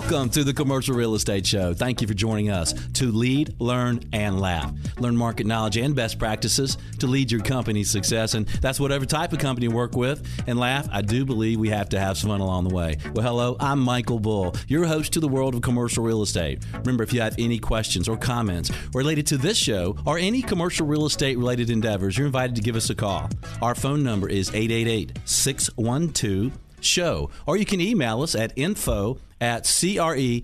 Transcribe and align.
Welcome 0.00 0.30
to 0.30 0.44
the 0.44 0.54
Commercial 0.54 0.96
Real 0.96 1.14
Estate 1.14 1.46
Show. 1.46 1.74
Thank 1.74 2.00
you 2.00 2.08
for 2.08 2.14
joining 2.14 2.48
us 2.48 2.72
to 2.94 3.12
lead, 3.12 3.54
learn, 3.60 4.00
and 4.14 4.40
laugh. 4.40 4.72
Learn 4.98 5.14
market 5.14 5.46
knowledge 5.46 5.76
and 5.76 5.94
best 5.94 6.18
practices 6.18 6.78
to 7.00 7.06
lead 7.06 7.30
your 7.30 7.42
company's 7.42 7.90
success. 7.90 8.32
And 8.32 8.46
that's 8.46 8.80
whatever 8.80 9.04
type 9.04 9.34
of 9.34 9.40
company 9.40 9.66
you 9.66 9.72
work 9.72 9.94
with. 9.94 10.26
And 10.46 10.58
laugh, 10.58 10.88
I 10.90 11.02
do 11.02 11.26
believe 11.26 11.60
we 11.60 11.68
have 11.68 11.90
to 11.90 12.00
have 12.00 12.16
some 12.16 12.30
fun 12.30 12.40
along 12.40 12.66
the 12.66 12.74
way. 12.74 12.96
Well, 13.14 13.22
hello, 13.22 13.56
I'm 13.60 13.78
Michael 13.78 14.18
Bull, 14.18 14.56
your 14.68 14.86
host 14.86 15.12
to 15.12 15.20
the 15.20 15.28
world 15.28 15.54
of 15.54 15.60
commercial 15.60 16.02
real 16.02 16.22
estate. 16.22 16.64
Remember, 16.72 17.04
if 17.04 17.12
you 17.12 17.20
have 17.20 17.34
any 17.38 17.58
questions 17.58 18.08
or 18.08 18.16
comments 18.16 18.70
related 18.94 19.26
to 19.26 19.36
this 19.36 19.58
show 19.58 19.96
or 20.06 20.16
any 20.16 20.40
commercial 20.40 20.86
real 20.86 21.04
estate 21.04 21.36
related 21.36 21.68
endeavors, 21.68 22.16
you're 22.16 22.26
invited 22.26 22.56
to 22.56 22.62
give 22.62 22.74
us 22.74 22.88
a 22.88 22.94
call. 22.94 23.28
Our 23.60 23.74
phone 23.74 24.02
number 24.02 24.30
is 24.30 24.48
888 24.48 25.18
612 25.26 26.58
show. 26.84 27.30
Or 27.46 27.56
you 27.56 27.64
can 27.64 27.80
email 27.80 28.20
us 28.22 28.34
at 28.34 28.52
info 28.56 29.18
at 29.40 29.64
creshow.com. 29.64 30.42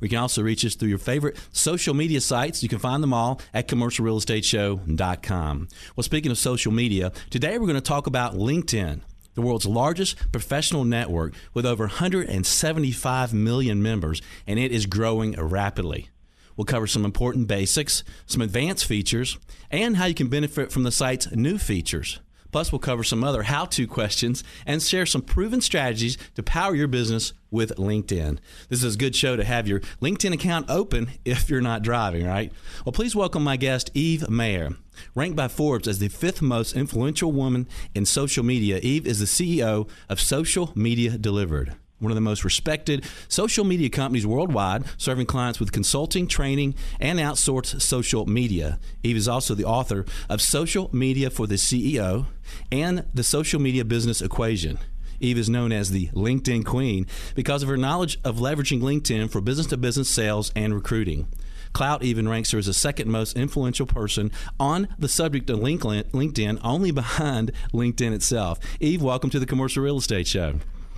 We 0.00 0.08
can 0.08 0.18
also 0.18 0.42
reach 0.42 0.64
us 0.64 0.74
through 0.74 0.88
your 0.88 0.98
favorite 0.98 1.38
social 1.52 1.94
media 1.94 2.20
sites. 2.20 2.60
You 2.62 2.68
can 2.68 2.80
find 2.80 3.02
them 3.02 3.14
all 3.14 3.40
at 3.54 3.68
commercialrealestateshow.com. 3.68 5.68
Well, 5.96 6.02
speaking 6.02 6.32
of 6.32 6.38
social 6.38 6.72
media, 6.72 7.12
today 7.30 7.58
we're 7.58 7.66
going 7.66 7.76
to 7.76 7.80
talk 7.80 8.06
about 8.06 8.34
LinkedIn 8.34 9.00
the 9.34 9.42
world's 9.42 9.66
largest 9.66 10.32
professional 10.32 10.84
network 10.84 11.34
with 11.54 11.64
over 11.64 11.84
175 11.84 13.32
million 13.32 13.82
members, 13.82 14.20
and 14.46 14.58
it 14.58 14.72
is 14.72 14.86
growing 14.86 15.32
rapidly. 15.40 16.08
We'll 16.56 16.64
cover 16.64 16.86
some 16.86 17.04
important 17.04 17.46
basics, 17.46 18.04
some 18.26 18.42
advanced 18.42 18.84
features, 18.84 19.38
and 19.70 19.96
how 19.96 20.06
you 20.06 20.14
can 20.14 20.28
benefit 20.28 20.72
from 20.72 20.82
the 20.82 20.92
site's 20.92 21.30
new 21.30 21.58
features. 21.58 22.20
Plus, 22.52 22.72
we'll 22.72 22.78
cover 22.78 23.04
some 23.04 23.24
other 23.24 23.44
how 23.44 23.64
to 23.66 23.86
questions 23.86 24.42
and 24.66 24.82
share 24.82 25.06
some 25.06 25.22
proven 25.22 25.60
strategies 25.60 26.18
to 26.34 26.42
power 26.42 26.74
your 26.74 26.88
business 26.88 27.32
with 27.50 27.76
LinkedIn. 27.76 28.38
This 28.68 28.84
is 28.84 28.94
a 28.94 28.98
good 28.98 29.16
show 29.16 29.36
to 29.36 29.44
have 29.44 29.66
your 29.66 29.80
LinkedIn 30.00 30.32
account 30.32 30.66
open 30.68 31.10
if 31.24 31.50
you're 31.50 31.60
not 31.60 31.82
driving, 31.82 32.26
right? 32.26 32.52
Well, 32.84 32.92
please 32.92 33.16
welcome 33.16 33.42
my 33.42 33.56
guest, 33.56 33.90
Eve 33.94 34.28
Mayer. 34.28 34.70
Ranked 35.14 35.36
by 35.36 35.48
Forbes 35.48 35.88
as 35.88 35.98
the 35.98 36.08
fifth 36.08 36.42
most 36.42 36.76
influential 36.76 37.32
woman 37.32 37.66
in 37.94 38.04
social 38.04 38.44
media, 38.44 38.78
Eve 38.82 39.06
is 39.06 39.18
the 39.18 39.24
CEO 39.24 39.88
of 40.08 40.20
Social 40.20 40.72
Media 40.74 41.16
Delivered 41.16 41.74
one 42.00 42.10
of 42.10 42.16
the 42.16 42.20
most 42.20 42.44
respected 42.44 43.04
social 43.28 43.64
media 43.64 43.88
companies 43.88 44.26
worldwide, 44.26 44.84
serving 44.96 45.26
clients 45.26 45.60
with 45.60 45.70
consulting, 45.70 46.26
training, 46.26 46.74
and 46.98 47.18
outsourced 47.18 47.80
social 47.80 48.26
media. 48.26 48.78
Eve 49.04 49.16
is 49.16 49.28
also 49.28 49.54
the 49.54 49.64
author 49.64 50.04
of 50.28 50.42
Social 50.42 50.90
Media 50.92 51.30
for 51.30 51.46
the 51.46 51.54
CEO 51.54 52.26
and 52.72 53.04
the 53.14 53.22
Social 53.22 53.60
Media 53.60 53.84
Business 53.84 54.20
Equation. 54.20 54.78
Eve 55.20 55.38
is 55.38 55.50
known 55.50 55.70
as 55.70 55.90
the 55.90 56.08
LinkedIn 56.08 56.64
Queen 56.64 57.06
because 57.34 57.62
of 57.62 57.68
her 57.68 57.76
knowledge 57.76 58.18
of 58.24 58.36
leveraging 58.36 58.80
LinkedIn 58.80 59.30
for 59.30 59.42
business 59.42 59.66
to 59.66 59.76
business 59.76 60.08
sales 60.08 60.50
and 60.56 60.74
recruiting. 60.74 61.28
Klout 61.74 62.02
even 62.02 62.26
ranks 62.26 62.50
her 62.50 62.58
as 62.58 62.66
the 62.66 62.74
second 62.74 63.10
most 63.10 63.36
influential 63.36 63.86
person 63.86 64.32
on 64.58 64.88
the 64.98 65.08
subject 65.08 65.50
of 65.50 65.60
LinkedIn, 65.60 66.60
only 66.64 66.90
behind 66.90 67.52
LinkedIn 67.72 68.12
itself. 68.12 68.58
Eve, 68.80 69.02
welcome 69.02 69.30
to 69.30 69.38
the 69.38 69.46
Commercial 69.46 69.82
Real 69.82 69.98
Estate 69.98 70.26
Show. 70.26 70.54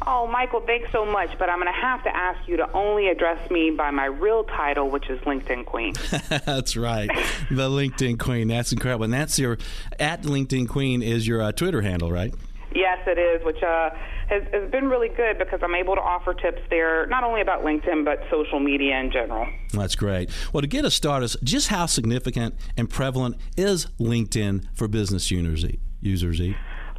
Oh, 0.06 0.26
Michael, 0.26 0.60
thanks 0.60 0.90
so 0.90 1.04
much, 1.04 1.30
but 1.38 1.48
I'm 1.48 1.60
going 1.60 1.72
to 1.72 1.80
have 1.80 2.02
to 2.04 2.14
ask 2.14 2.48
you 2.48 2.56
to 2.56 2.70
only 2.72 3.08
address 3.08 3.50
me 3.50 3.70
by 3.70 3.90
my 3.90 4.06
real 4.06 4.44
title, 4.44 4.90
which 4.90 5.08
is 5.08 5.20
LinkedIn 5.20 5.66
Queen. 5.66 5.94
that's 6.44 6.76
right, 6.76 7.08
the 7.50 7.68
LinkedIn 7.68 8.18
Queen. 8.18 8.48
That's 8.48 8.72
incredible, 8.72 9.04
and 9.04 9.12
that's 9.12 9.38
your 9.38 9.58
at 10.00 10.22
LinkedIn 10.22 10.68
Queen 10.68 11.02
is 11.02 11.26
your 11.26 11.42
uh, 11.42 11.52
Twitter 11.52 11.82
handle, 11.82 12.10
right? 12.10 12.34
Yes, 12.74 12.98
it 13.06 13.18
is, 13.18 13.44
which 13.44 13.62
uh, 13.62 13.90
has, 14.28 14.42
has 14.52 14.70
been 14.70 14.88
really 14.88 15.08
good 15.08 15.38
because 15.38 15.60
I'm 15.62 15.74
able 15.74 15.94
to 15.94 16.00
offer 16.00 16.32
tips 16.32 16.62
there, 16.70 17.06
not 17.06 17.22
only 17.22 17.40
about 17.40 17.64
LinkedIn, 17.64 18.04
but 18.04 18.24
social 18.30 18.60
media 18.60 18.98
in 18.98 19.12
general. 19.12 19.46
That's 19.72 19.94
great. 19.94 20.30
Well, 20.52 20.62
to 20.62 20.66
get 20.66 20.84
us 20.84 20.94
started, 20.94 21.34
just 21.44 21.68
how 21.68 21.86
significant 21.86 22.54
and 22.76 22.88
prevalent 22.88 23.36
is 23.56 23.86
LinkedIn 24.00 24.66
for 24.74 24.88
business 24.88 25.30
users? 25.30 25.64
Users, 26.00 26.40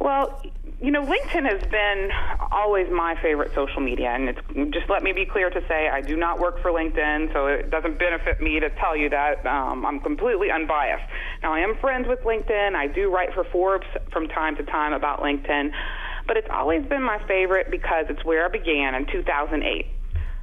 Well, 0.00 0.42
you 0.80 0.90
know, 0.90 1.02
LinkedIn 1.02 1.48
has 1.48 1.62
been 1.70 2.10
always 2.50 2.90
my 2.90 3.14
favorite 3.22 3.52
social 3.54 3.80
media, 3.80 4.10
and 4.10 4.28
it's 4.28 4.74
just 4.74 4.90
let 4.90 5.02
me 5.02 5.12
be 5.12 5.24
clear 5.24 5.48
to 5.48 5.60
say 5.68 5.88
I 5.88 6.00
do 6.00 6.16
not 6.16 6.40
work 6.40 6.60
for 6.60 6.70
LinkedIn, 6.70 7.32
so 7.32 7.46
it 7.46 7.70
doesn't 7.70 7.98
benefit 7.98 8.40
me 8.40 8.60
to 8.60 8.70
tell 8.70 8.96
you 8.96 9.08
that. 9.10 9.46
Um, 9.46 9.86
I'm 9.86 10.00
completely 10.00 10.50
unbiased. 10.50 11.04
Now, 11.42 11.54
I 11.54 11.60
am 11.60 11.76
friends 11.76 12.06
with 12.08 12.20
LinkedIn. 12.24 12.74
I 12.74 12.88
do 12.88 13.10
write 13.10 13.32
for 13.34 13.44
Forbes 13.44 13.86
from 14.12 14.28
time 14.28 14.56
to 14.56 14.64
time 14.64 14.92
about 14.92 15.20
LinkedIn, 15.20 15.70
but 16.26 16.36
it's 16.36 16.48
always 16.50 16.84
been 16.86 17.02
my 17.02 17.18
favorite 17.26 17.70
because 17.70 18.06
it's 18.08 18.24
where 18.24 18.44
I 18.44 18.48
began 18.48 18.94
in 18.94 19.06
2008. 19.06 19.86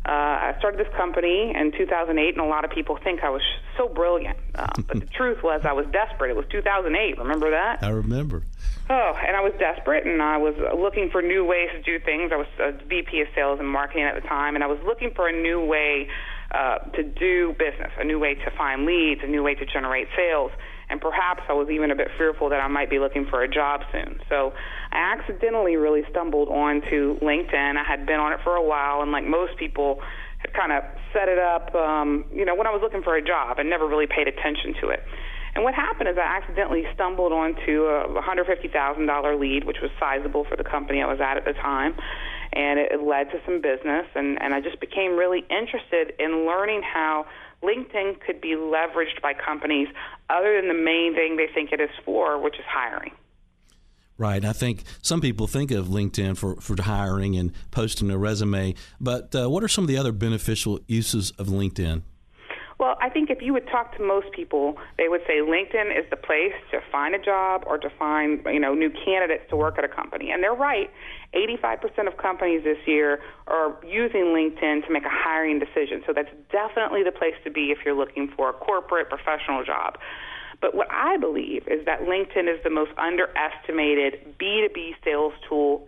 Uh, 0.03 0.09
I 0.49 0.55
started 0.57 0.79
this 0.79 0.91
company 0.97 1.53
in 1.55 1.71
2008, 1.77 2.33
and 2.35 2.43
a 2.43 2.49
lot 2.49 2.65
of 2.65 2.71
people 2.71 2.97
think 3.03 3.23
I 3.23 3.29
was 3.29 3.43
so 3.77 3.87
brilliant. 3.87 4.37
Um, 4.55 4.85
but 4.87 4.99
the 4.99 5.05
truth 5.05 5.43
was, 5.43 5.61
I 5.63 5.73
was 5.73 5.85
desperate. 5.91 6.31
It 6.31 6.35
was 6.35 6.45
2008. 6.49 7.19
Remember 7.19 7.51
that? 7.51 7.83
I 7.83 7.89
remember. 7.89 8.43
Oh, 8.89 9.13
and 9.25 9.35
I 9.35 9.41
was 9.41 9.53
desperate, 9.59 10.07
and 10.07 10.21
I 10.21 10.37
was 10.37 10.55
looking 10.75 11.09
for 11.11 11.21
new 11.21 11.45
ways 11.45 11.69
to 11.73 11.81
do 11.83 12.03
things. 12.03 12.31
I 12.33 12.37
was 12.37 12.47
a 12.59 12.71
VP 12.87 13.21
of 13.21 13.27
sales 13.35 13.59
and 13.59 13.69
marketing 13.69 14.03
at 14.03 14.15
the 14.15 14.27
time, 14.27 14.55
and 14.55 14.63
I 14.63 14.67
was 14.67 14.79
looking 14.83 15.11
for 15.15 15.27
a 15.27 15.31
new 15.31 15.63
way 15.63 16.07
uh, 16.51 16.79
to 16.95 17.03
do 17.03 17.53
business, 17.59 17.91
a 17.99 18.03
new 18.03 18.19
way 18.19 18.33
to 18.33 18.51
find 18.57 18.85
leads, 18.85 19.21
a 19.23 19.27
new 19.27 19.43
way 19.43 19.53
to 19.53 19.65
generate 19.65 20.07
sales 20.17 20.51
and 20.91 20.99
perhaps 20.99 21.41
I 21.47 21.53
was 21.53 21.69
even 21.69 21.89
a 21.89 21.95
bit 21.95 22.09
fearful 22.17 22.49
that 22.49 22.59
I 22.59 22.67
might 22.67 22.89
be 22.89 22.99
looking 22.99 23.25
for 23.25 23.41
a 23.41 23.47
job 23.47 23.81
soon. 23.93 24.19
So 24.27 24.51
I 24.91 25.15
accidentally 25.17 25.75
really 25.75 26.03
stumbled 26.09 26.49
onto 26.49 27.19
LinkedIn. 27.19 27.77
I 27.77 27.83
had 27.83 28.05
been 28.05 28.19
on 28.19 28.33
it 28.33 28.39
for 28.43 28.55
a 28.55 28.63
while, 28.63 29.01
and 29.01 29.11
like 29.11 29.25
most 29.25 29.57
people, 29.57 30.01
had 30.41 30.53
kind 30.53 30.71
of 30.71 30.83
set 31.13 31.29
it 31.29 31.39
up, 31.39 31.73
um, 31.75 32.25
you 32.33 32.45
know, 32.45 32.55
when 32.55 32.67
I 32.67 32.71
was 32.71 32.81
looking 32.81 33.03
for 33.03 33.15
a 33.15 33.21
job 33.21 33.59
and 33.59 33.69
never 33.69 33.87
really 33.87 34.07
paid 34.07 34.27
attention 34.27 34.73
to 34.81 34.89
it. 34.89 35.03
And 35.53 35.63
what 35.63 35.73
happened 35.73 36.07
is 36.09 36.17
I 36.17 36.37
accidentally 36.41 36.83
stumbled 36.93 37.33
onto 37.33 37.83
a 37.83 38.07
$150,000 38.21 39.39
lead, 39.39 39.65
which 39.65 39.77
was 39.81 39.91
sizable 39.99 40.45
for 40.45 40.55
the 40.55 40.63
company 40.63 41.01
I 41.01 41.07
was 41.07 41.19
at 41.19 41.37
at 41.37 41.45
the 41.45 41.53
time. 41.53 41.95
And 42.53 42.79
it, 42.79 42.91
it 42.93 43.01
led 43.01 43.31
to 43.31 43.39
some 43.45 43.61
business, 43.61 44.07
and, 44.15 44.41
and 44.41 44.53
I 44.53 44.59
just 44.61 44.79
became 44.79 45.15
really 45.15 45.45
interested 45.49 46.13
in 46.19 46.45
learning 46.45 46.81
how 46.81 47.25
LinkedIn 47.63 48.19
could 48.25 48.41
be 48.41 48.55
leveraged 48.55 49.21
by 49.21 49.33
companies 49.33 49.87
other 50.29 50.59
than 50.59 50.67
the 50.67 50.83
main 50.83 51.13
thing 51.15 51.37
they 51.37 51.47
think 51.53 51.71
it 51.71 51.79
is 51.79 51.91
for, 52.03 52.41
which 52.41 52.55
is 52.55 52.65
hiring. 52.67 53.11
Right. 54.21 54.45
I 54.45 54.53
think 54.53 54.83
some 55.01 55.19
people 55.19 55.47
think 55.47 55.71
of 55.71 55.87
LinkedIn 55.87 56.37
for, 56.37 56.55
for 56.57 56.79
hiring 56.79 57.35
and 57.37 57.51
posting 57.71 58.11
a 58.11 58.19
resume, 58.19 58.75
but 58.99 59.33
uh, 59.33 59.49
what 59.49 59.63
are 59.63 59.67
some 59.67 59.85
of 59.85 59.87
the 59.87 59.97
other 59.97 60.11
beneficial 60.11 60.79
uses 60.85 61.31
of 61.39 61.47
LinkedIn? 61.47 62.03
Well, 62.77 62.97
I 63.01 63.09
think 63.09 63.31
if 63.31 63.41
you 63.41 63.51
would 63.53 63.67
talk 63.67 63.97
to 63.97 64.03
most 64.03 64.31
people, 64.31 64.77
they 64.99 65.07
would 65.07 65.21
say 65.25 65.39
LinkedIn 65.39 65.97
is 65.97 66.07
the 66.11 66.17
place 66.17 66.53
to 66.69 66.81
find 66.91 67.15
a 67.15 67.19
job 67.19 67.63
or 67.65 67.79
to 67.79 67.89
find, 67.97 68.45
you 68.45 68.59
know, 68.59 68.75
new 68.75 68.91
candidates 68.91 69.45
to 69.49 69.55
work 69.55 69.79
at 69.79 69.83
a 69.83 69.87
company. 69.87 70.29
And 70.29 70.43
they're 70.43 70.53
right. 70.53 70.91
85% 71.33 72.07
of 72.07 72.17
companies 72.17 72.63
this 72.63 72.77
year 72.85 73.21
are 73.47 73.75
using 73.83 74.35
LinkedIn 74.37 74.85
to 74.85 74.93
make 74.93 75.03
a 75.03 75.09
hiring 75.09 75.57
decision. 75.57 76.03
So 76.05 76.13
that's 76.13 76.29
definitely 76.51 77.01
the 77.01 77.11
place 77.11 77.35
to 77.43 77.49
be 77.49 77.71
if 77.71 77.79
you're 77.83 77.97
looking 77.97 78.31
for 78.37 78.51
a 78.51 78.53
corporate 78.53 79.09
professional 79.09 79.65
job. 79.65 79.97
But 80.61 80.75
what 80.75 80.87
I 80.91 81.17
believe 81.17 81.67
is 81.67 81.85
that 81.85 82.01
LinkedIn 82.01 82.47
is 82.53 82.63
the 82.63 82.69
most 82.69 82.91
underestimated 82.97 84.37
B2B 84.39 84.95
sales 85.03 85.33
tool 85.49 85.87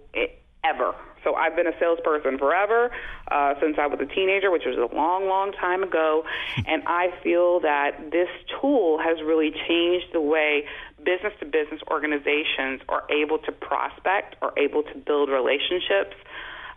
ever. 0.64 0.96
So 1.24 1.36
I've 1.36 1.56
been 1.56 1.68
a 1.68 1.80
salesperson 1.80 2.38
forever, 2.38 2.92
uh, 3.32 3.54
since 3.62 3.78
I 3.80 3.88
was 3.88 4.00
a 4.02 4.06
teenager, 4.06 4.52
which 4.52 4.64
was 4.66 4.76
a 4.76 4.94
long, 4.94 5.28
long 5.28 5.54
time 5.54 5.84
ago. 5.84 6.24
And 6.66 6.84
I 6.88 7.14
feel 7.24 7.60
that 7.62 8.12
this 8.12 8.30
tool 8.62 8.98
has 9.00 9.22
really 9.24 9.52
changed 9.68 10.08
the 10.14 10.22
way 10.22 10.66
business 11.04 11.34
to 11.40 11.46
business 11.46 11.82
organizations 11.92 12.82
are 12.88 13.04
able 13.12 13.38
to 13.40 13.52
prospect 13.52 14.36
or 14.42 14.58
able 14.58 14.84
to 14.84 14.98
build 14.98 15.30
relationships. 15.30 16.16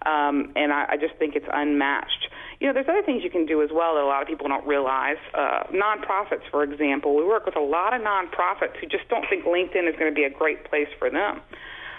Um, 0.05 0.53
and 0.57 0.73
I, 0.73 0.87
I 0.91 0.97
just 0.97 1.15
think 1.19 1.37
it's 1.37 1.49
unmatched. 1.53 2.29
You 2.61 2.67
know, 2.67 2.73
there's 2.73 2.89
other 2.89 3.03
things 3.03 3.23
you 3.23 3.31
can 3.31 3.45
do 3.45 3.63
as 3.63 3.71
well 3.73 3.95
that 3.95 4.03
a 4.03 4.09
lot 4.09 4.23
of 4.23 4.29
people 4.29 4.49
don't 4.49 4.67
realize. 4.67 5.21
Uh, 5.35 5.65
nonprofits, 5.73 6.49
for 6.51 6.63
example, 6.63 7.15
we 7.15 7.25
work 7.25 7.45
with 7.45 7.57
a 7.57 7.61
lot 7.61 7.93
of 7.93 8.01
nonprofits 8.01 8.77
who 8.81 8.87
just 8.87 9.09
don't 9.09 9.27
think 9.29 9.45
LinkedIn 9.45 9.89
is 9.89 9.95
going 9.99 10.11
to 10.11 10.15
be 10.15 10.25
a 10.25 10.31
great 10.31 10.65
place 10.65 10.89
for 10.99 11.11
them. 11.11 11.41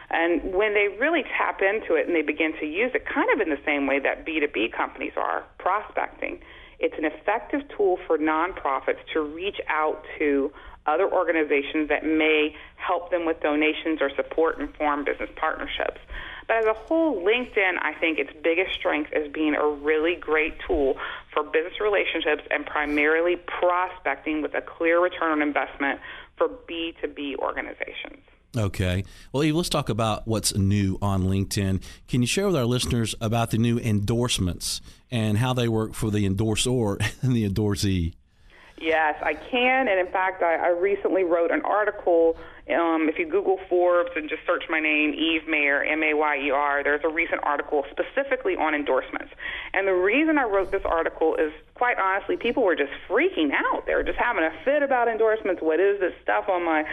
And 0.09 0.54
when 0.54 0.74
they 0.74 0.88
really 1.00 1.24
tap 1.38 1.59
into 1.62 1.95
it 1.95 2.07
and 2.07 2.15
they 2.15 2.21
begin 2.21 2.54
to 2.59 2.65
use 2.65 2.92
it, 2.95 3.06
kind 3.06 3.27
of 3.33 3.42
in 3.42 3.50
the 3.50 3.59
same 3.65 3.88
way 3.88 4.00
that 4.00 4.25
B2B 4.25 4.71
companies 4.71 5.13
are 5.18 5.44
prospecting, 5.59 6.39
it's 6.80 6.95
an 6.98 7.06
effective 7.06 7.62
tool 7.75 7.98
for 8.07 8.18
nonprofits 8.18 9.04
to 9.13 9.21
reach 9.21 9.59
out 9.68 10.04
to 10.18 10.51
other 10.86 11.12
organizations 11.12 11.89
that 11.89 12.06
may 12.06 12.56
help 12.77 13.12
them 13.12 13.25
with 13.25 13.42
donations 13.42 14.00
or 14.00 14.09
support 14.15 14.59
and 14.59 14.74
form 14.75 15.04
business 15.04 15.30
partnerships. 15.36 16.00
But 16.47 16.57
as 16.57 16.65
a 16.65 16.73
whole, 16.73 17.23
LinkedIn, 17.23 17.77
I 17.81 17.94
think 17.99 18.19
its 18.19 18.31
biggest 18.41 18.73
strength 18.73 19.11
is 19.13 19.31
being 19.31 19.53
a 19.53 19.67
really 19.67 20.15
great 20.15 20.53
tool 20.65 20.97
for 21.33 21.44
business 21.44 21.79
relationships 21.81 22.44
and 22.49 22.65
primarily 22.65 23.35
prospecting 23.35 24.41
with 24.41 24.55
a 24.55 24.61
clear 24.61 25.01
return 25.01 25.31
on 25.31 25.41
investment 25.41 25.99
for 26.38 26.47
B2B 26.47 27.35
organizations. 27.38 28.23
Okay. 28.55 29.03
Well, 29.31 29.44
Eve, 29.44 29.55
let's 29.55 29.69
talk 29.69 29.89
about 29.89 30.25
what's 30.27 30.55
new 30.55 30.97
on 31.01 31.23
LinkedIn. 31.23 31.83
Can 32.07 32.21
you 32.21 32.27
share 32.27 32.47
with 32.47 32.55
our 32.55 32.65
listeners 32.65 33.13
about 33.19 33.51
the 33.51 33.57
new 33.57 33.77
endorsements 33.77 34.81
and 35.11 35.38
how 35.38 35.53
they 35.53 35.67
work 35.67 35.94
for 35.94 36.09
the 36.09 36.25
endorser 36.25 36.97
and 37.21 37.35
the 37.35 37.47
endorsee? 37.47 38.13
Yes, 38.79 39.15
I 39.24 39.33
can. 39.33 39.88
And 39.88 40.00
in 40.00 40.12
fact, 40.12 40.44
I, 40.44 40.56
I 40.56 40.68
recently 40.68 41.24
wrote 41.24 41.50
an 41.51 41.62
article. 41.63 42.38
Um, 42.69 43.09
if 43.09 43.18
you 43.18 43.25
Google 43.25 43.57
Forbes 43.69 44.12
and 44.15 44.29
just 44.29 44.41
search 44.45 44.65
my 44.69 44.79
name, 44.79 45.15
Eve 45.15 45.47
Mayer, 45.47 45.83
M 45.83 46.03
A 46.03 46.13
Y 46.13 46.38
E 46.45 46.51
R, 46.51 46.83
there's 46.83 47.01
a 47.03 47.09
recent 47.09 47.41
article 47.44 47.85
specifically 47.89 48.56
on 48.56 48.75
endorsements. 48.75 49.33
And 49.74 49.88
the 49.88 49.94
reason 49.94 50.38
I 50.38 50.44
wrote 50.44 50.71
this 50.71 50.83
article 50.85 51.35
is 51.35 51.51
quite 51.74 51.97
honestly, 51.97 52.38
people 52.38 52.63
were 52.63 52.75
just 52.75 52.91
freaking 53.09 53.51
out. 53.51 53.88
They 53.88 53.95
were 53.95 54.03
just 54.03 54.19
having 54.19 54.44
a 54.44 54.51
fit 54.63 54.83
about 54.83 55.07
endorsements. 55.07 55.62
What 55.62 55.80
is 55.80 56.00
this 56.00 56.13
stuff 56.21 56.47
on 56.47 56.63
my 56.63 56.83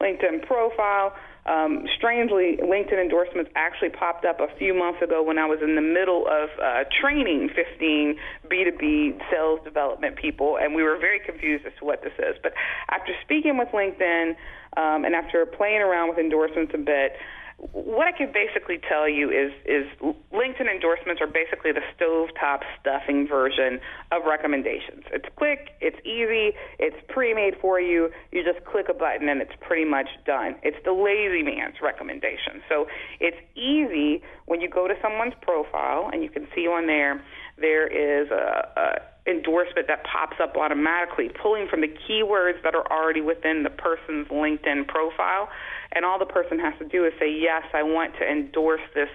LinkedIn 0.00 0.46
profile? 0.46 1.14
Um, 1.46 1.84
strangely, 1.96 2.56
LinkedIn 2.56 2.98
endorsements 2.98 3.50
actually 3.54 3.90
popped 3.90 4.24
up 4.24 4.40
a 4.40 4.48
few 4.56 4.72
months 4.72 5.02
ago 5.02 5.22
when 5.22 5.38
I 5.38 5.44
was 5.44 5.60
in 5.62 5.74
the 5.74 5.82
middle 5.82 6.26
of 6.26 6.48
uh, 6.62 6.84
training 7.00 7.50
15 7.54 8.16
B2B 8.48 9.20
sales 9.30 9.60
development 9.62 10.16
people, 10.16 10.56
and 10.56 10.74
we 10.74 10.82
were 10.82 10.96
very 10.96 11.20
confused 11.20 11.66
as 11.66 11.72
to 11.80 11.84
what 11.84 12.02
this 12.02 12.14
is. 12.18 12.36
But 12.42 12.54
after 12.90 13.12
speaking 13.22 13.58
with 13.58 13.68
LinkedIn 13.68 14.36
um, 14.78 15.04
and 15.04 15.14
after 15.14 15.44
playing 15.44 15.82
around 15.82 16.08
with 16.08 16.18
endorsements 16.18 16.72
a 16.74 16.78
bit, 16.78 17.12
what 17.58 18.06
I 18.06 18.12
can 18.12 18.32
basically 18.32 18.78
tell 18.88 19.08
you 19.08 19.30
is 19.30 19.52
is 19.64 19.86
LinkedIn 20.32 20.68
endorsements 20.70 21.20
are 21.20 21.26
basically 21.26 21.72
the 21.72 21.82
stovetop 21.94 22.60
stuffing 22.80 23.26
version 23.28 23.80
of 24.10 24.22
recommendations. 24.26 25.04
It's 25.12 25.28
quick, 25.36 25.70
it's 25.80 25.98
easy, 26.04 26.56
it's 26.78 26.96
pre-made 27.08 27.54
for 27.60 27.80
you. 27.80 28.10
You 28.32 28.44
just 28.44 28.64
click 28.64 28.86
a 28.90 28.94
button 28.94 29.28
and 29.28 29.40
it's 29.40 29.54
pretty 29.60 29.84
much 29.84 30.08
done. 30.26 30.56
It's 30.62 30.76
the 30.84 30.92
lazy 30.92 31.42
man's 31.42 31.76
recommendation. 31.80 32.62
So 32.68 32.86
it's 33.20 33.38
easy 33.54 34.22
when 34.46 34.60
you 34.60 34.68
go 34.68 34.88
to 34.88 34.94
someone's 35.00 35.34
profile 35.40 36.10
and 36.12 36.22
you 36.22 36.30
can 36.30 36.46
see 36.54 36.66
on 36.66 36.86
there 36.86 37.22
there 37.58 37.86
is 37.86 38.30
a, 38.30 38.68
a 38.76 39.30
endorsement 39.30 39.86
that 39.88 40.04
pops 40.04 40.36
up 40.42 40.56
automatically, 40.56 41.30
pulling 41.40 41.66
from 41.68 41.80
the 41.80 41.88
keywords 41.88 42.62
that 42.62 42.74
are 42.74 42.86
already 42.92 43.20
within 43.20 43.62
the 43.62 43.70
person's 43.70 44.28
LinkedIn 44.28 44.86
profile. 44.86 45.48
And 45.92 46.04
all 46.04 46.18
the 46.18 46.26
person 46.26 46.58
has 46.58 46.74
to 46.78 46.84
do 46.86 47.04
is 47.06 47.12
say, 47.18 47.30
Yes, 47.30 47.62
I 47.72 47.82
want 47.82 48.14
to 48.18 48.28
endorse 48.28 48.82
this 48.94 49.08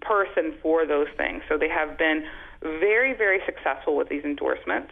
person 0.00 0.54
for 0.62 0.84
those 0.86 1.08
things. 1.16 1.42
So 1.48 1.58
they 1.58 1.68
have 1.68 1.96
been 1.96 2.24
very, 2.60 3.14
very 3.14 3.40
successful 3.46 3.96
with 3.96 4.08
these 4.08 4.24
endorsements. 4.24 4.90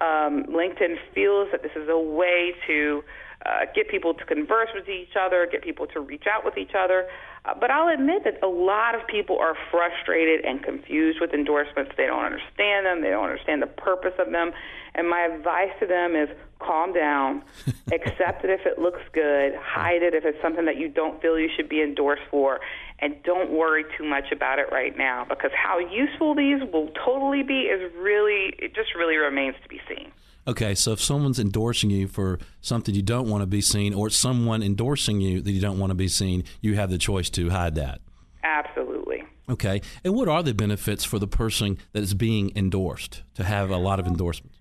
Um, 0.00 0.44
LinkedIn 0.44 0.96
feels 1.14 1.48
that 1.52 1.62
this 1.62 1.72
is 1.74 1.88
a 1.88 1.98
way 1.98 2.54
to 2.66 3.02
uh, 3.46 3.66
get 3.74 3.88
people 3.88 4.14
to 4.14 4.24
converse 4.24 4.68
with 4.74 4.88
each 4.88 5.14
other, 5.18 5.46
get 5.50 5.62
people 5.62 5.86
to 5.88 6.00
reach 6.00 6.24
out 6.30 6.44
with 6.44 6.56
each 6.56 6.74
other. 6.76 7.06
Uh, 7.48 7.54
but 7.58 7.70
I'll 7.70 7.92
admit 7.92 8.24
that 8.24 8.42
a 8.42 8.48
lot 8.48 8.94
of 8.94 9.06
people 9.06 9.38
are 9.38 9.54
frustrated 9.70 10.44
and 10.44 10.62
confused 10.62 11.18
with 11.20 11.32
endorsements. 11.32 11.92
They 11.96 12.06
don't 12.06 12.24
understand 12.24 12.86
them, 12.86 13.00
they 13.00 13.10
don't 13.10 13.24
understand 13.24 13.62
the 13.62 13.66
purpose 13.66 14.14
of 14.18 14.30
them. 14.32 14.52
And 14.94 15.08
my 15.08 15.20
advice 15.20 15.70
to 15.80 15.86
them 15.86 16.16
is 16.16 16.28
calm 16.58 16.92
down, 16.92 17.42
accept 17.92 18.44
it 18.44 18.50
if 18.50 18.66
it 18.66 18.78
looks 18.78 19.00
good, 19.12 19.54
hide 19.56 20.02
it 20.02 20.14
if 20.14 20.24
it's 20.24 20.40
something 20.42 20.64
that 20.66 20.76
you 20.76 20.88
don't 20.88 21.22
feel 21.22 21.38
you 21.38 21.48
should 21.54 21.68
be 21.68 21.82
endorsed 21.82 22.22
for, 22.30 22.60
and 22.98 23.22
don't 23.22 23.50
worry 23.52 23.84
too 23.96 24.04
much 24.04 24.32
about 24.32 24.58
it 24.58 24.66
right 24.72 24.98
now 24.98 25.24
because 25.28 25.52
how 25.54 25.78
useful 25.78 26.34
these 26.34 26.60
will 26.72 26.88
totally 27.04 27.44
be 27.44 27.60
is 27.62 27.92
really, 27.96 28.52
it 28.58 28.74
just 28.74 28.94
really 28.96 29.16
remains 29.16 29.54
to 29.62 29.68
be 29.68 29.80
seen. 29.88 30.10
Okay, 30.48 30.74
so 30.74 30.92
if 30.92 31.00
someone's 31.02 31.38
endorsing 31.38 31.90
you 31.90 32.08
for 32.08 32.38
something 32.62 32.94
you 32.94 33.02
don't 33.02 33.28
want 33.28 33.42
to 33.42 33.46
be 33.46 33.60
seen, 33.60 33.92
or 33.92 34.08
someone 34.08 34.62
endorsing 34.62 35.20
you 35.20 35.42
that 35.42 35.52
you 35.52 35.60
don't 35.60 35.78
want 35.78 35.90
to 35.90 35.94
be 35.94 36.08
seen, 36.08 36.42
you 36.62 36.74
have 36.74 36.88
the 36.88 36.96
choice 36.96 37.28
to 37.28 37.50
hide 37.50 37.74
that. 37.74 38.00
Absolutely. 38.42 39.24
Okay, 39.50 39.82
and 40.02 40.14
what 40.14 40.26
are 40.26 40.42
the 40.42 40.54
benefits 40.54 41.04
for 41.04 41.18
the 41.18 41.28
person 41.28 41.76
that 41.92 42.02
is 42.02 42.14
being 42.14 42.50
endorsed 42.56 43.22
to 43.34 43.44
have 43.44 43.68
a 43.68 43.76
lot 43.76 44.00
of 44.00 44.06
endorsements? 44.06 44.57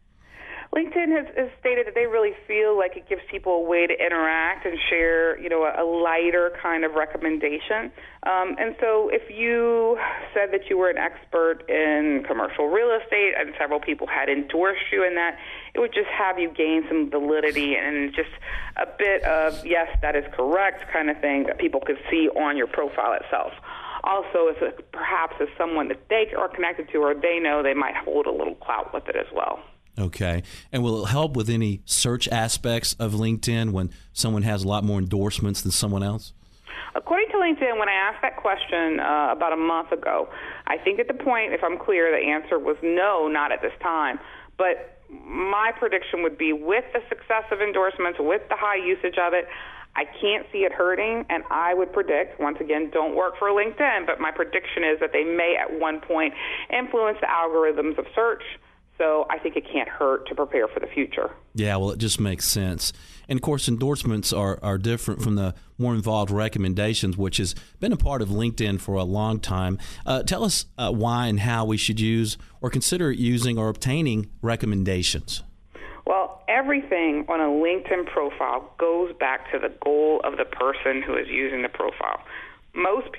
LinkedIn 0.75 1.09
has, 1.15 1.25
has, 1.37 1.49
stated 1.59 1.87
that 1.87 1.95
they 1.95 2.05
really 2.05 2.33
feel 2.45 2.77
like 2.77 2.97
it 2.97 3.07
gives 3.07 3.21
people 3.31 3.53
a 3.53 3.61
way 3.61 3.87
to 3.87 3.93
interact 3.93 4.65
and 4.65 4.77
share, 4.89 5.39
you 5.39 5.49
know, 5.49 5.63
a, 5.63 5.81
a 5.81 5.85
lighter 5.85 6.51
kind 6.61 6.83
of 6.83 6.93
recommendation. 6.93 7.91
Um, 8.23 8.55
and 8.59 8.75
so, 8.79 9.09
if 9.11 9.29
you 9.29 9.97
said 10.33 10.51
that 10.51 10.69
you 10.69 10.77
were 10.77 10.89
an 10.89 10.97
expert 10.97 11.63
in 11.69 12.23
commercial 12.27 12.67
real 12.67 12.91
estate 13.01 13.33
and 13.39 13.53
several 13.57 13.79
people 13.79 14.07
had 14.07 14.29
endorsed 14.29 14.91
you 14.91 15.05
in 15.05 15.15
that, 15.15 15.37
it 15.73 15.79
would 15.79 15.93
just 15.93 16.09
have 16.09 16.37
you 16.37 16.49
gain 16.51 16.83
some 16.89 17.09
validity 17.09 17.75
and 17.75 18.13
just 18.13 18.29
a 18.75 18.85
bit 18.97 19.23
of 19.23 19.65
yes, 19.65 19.87
that 20.01 20.15
is 20.15 20.25
correct 20.35 20.83
kind 20.91 21.09
of 21.09 21.19
thing 21.21 21.45
that 21.47 21.57
people 21.59 21.79
could 21.79 21.97
see 22.11 22.27
on 22.29 22.57
your 22.57 22.67
profile 22.67 23.13
itself 23.13 23.53
also 24.03 24.47
if 24.47 24.91
perhaps 24.91 25.35
as 25.41 25.47
someone 25.57 25.89
that 25.89 25.99
they 26.09 26.31
are 26.37 26.47
connected 26.47 26.87
to 26.89 26.99
or 26.99 27.13
they 27.13 27.39
know 27.39 27.61
they 27.61 27.73
might 27.73 27.95
hold 27.95 28.25
a 28.25 28.31
little 28.31 28.55
clout 28.55 28.93
with 28.93 29.07
it 29.09 29.15
as 29.15 29.25
well. 29.35 29.59
Okay. 29.99 30.44
And 30.71 30.83
will 30.83 31.05
it 31.05 31.09
help 31.09 31.35
with 31.35 31.49
any 31.49 31.81
search 31.85 32.27
aspects 32.27 32.94
of 32.99 33.13
LinkedIn 33.13 33.71
when 33.71 33.89
someone 34.13 34.44
has 34.44 34.63
a 34.63 34.67
lot 34.67 34.83
more 34.83 34.99
endorsements 34.99 35.61
than 35.61 35.71
someone 35.71 36.03
else? 36.03 36.33
According 36.95 37.29
to 37.29 37.38
LinkedIn, 37.38 37.79
when 37.79 37.89
I 37.89 37.94
asked 37.94 38.21
that 38.21 38.38
question 38.38 38.99
uh, 38.99 39.29
about 39.31 39.53
a 39.53 39.57
month 39.57 39.91
ago, 39.91 40.29
I 40.67 40.77
think 40.77 40.99
at 40.99 41.07
the 41.07 41.13
point, 41.13 41.53
if 41.53 41.63
I'm 41.63 41.77
clear, 41.77 42.11
the 42.11 42.25
answer 42.31 42.59
was 42.59 42.77
no, 42.81 43.27
not 43.27 43.51
at 43.51 43.61
this 43.61 43.73
time. 43.81 44.19
But 44.57 44.99
my 45.09 45.71
prediction 45.77 46.23
would 46.23 46.38
be 46.38 46.53
with 46.53 46.85
the 46.94 47.01
success 47.09 47.44
of 47.51 47.61
endorsements, 47.61 48.19
with 48.19 48.41
the 48.49 48.55
high 48.57 48.77
usage 48.83 49.17
of 49.17 49.33
it, 49.33 49.45
I 49.95 50.05
can't 50.21 50.45
see 50.51 50.59
it 50.59 50.71
hurting, 50.71 51.25
and 51.29 51.44
I 51.49 51.73
would 51.73 51.91
predict, 51.91 52.39
once 52.39 52.57
again, 52.61 52.91
don't 52.94 53.15
work 53.15 53.33
for 53.39 53.49
LinkedIn, 53.49 54.05
but 54.05 54.19
my 54.19 54.29
prediction 54.29 54.83
is 54.83 54.99
that 54.99 55.11
they 55.11 55.23
may 55.23 55.57
at 55.59 55.79
one 55.79 56.01
point 56.01 56.35
influence 56.71 57.17
the 57.19 57.25
algorithms 57.25 57.97
of 57.97 58.05
search 58.13 58.44
so 58.97 59.27
I 59.29 59.38
think 59.38 59.55
it 59.55 59.65
can't 59.71 59.88
hurt 59.88 60.27
to 60.27 60.35
prepare 60.35 60.67
for 60.67 60.79
the 60.79 60.88
future. 60.88 61.31
Yeah, 61.53 61.75
well, 61.77 61.91
it 61.91 61.99
just 61.99 62.19
makes 62.19 62.47
sense. 62.47 62.94
And 63.29 63.38
of 63.38 63.41
course, 63.41 63.67
endorsements 63.67 64.33
are, 64.33 64.59
are 64.63 64.77
different 64.77 65.21
from 65.21 65.35
the 65.35 65.53
more 65.77 65.94
involved 65.94 66.31
recommendations, 66.31 67.17
which 67.17 67.38
has 67.38 67.53
been 67.79 67.94
a 67.94 67.97
part 67.97 68.21
of 68.21 68.29
LinkedIn 68.29 68.79
for 68.79 68.95
a 68.95 69.03
long 69.03 69.39
time. 69.39 69.77
Uh, 70.05 70.23
tell 70.23 70.44
us 70.44 70.65
uh, 70.77 70.91
why 70.91 71.27
and 71.27 71.41
how 71.41 71.65
we 71.65 71.77
should 71.77 71.99
use 71.99 72.38
or 72.61 72.69
consider 72.69 73.11
using 73.11 73.57
or 73.57 73.69
obtaining 73.69 74.29
recommendations. 74.41 75.44
Well, 76.05 76.41
everything 76.47 77.25
on 77.27 77.41
a 77.41 77.49
LinkedIn 77.49 78.07
profile 78.11 78.71
goes 78.79 79.13
back 79.19 79.51
to 79.51 79.59
the 79.59 79.73
goal 79.83 80.21
of 80.23 80.38
the 80.38 80.45
person 80.45 81.03
who 81.05 81.15
is 81.15 81.27
using 81.27 81.61
the 81.61 81.69
profile. 81.69 82.21
Most 82.73 83.09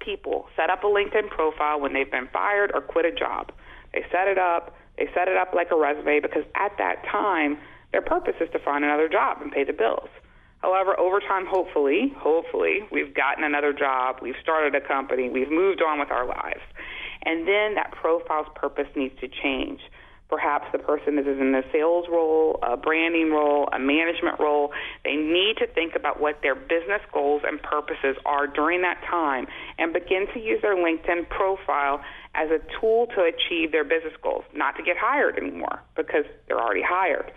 people 0.00 0.46
set 0.56 0.68
up 0.68 0.84
a 0.84 0.86
LinkedIn 0.86 1.30
profile 1.30 1.80
when 1.80 1.92
they've 1.92 2.10
been 2.10 2.28
fired 2.32 2.70
or 2.74 2.80
quit 2.80 3.04
a 3.04 3.12
job. 3.12 3.52
They 3.92 4.04
set 4.10 4.28
it 4.28 4.38
up 4.38 4.74
they 4.98 5.08
set 5.14 5.28
it 5.28 5.36
up 5.36 5.52
like 5.54 5.68
a 5.70 5.76
resume 5.76 6.20
because 6.20 6.44
at 6.54 6.72
that 6.78 7.04
time, 7.10 7.58
their 7.92 8.02
purpose 8.02 8.34
is 8.40 8.48
to 8.52 8.58
find 8.58 8.84
another 8.84 9.08
job 9.08 9.38
and 9.40 9.52
pay 9.52 9.64
the 9.64 9.72
bills. 9.72 10.08
However, 10.60 10.98
over 10.98 11.20
time, 11.20 11.46
hopefully, 11.46 12.12
hopefully, 12.16 12.80
we've 12.90 13.14
gotten 13.14 13.44
another 13.44 13.72
job, 13.72 14.16
we've 14.22 14.40
started 14.42 14.74
a 14.74 14.80
company, 14.80 15.28
we've 15.28 15.50
moved 15.50 15.82
on 15.82 16.00
with 16.00 16.10
our 16.10 16.26
lives. 16.26 16.64
And 17.22 17.46
then 17.46 17.74
that 17.74 17.92
profile's 17.92 18.48
purpose 18.54 18.88
needs 18.96 19.14
to 19.20 19.28
change. 19.28 19.80
Perhaps 20.28 20.66
the 20.72 20.78
person 20.78 21.18
is 21.18 21.26
in 21.26 21.54
a 21.54 21.62
sales 21.70 22.06
role, 22.10 22.58
a 22.62 22.76
branding 22.76 23.30
role, 23.30 23.68
a 23.72 23.78
management 23.78 24.40
role. 24.40 24.72
They 25.04 25.14
need 25.14 25.56
to 25.58 25.68
think 25.68 25.94
about 25.94 26.20
what 26.20 26.42
their 26.42 26.56
business 26.56 27.00
goals 27.12 27.42
and 27.46 27.62
purposes 27.62 28.16
are 28.26 28.48
during 28.48 28.82
that 28.82 29.00
time 29.08 29.46
and 29.78 29.92
begin 29.92 30.26
to 30.34 30.40
use 30.40 30.60
their 30.62 30.74
LinkedIn 30.74 31.28
profile 31.28 32.02
as 32.36 32.50
a 32.50 32.60
tool 32.80 33.06
to 33.16 33.22
achieve 33.22 33.72
their 33.72 33.84
business 33.84 34.14
goals, 34.22 34.44
not 34.54 34.76
to 34.76 34.82
get 34.82 34.96
hired 34.96 35.36
anymore 35.38 35.82
because 35.96 36.24
they're 36.46 36.60
already 36.60 36.82
hired. 36.86 37.32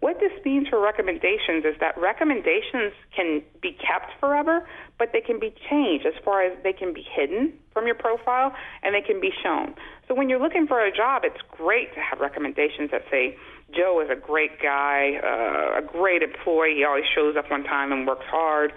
What 0.00 0.20
this 0.20 0.32
means 0.44 0.68
for 0.68 0.78
recommendations 0.78 1.64
is 1.64 1.80
that 1.80 1.96
recommendations 1.96 2.92
can 3.16 3.42
be 3.62 3.72
kept 3.72 4.12
forever, 4.20 4.68
but 4.98 5.12
they 5.12 5.22
can 5.22 5.40
be 5.40 5.54
changed 5.70 6.04
as 6.04 6.12
far 6.22 6.42
as 6.42 6.52
they 6.62 6.74
can 6.74 6.92
be 6.92 7.02
hidden 7.02 7.54
from 7.72 7.86
your 7.86 7.94
profile 7.94 8.54
and 8.82 8.94
they 8.94 9.00
can 9.00 9.18
be 9.18 9.30
shown. 9.42 9.74
So 10.06 10.14
when 10.14 10.28
you're 10.28 10.42
looking 10.42 10.66
for 10.66 10.84
a 10.84 10.94
job, 10.94 11.22
it's 11.24 11.40
great 11.50 11.94
to 11.94 12.00
have 12.00 12.20
recommendations 12.20 12.90
that 12.90 13.02
say, 13.10 13.38
Joe 13.74 14.02
is 14.04 14.10
a 14.10 14.20
great 14.20 14.60
guy, 14.60 15.18
uh, 15.24 15.78
a 15.78 15.82
great 15.82 16.22
employee, 16.22 16.74
he 16.76 16.84
always 16.84 17.04
shows 17.14 17.34
up 17.36 17.50
on 17.50 17.64
time 17.64 17.90
and 17.90 18.06
works 18.06 18.26
hard. 18.28 18.74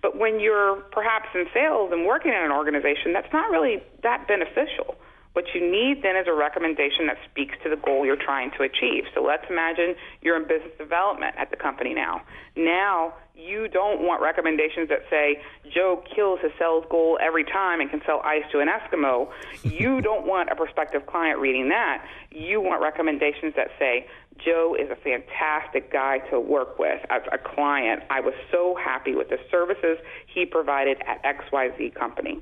But 0.00 0.16
when 0.16 0.40
you're 0.40 0.76
perhaps 0.92 1.28
in 1.34 1.44
sales 1.52 1.90
and 1.92 2.06
working 2.06 2.32
in 2.32 2.42
an 2.42 2.52
organization, 2.52 3.12
that's 3.12 3.30
not 3.34 3.50
really 3.50 3.82
that 4.02 4.26
beneficial. 4.26 4.96
What 5.32 5.44
you 5.54 5.60
need 5.60 6.02
then 6.02 6.16
is 6.16 6.26
a 6.26 6.34
recommendation 6.34 7.06
that 7.06 7.16
speaks 7.30 7.54
to 7.62 7.70
the 7.70 7.76
goal 7.76 8.04
you're 8.04 8.16
trying 8.16 8.50
to 8.58 8.64
achieve. 8.64 9.04
So 9.14 9.22
let's 9.22 9.44
imagine 9.48 9.94
you're 10.22 10.36
in 10.36 10.48
business 10.48 10.72
development 10.76 11.36
at 11.38 11.50
the 11.50 11.56
company 11.56 11.94
now. 11.94 12.22
Now 12.56 13.14
you 13.36 13.68
don't 13.68 14.02
want 14.02 14.20
recommendations 14.20 14.88
that 14.88 15.00
say 15.08 15.40
Joe 15.72 16.02
kills 16.14 16.40
his 16.42 16.50
sales 16.58 16.84
goal 16.90 17.16
every 17.22 17.44
time 17.44 17.80
and 17.80 17.88
can 17.88 18.02
sell 18.04 18.20
ice 18.24 18.42
to 18.52 18.58
an 18.58 18.68
Eskimo. 18.68 19.30
you 19.62 20.00
don't 20.00 20.26
want 20.26 20.50
a 20.50 20.56
prospective 20.56 21.06
client 21.06 21.38
reading 21.38 21.68
that. 21.68 22.04
You 22.32 22.60
want 22.60 22.82
recommendations 22.82 23.54
that 23.54 23.68
say 23.78 24.08
Joe 24.44 24.76
is 24.78 24.90
a 24.90 24.96
fantastic 24.96 25.92
guy 25.92 26.18
to 26.30 26.40
work 26.40 26.78
with 26.78 27.00
as 27.08 27.22
a 27.32 27.38
client. 27.38 28.02
I 28.10 28.20
was 28.20 28.34
so 28.50 28.74
happy 28.74 29.14
with 29.14 29.28
the 29.28 29.38
services 29.50 29.98
he 30.26 30.44
provided 30.44 30.98
at 31.06 31.22
XYZ 31.22 31.94
Company. 31.94 32.40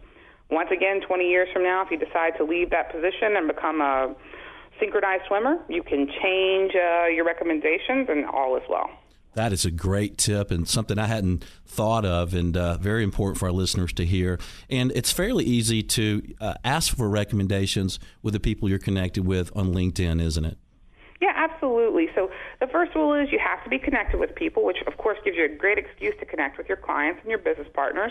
Once 0.50 0.70
again, 0.72 1.00
20 1.06 1.28
years 1.28 1.48
from 1.52 1.62
now, 1.62 1.84
if 1.84 1.90
you 1.90 1.98
decide 1.98 2.32
to 2.38 2.44
leave 2.44 2.70
that 2.70 2.90
position 2.90 3.36
and 3.36 3.46
become 3.46 3.80
a 3.80 4.14
synchronized 4.80 5.24
swimmer, 5.28 5.58
you 5.68 5.82
can 5.82 6.08
change 6.22 6.72
uh, 6.74 7.06
your 7.06 7.24
recommendations 7.24 8.08
and 8.08 8.24
all 8.26 8.56
is 8.56 8.62
well. 8.68 8.88
That 9.34 9.52
is 9.52 9.64
a 9.64 9.70
great 9.70 10.16
tip 10.16 10.50
and 10.50 10.66
something 10.66 10.98
I 10.98 11.06
hadn't 11.06 11.44
thought 11.66 12.04
of, 12.04 12.34
and 12.34 12.56
uh, 12.56 12.78
very 12.78 13.04
important 13.04 13.38
for 13.38 13.46
our 13.46 13.52
listeners 13.52 13.92
to 13.94 14.06
hear. 14.06 14.40
And 14.70 14.90
it's 14.96 15.12
fairly 15.12 15.44
easy 15.44 15.82
to 15.82 16.22
uh, 16.40 16.54
ask 16.64 16.96
for 16.96 17.08
recommendations 17.08 18.00
with 18.22 18.32
the 18.34 18.40
people 18.40 18.68
you're 18.68 18.78
connected 18.78 19.26
with 19.26 19.54
on 19.54 19.72
LinkedIn, 19.74 20.20
isn't 20.20 20.44
it? 20.44 20.58
Yeah, 21.20 21.32
absolutely. 21.36 22.08
So 22.14 22.30
the 22.60 22.66
first 22.66 22.92
rule 22.96 23.14
is 23.14 23.30
you 23.30 23.38
have 23.38 23.62
to 23.62 23.70
be 23.70 23.78
connected 23.78 24.18
with 24.18 24.34
people, 24.34 24.64
which 24.64 24.78
of 24.88 24.96
course 24.96 25.16
gives 25.24 25.36
you 25.36 25.44
a 25.44 25.48
great 25.48 25.78
excuse 25.78 26.14
to 26.18 26.26
connect 26.26 26.58
with 26.58 26.66
your 26.66 26.76
clients 26.76 27.20
and 27.22 27.30
your 27.30 27.38
business 27.38 27.68
partners. 27.72 28.10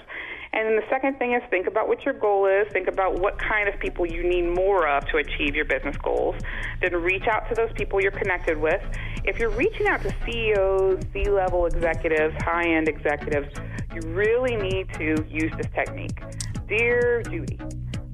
And 0.53 0.67
then 0.67 0.75
the 0.77 0.87
second 0.89 1.19
thing 1.19 1.33
is 1.33 1.41
think 1.49 1.67
about 1.67 1.89
what 1.89 2.05
your 2.05 2.13
goal 2.13 2.45
is, 2.45 2.71
think 2.71 2.87
about 2.87 3.19
what 3.19 3.37
kind 3.37 3.67
of 3.67 3.77
people 3.79 4.05
you 4.05 4.23
need 4.23 4.43
more 4.43 4.87
of 4.87 5.05
to 5.07 5.17
achieve 5.17 5.53
your 5.53 5.65
business 5.65 5.97
goals. 5.97 6.35
Then 6.81 6.93
reach 6.95 7.27
out 7.27 7.49
to 7.49 7.55
those 7.55 7.71
people 7.73 8.01
you're 8.01 8.11
connected 8.11 8.57
with. 8.57 8.81
If 9.25 9.37
you're 9.37 9.49
reaching 9.49 9.87
out 9.87 10.01
to 10.03 10.15
CEOs, 10.25 11.03
C 11.11 11.29
level 11.29 11.65
executives, 11.65 12.33
high 12.41 12.69
end 12.69 12.87
executives, 12.87 13.53
you 13.93 14.01
really 14.11 14.55
need 14.55 14.93
to 14.93 15.25
use 15.29 15.51
this 15.57 15.67
technique. 15.75 16.21
Dear 16.69 17.21
Judy, 17.23 17.59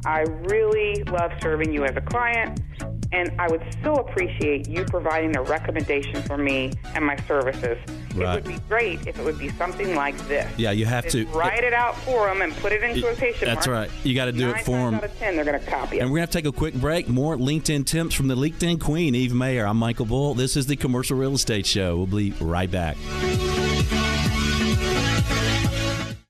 I 0.04 0.22
really 0.22 1.04
love 1.04 1.32
serving 1.42 1.72
you 1.72 1.86
as 1.86 1.96
a 1.96 2.02
client 2.02 2.60
and 3.14 3.32
I 3.40 3.48
would 3.48 3.64
so 3.84 3.94
appreciate 3.94 4.68
you 4.68 4.84
providing 4.86 5.38
a 5.38 5.44
recommendation 5.44 6.22
for 6.24 6.38
me 6.38 6.74
and 6.96 7.06
my 7.06 7.16
services. 7.28 7.78
Right. 8.16 8.38
It 8.38 8.44
would 8.44 8.56
be 8.56 8.60
great 8.68 9.08
if 9.08 9.18
it 9.18 9.24
would 9.24 9.38
be 9.38 9.50
something 9.50 9.96
like 9.96 10.18
this. 10.28 10.52
Yeah, 10.58 10.72
you 10.72 10.86
have 10.86 11.06
Just 11.06 11.16
to 11.18 11.28
uh, 11.28 11.38
write 11.38 11.64
it 11.64 11.74
out 11.74 11.96
for 12.00 12.28
them 12.28 12.42
and 12.42 12.54
put 12.58 12.72
it 12.72 12.84
in 12.84 13.00
quotation 13.00 13.48
That's 13.48 13.68
right. 13.68 13.90
You 14.04 14.16
got 14.16 14.26
to 14.26 14.32
do 14.32 14.48
Nine 14.48 14.60
it 14.60 14.66
for 14.66 14.72
them. 14.72 14.96
Out 14.96 15.04
of 15.04 15.20
ten, 15.20 15.36
they're 15.36 15.46
going 15.46 15.60
to 15.60 15.66
copy 15.66 15.98
it. 15.98 16.02
And 16.02 16.12
we're 16.12 16.18
going 16.18 16.28
to 16.28 16.34
take 16.34 16.46
a 16.46 16.52
quick 16.52 16.74
break. 16.74 17.08
More 17.08 17.38
LinkedIn 17.38 17.86
tips 17.86 18.16
from 18.16 18.28
the 18.28 18.36
LinkedIn 18.36 18.82
Queen, 18.82 19.16
Eve 19.16 19.34
Mayer. 19.34 19.66
I'm 19.66 19.78
Michael 19.78 20.06
Bull. 20.06 20.34
This 20.34 20.58
is 20.58 20.66
the 20.66 20.76
Commercial 20.76 21.18
Real 21.18 21.36
Estate 21.36 21.66
Show. 21.68 21.98
We'll 21.98 22.08
be 22.08 22.32
right 22.40 22.70
back. 22.70 22.98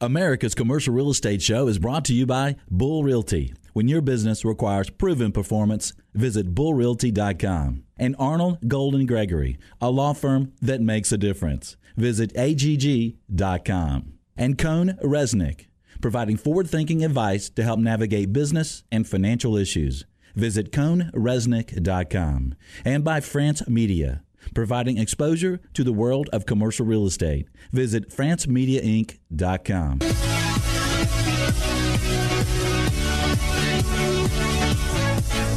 America's 0.02 0.54
Commercial 0.54 0.94
Real 0.94 1.12
Estate 1.12 1.42
Show 1.42 1.68
is 1.68 1.80
brought 1.80 2.04
to 2.06 2.14
you 2.14 2.26
by 2.26 2.58
Bull 2.70 3.04
Realty. 3.04 3.54
When 3.74 3.88
your 3.88 4.02
business 4.02 4.46
requires 4.46 4.92
proven 4.92 5.32
performance, 5.32 5.94
visit 6.14 6.54
bullrealty.com. 6.54 7.84
And 7.98 8.16
Arnall 8.18 8.66
Golden 8.68 9.08
Gregory, 9.08 9.58
a 9.82 9.90
law 9.90 10.14
firm 10.14 10.54
that 10.62 10.82
makes 10.82 11.12
a 11.12 11.18
difference. 11.18 11.76
Visit 11.98 12.32
agg.com. 12.36 14.14
And 14.38 14.58
Cohn 14.58 14.98
Reznick, 15.04 15.66
providing 16.02 16.38
forward 16.38 16.70
thinking 16.70 17.04
advice 17.04 17.50
to 17.52 17.64
help 17.64 17.80
navigate 17.80 18.32
business 18.32 18.84
and 18.92 19.08
financial 19.08 19.58
issues. 19.58 20.06
Visit 20.36 20.72
cohnreznick.com. 20.72 22.56
And 22.86 23.04
by 23.04 23.22
France 23.22 23.68
Media, 23.68 24.24
providing 24.54 24.98
exposure 24.98 25.60
to 25.74 25.84
the 25.84 25.94
world 25.94 26.30
of 26.32 26.46
commercial 26.46 26.86
real 26.86 27.06
estate. 27.06 27.48
Visit 27.72 28.10
francemediainc.com. 28.10 30.00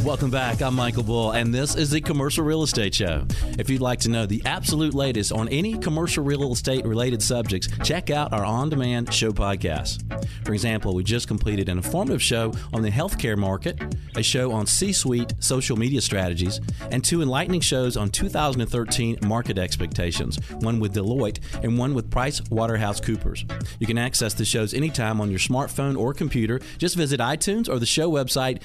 Welcome 0.06 0.30
back. 0.30 0.62
I'm 0.62 0.76
Michael 0.76 1.02
Bull, 1.02 1.32
and 1.32 1.52
this 1.52 1.74
is 1.74 1.90
the 1.90 2.00
Commercial 2.00 2.44
Real 2.44 2.62
Estate 2.62 2.94
Show. 2.94 3.26
If 3.58 3.68
you'd 3.68 3.80
like 3.80 3.98
to 4.00 4.08
know 4.08 4.24
the 4.24 4.40
absolute 4.46 4.94
latest 4.94 5.32
on 5.32 5.48
any 5.48 5.76
commercial 5.76 6.22
real 6.22 6.52
estate 6.52 6.86
related 6.86 7.20
subjects, 7.20 7.66
check 7.82 8.08
out 8.10 8.32
our 8.32 8.44
on 8.44 8.68
demand 8.68 9.12
show 9.12 9.32
podcast. 9.32 10.04
For 10.46 10.52
example, 10.52 10.94
we 10.94 11.02
just 11.02 11.26
completed 11.26 11.68
an 11.68 11.78
informative 11.78 12.22
show 12.22 12.52
on 12.72 12.82
the 12.82 12.90
healthcare 12.90 13.36
market, 13.36 13.96
a 14.14 14.22
show 14.22 14.52
on 14.52 14.64
C 14.64 14.92
suite 14.92 15.34
social 15.40 15.76
media 15.76 16.00
strategies, 16.00 16.60
and 16.92 17.02
two 17.02 17.20
enlightening 17.20 17.60
shows 17.60 17.96
on 17.96 18.08
2013 18.08 19.18
market 19.26 19.58
expectations 19.58 20.38
one 20.60 20.78
with 20.78 20.94
Deloitte 20.94 21.40
and 21.64 21.76
one 21.76 21.94
with 21.94 22.12
Price 22.12 22.40
Waterhouse 22.48 23.00
Coopers. 23.00 23.44
You 23.80 23.88
can 23.88 23.98
access 23.98 24.34
the 24.34 24.44
shows 24.44 24.72
anytime 24.72 25.20
on 25.20 25.30
your 25.30 25.40
smartphone 25.40 25.98
or 25.98 26.14
computer. 26.14 26.60
Just 26.78 26.94
visit 26.94 27.18
iTunes 27.18 27.68
or 27.68 27.80
the 27.80 27.86
show 27.86 28.08
website, 28.08 28.62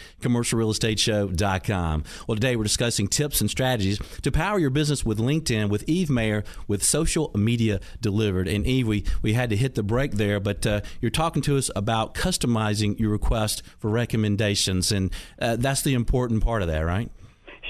Well, 2.28 2.36
today 2.36 2.56
we're 2.56 2.64
discussing 2.64 3.08
tips 3.08 3.42
and 3.42 3.50
strategies 3.50 4.00
to 4.22 4.32
power 4.32 4.60
your 4.60 4.70
business 4.70 5.06
with 5.06 5.20
LinkedIn 5.20 5.70
with 5.70 5.88
Eve 5.88 6.10
Mayer 6.10 6.44
with 6.68 6.84
social 6.84 7.32
media 7.36 7.80
delivered. 8.02 8.48
And 8.48 8.66
Eve, 8.66 8.88
we, 8.88 9.06
we 9.22 9.34
had 9.34 9.50
to 9.50 9.56
hit 9.56 9.76
the 9.76 9.84
break 9.84 10.14
there, 10.14 10.40
but 10.40 10.66
uh, 10.66 10.82
you're 11.00 11.12
talking 11.12 11.42
to 11.44 11.58
us 11.58 11.70
about 11.76 12.14
customizing 12.14 13.00
your 13.00 13.10
request 13.10 13.64
for 13.80 13.90
recommendations, 13.90 14.92
and 14.92 15.12
uh, 15.40 15.56
that's 15.56 15.82
the 15.82 15.94
important 15.94 16.44
part 16.44 16.62
of 16.62 16.68
that, 16.68 16.82
right? 16.82 17.12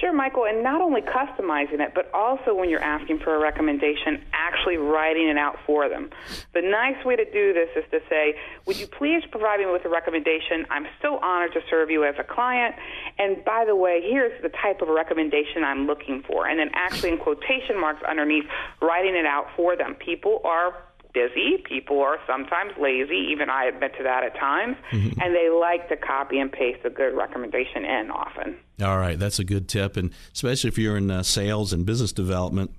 Sure, 0.02 0.12
Michael, 0.12 0.46
and 0.46 0.64
not 0.64 0.82
only 0.82 1.02
customizing 1.02 1.80
it, 1.80 1.92
but 1.94 2.10
also 2.12 2.56
when 2.56 2.72
you're 2.72 2.82
asking 2.82 3.20
for 3.20 3.36
a 3.36 3.40
recommendation, 3.40 4.20
actually 4.34 4.78
writing 4.78 5.28
it 5.28 5.38
out 5.38 5.60
for 5.68 5.88
them. 5.90 6.10
The 6.56 6.62
nice 6.64 7.06
way 7.06 7.16
to 7.16 7.24
do 7.24 7.54
this 7.54 7.70
is 7.76 7.84
to 7.92 8.00
say, 8.10 8.34
Would 8.66 8.80
you 8.80 8.88
please 8.88 9.22
provide 9.30 9.60
me 9.60 9.68
with 9.68 9.86
a 9.86 9.90
recommendation? 9.90 10.66
I'm 10.72 10.88
so 11.04 11.20
honored 11.20 11.54
to 11.54 11.62
serve 11.70 11.92
you 11.92 12.04
as 12.04 12.16
a 12.18 12.24
client. 12.24 12.74
And 13.20 13.46
by 13.46 13.64
the 13.64 13.76
way, 13.76 14.02
here's 14.02 14.42
the 14.42 14.50
type 14.50 14.82
of 14.82 14.88
recommendation 14.88 15.64
I'm 15.64 15.86
looking 15.86 16.24
for. 16.24 16.48
And 16.48 16.58
then 16.58 16.72
actually, 16.74 17.12
in 17.12 17.20
quotation 17.20 17.80
marks 17.80 18.02
underneath, 18.02 18.46
writing 18.82 19.16
it 19.16 19.28
out 19.28 19.50
for 19.56 19.76
them. 19.76 19.94
People 19.94 20.42
are 20.44 20.74
busy. 21.14 21.64
People 21.68 22.02
are 22.02 22.18
sometimes 22.28 22.72
lazy. 22.80 23.28
Even 23.32 23.50
I 23.50 23.66
admit 23.66 23.94
to 23.98 24.04
that 24.04 24.24
at 24.24 24.36
times. 24.38 24.78
Mm-hmm. 24.92 25.20
And 25.22 25.36
they 25.36 25.50
like 25.50 25.90
to 25.90 25.98
copy 25.98 26.40
and 26.40 26.52
paste 26.52 26.80
a 26.86 26.90
good 26.90 27.16
recommendation 27.16 27.86
in 27.86 28.12
often. 28.12 28.58
All 28.82 28.98
right. 28.98 29.18
That's 29.18 29.40
a 29.40 29.44
good 29.44 29.68
tip. 29.68 29.98
And 29.98 30.12
especially 30.34 30.70
if 30.70 30.78
you're 30.78 30.98
in 30.98 31.12
uh, 31.12 31.24
sales 31.24 31.74
and 31.74 31.86
business 31.86 32.12
development, 32.12 32.72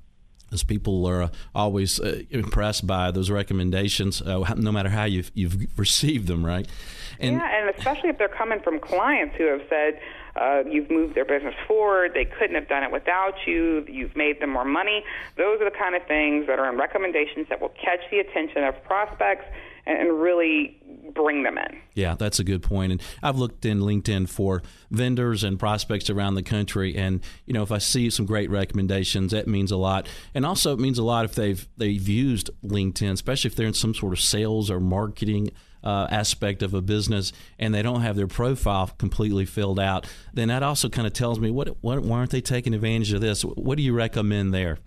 as 0.53 0.63
people 0.63 1.07
are 1.07 1.23
uh, 1.23 1.29
always 1.55 1.99
uh, 1.99 2.23
impressed 2.31 2.87
by 2.87 3.11
those 3.11 3.31
recommendations, 3.31 4.21
uh, 4.21 4.55
no 4.57 4.71
matter 4.71 4.91
how 4.91 5.05
you've, 5.05 5.31
you've 5.35 5.79
received 5.79 6.27
them, 6.27 6.45
right? 6.45 6.69
And, 7.19 7.37
yeah, 7.37 7.59
and 7.59 7.75
especially 7.75 8.11
if 8.11 8.19
they're 8.19 8.29
coming 8.29 8.61
from 8.61 8.79
clients 8.79 9.35
who 9.37 9.45
have 9.45 9.63
said, 9.71 9.99
uh, 10.37 10.63
you've 10.69 10.91
moved 10.91 11.15
their 11.15 11.25
business 11.25 11.55
forward. 11.67 12.13
They 12.15 12.25
couldn't 12.25 12.55
have 12.55 12.69
done 12.69 12.83
it 12.83 12.91
without 12.91 13.35
you. 13.47 13.85
You've 13.89 14.17
made 14.17 14.41
them 14.41 14.51
more 14.51 14.65
money. 14.65 15.05
Those 15.37 15.61
are 15.61 15.71
the 15.71 15.77
kind 15.77 15.95
of 15.95 16.07
things 16.07 16.47
that 16.47 16.59
are 16.59 16.71
in 16.71 16.79
recommendations 16.79 17.49
that 17.49 17.61
will 17.61 17.75
catch 17.83 18.01
the 18.11 18.19
attention 18.19 18.65
of 18.65 18.83
prospects 18.85 19.45
and 19.85 20.21
really 20.21 20.79
bring 21.13 21.43
them 21.43 21.59
in. 21.59 21.79
Yeah, 21.95 22.15
that's 22.15 22.39
a 22.39 22.45
good 22.45 22.63
point. 22.63 22.93
And 22.93 23.03
I've 23.23 23.37
looked 23.37 23.65
in 23.65 23.81
LinkedIn 23.81 24.29
for 24.29 24.63
vendors 24.91 25.43
and 25.43 25.59
prospects 25.59 26.09
around 26.09 26.37
the 26.37 26.43
country, 26.43 26.97
and 26.97 27.21
you 27.47 27.53
know, 27.53 27.63
if 27.63 27.73
I 27.73 27.79
see 27.79 28.09
some 28.09 28.25
great 28.25 28.49
recommendations, 28.49 29.33
that 29.33 29.49
means 29.49 29.71
a 29.71 29.77
lot. 29.77 30.09
And 30.35 30.47
also, 30.47 30.73
it 30.73 30.79
means 30.79 30.99
a 30.99 31.03
lot 31.03 31.25
if 31.25 31.35
they've 31.35 31.69
they've 31.77 32.09
used 32.09 32.51
LinkedIn, 32.65 33.13
especially 33.13 33.49
if 33.49 33.57
they're 33.57 33.67
in 33.67 33.75
some 33.75 33.95
sort 33.95 34.13
of 34.13 34.21
sales 34.21 34.71
or 34.71 34.81
marketing 34.81 35.51
uh, 35.85 36.07
aspect 36.11 36.63
of 36.63 36.75
a 36.75 36.83
business 36.83 37.33
and 37.59 37.75
they 37.75 37.83
don't 37.83 38.03
have 38.03 38.17
their 38.17 38.27
profile 38.27 38.91
completely 38.99 39.45
filled 39.45 39.81
out, 39.81 40.07
then 40.33 40.49
that 40.49 40.63
also 40.63 40.89
kind 40.89 41.07
of 41.07 41.13
tells 41.13 41.39
me 41.39 41.51
what, 41.51 41.77
what 41.81 42.01
why 42.01 42.19
aren't 42.19 42.31
they 42.31 42.41
taking 42.41 42.75
advantage 42.75 43.13
of 43.13 43.21
this? 43.21 43.43
What 43.43 43.77
do 43.77 43.83
you 43.83 43.93
recommend 43.93 44.53
there? 44.53 44.79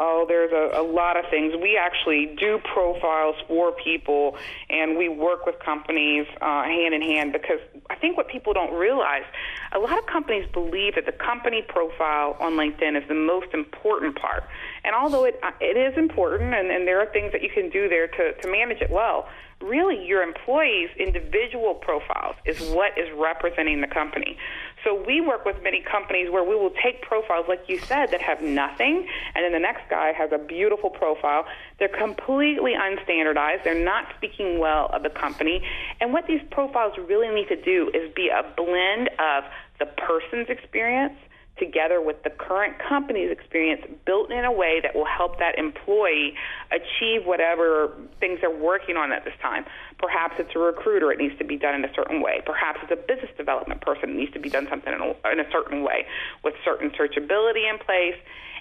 Oh, 0.00 0.26
there's 0.28 0.52
a, 0.52 0.80
a 0.80 0.84
lot 0.84 1.16
of 1.18 1.24
things. 1.30 1.54
We 1.60 1.76
actually 1.76 2.36
do 2.38 2.60
profiles 2.72 3.34
for 3.48 3.72
people, 3.72 4.36
and 4.68 4.96
we 4.96 5.08
work 5.08 5.46
with 5.46 5.58
companies 5.58 6.26
uh, 6.40 6.62
hand 6.64 6.94
in 6.94 7.02
hand 7.02 7.32
because 7.32 7.58
I 7.90 7.96
think 7.96 8.16
what 8.16 8.28
people 8.28 8.52
don't 8.52 8.72
realize, 8.74 9.24
a 9.72 9.78
lot 9.78 9.98
of 9.98 10.06
companies 10.06 10.46
believe 10.52 10.94
that 10.94 11.06
the 11.06 11.12
company 11.12 11.64
profile 11.66 12.36
on 12.38 12.52
LinkedIn 12.52 13.00
is 13.00 13.08
the 13.08 13.14
most 13.14 13.52
important 13.54 14.16
part. 14.16 14.44
And 14.84 14.94
although 14.94 15.24
it 15.24 15.40
uh, 15.42 15.50
it 15.60 15.76
is 15.76 15.96
important, 15.98 16.54
and, 16.54 16.70
and 16.70 16.86
there 16.86 17.00
are 17.00 17.06
things 17.06 17.32
that 17.32 17.42
you 17.42 17.50
can 17.50 17.70
do 17.70 17.88
there 17.88 18.06
to, 18.06 18.34
to 18.40 18.48
manage 18.48 18.80
it 18.80 18.90
well, 18.90 19.26
really 19.60 20.06
your 20.06 20.22
employees' 20.22 20.90
individual 20.98 21.74
profiles 21.74 22.36
is 22.44 22.60
what 22.70 22.96
is 22.96 23.08
representing 23.16 23.80
the 23.80 23.86
company. 23.86 24.36
So 24.84 25.02
we 25.06 25.20
work 25.20 25.44
with 25.44 25.56
many 25.62 25.82
companies 25.82 26.30
where 26.30 26.44
we 26.44 26.54
will 26.54 26.72
take 26.82 27.02
profiles, 27.02 27.46
like 27.48 27.62
you 27.66 27.78
said, 27.78 28.06
that 28.12 28.22
have 28.22 28.40
nothing, 28.40 29.08
and 29.34 29.44
then 29.44 29.52
the 29.52 29.58
next 29.58 29.90
guy 29.90 30.12
has 30.12 30.30
a 30.32 30.38
beautiful 30.38 30.90
profile. 30.90 31.44
They're 31.78 31.88
completely 31.88 32.74
unstandardized. 32.74 33.64
They're 33.64 33.84
not 33.84 34.06
speaking 34.16 34.58
well 34.58 34.88
of 34.92 35.02
the 35.02 35.10
company. 35.10 35.62
And 36.00 36.12
what 36.12 36.26
these 36.26 36.40
profiles 36.50 36.94
really 36.96 37.28
need 37.34 37.48
to 37.48 37.60
do 37.60 37.90
is 37.92 38.12
be 38.14 38.28
a 38.28 38.44
blend 38.56 39.10
of 39.18 39.44
the 39.80 39.86
person's 39.86 40.48
experience 40.48 41.16
together 41.58 42.00
with 42.00 42.22
the 42.22 42.30
current 42.30 42.76
company's 42.78 43.30
experience 43.30 43.82
built 44.04 44.30
in 44.30 44.44
a 44.44 44.52
way 44.52 44.80
that 44.82 44.94
will 44.94 45.06
help 45.06 45.38
that 45.38 45.58
employee 45.58 46.34
achieve 46.70 47.26
whatever 47.26 47.92
things 48.20 48.38
they're 48.40 48.50
working 48.50 48.96
on 48.96 49.12
at 49.12 49.24
this 49.24 49.34
time. 49.40 49.64
Perhaps 49.98 50.36
it's 50.38 50.54
a 50.54 50.58
recruiter, 50.58 51.10
it 51.12 51.18
needs 51.18 51.36
to 51.38 51.44
be 51.44 51.56
done 51.56 51.74
in 51.74 51.84
a 51.84 51.92
certain 51.94 52.22
way. 52.22 52.40
Perhaps 52.44 52.80
it's 52.82 52.92
a 52.92 52.96
business 52.96 53.30
development 53.36 53.80
person, 53.80 54.10
it 54.10 54.16
needs 54.16 54.32
to 54.32 54.40
be 54.40 54.48
done 54.48 54.66
something 54.70 54.92
in 54.92 55.00
a, 55.00 55.32
in 55.32 55.40
a 55.40 55.50
certain 55.50 55.82
way 55.82 56.06
with 56.44 56.54
certain 56.64 56.90
searchability 56.90 57.68
in 57.68 57.78
place 57.78 58.16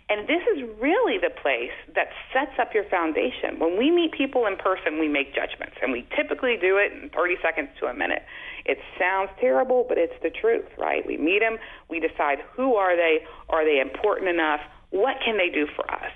And 0.09 0.25
this 0.27 0.41
is 0.55 0.63
really 0.79 1.17
the 1.17 1.29
place 1.29 1.75
that 1.95 2.07
sets 2.31 2.57
up 2.59 2.73
your 2.73 2.85
foundation. 2.85 3.59
When 3.59 3.77
we 3.77 3.91
meet 3.91 4.13
people 4.13 4.45
in 4.45 4.55
person, 4.55 4.99
we 4.99 5.09
make 5.09 5.35
judgments, 5.35 5.75
and 5.81 5.91
we 5.91 6.07
typically 6.15 6.55
do 6.55 6.77
it 6.77 6.93
in 6.93 7.09
30 7.09 7.35
seconds 7.41 7.69
to 7.81 7.87
a 7.87 7.93
minute. 7.93 8.23
It 8.67 8.79
sounds 8.99 9.29
terrible, 9.39 9.85
but 9.87 9.97
it's 9.97 10.13
the 10.21 10.29
truth, 10.29 10.65
right? 10.77 11.05
We 11.05 11.17
meet 11.17 11.39
them, 11.39 11.57
we 11.89 11.99
decide 11.99 12.39
who 12.53 12.75
are 12.75 12.95
they, 12.95 13.19
are 13.49 13.63
they 13.63 13.79
important 13.79 14.29
enough, 14.29 14.59
what 14.89 15.17
can 15.23 15.37
they 15.37 15.49
do 15.49 15.67
for 15.75 15.89
us? 15.91 16.11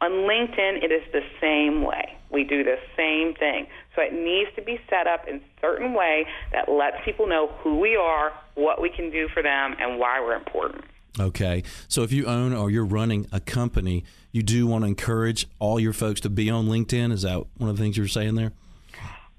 On 0.00 0.10
LinkedIn, 0.10 0.84
it 0.84 0.92
is 0.92 1.02
the 1.12 1.22
same 1.40 1.82
way. 1.82 2.16
We 2.30 2.44
do 2.44 2.62
the 2.62 2.76
same 2.96 3.34
thing. 3.34 3.66
So 3.94 4.02
it 4.02 4.12
needs 4.12 4.50
to 4.56 4.62
be 4.62 4.78
set 4.90 5.06
up 5.06 5.26
in 5.26 5.36
a 5.36 5.40
certain 5.60 5.94
way 5.94 6.26
that 6.52 6.68
lets 6.68 6.96
people 7.04 7.26
know 7.26 7.48
who 7.60 7.78
we 7.78 7.96
are, 7.96 8.32
what 8.54 8.80
we 8.80 8.90
can 8.90 9.10
do 9.10 9.28
for 9.32 9.42
them, 9.42 9.74
and 9.78 9.98
why 9.98 10.20
we're 10.20 10.36
important. 10.36 10.84
Okay. 11.18 11.62
So 11.88 12.02
if 12.02 12.12
you 12.12 12.26
own 12.26 12.52
or 12.52 12.70
you're 12.70 12.84
running 12.84 13.26
a 13.32 13.40
company, 13.40 14.04
you 14.32 14.42
do 14.42 14.66
want 14.66 14.84
to 14.84 14.88
encourage 14.88 15.48
all 15.58 15.80
your 15.80 15.94
folks 15.94 16.20
to 16.22 16.30
be 16.30 16.50
on 16.50 16.66
LinkedIn. 16.66 17.10
Is 17.10 17.22
that 17.22 17.46
one 17.56 17.70
of 17.70 17.76
the 17.76 17.82
things 17.82 17.96
you 17.96 18.04
are 18.04 18.08
saying 18.08 18.34
there? 18.34 18.52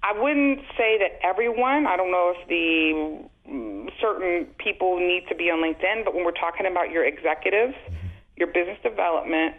I 0.04 0.13
wouldn't 0.18 0.60
say 0.77 0.98
that 1.00 1.20
everyone. 1.24 1.88
I 1.88 1.98
don't 1.98 2.12
know 2.12 2.34
if 2.36 2.48
the 2.48 3.50
mm, 3.50 3.89
certain 4.00 4.46
people 4.58 4.98
need 5.00 5.27
to 5.30 5.36
be 5.36 5.50
on 5.50 5.60
LinkedIn, 5.60 6.06
but 6.06 6.13
when 6.13 6.24
we're 6.24 6.32
talking 6.32 6.66
about 6.66 6.92
your 6.92 7.04
executives, 7.04 7.75
your 8.36 8.48
business 8.48 8.77
development, 8.84 9.56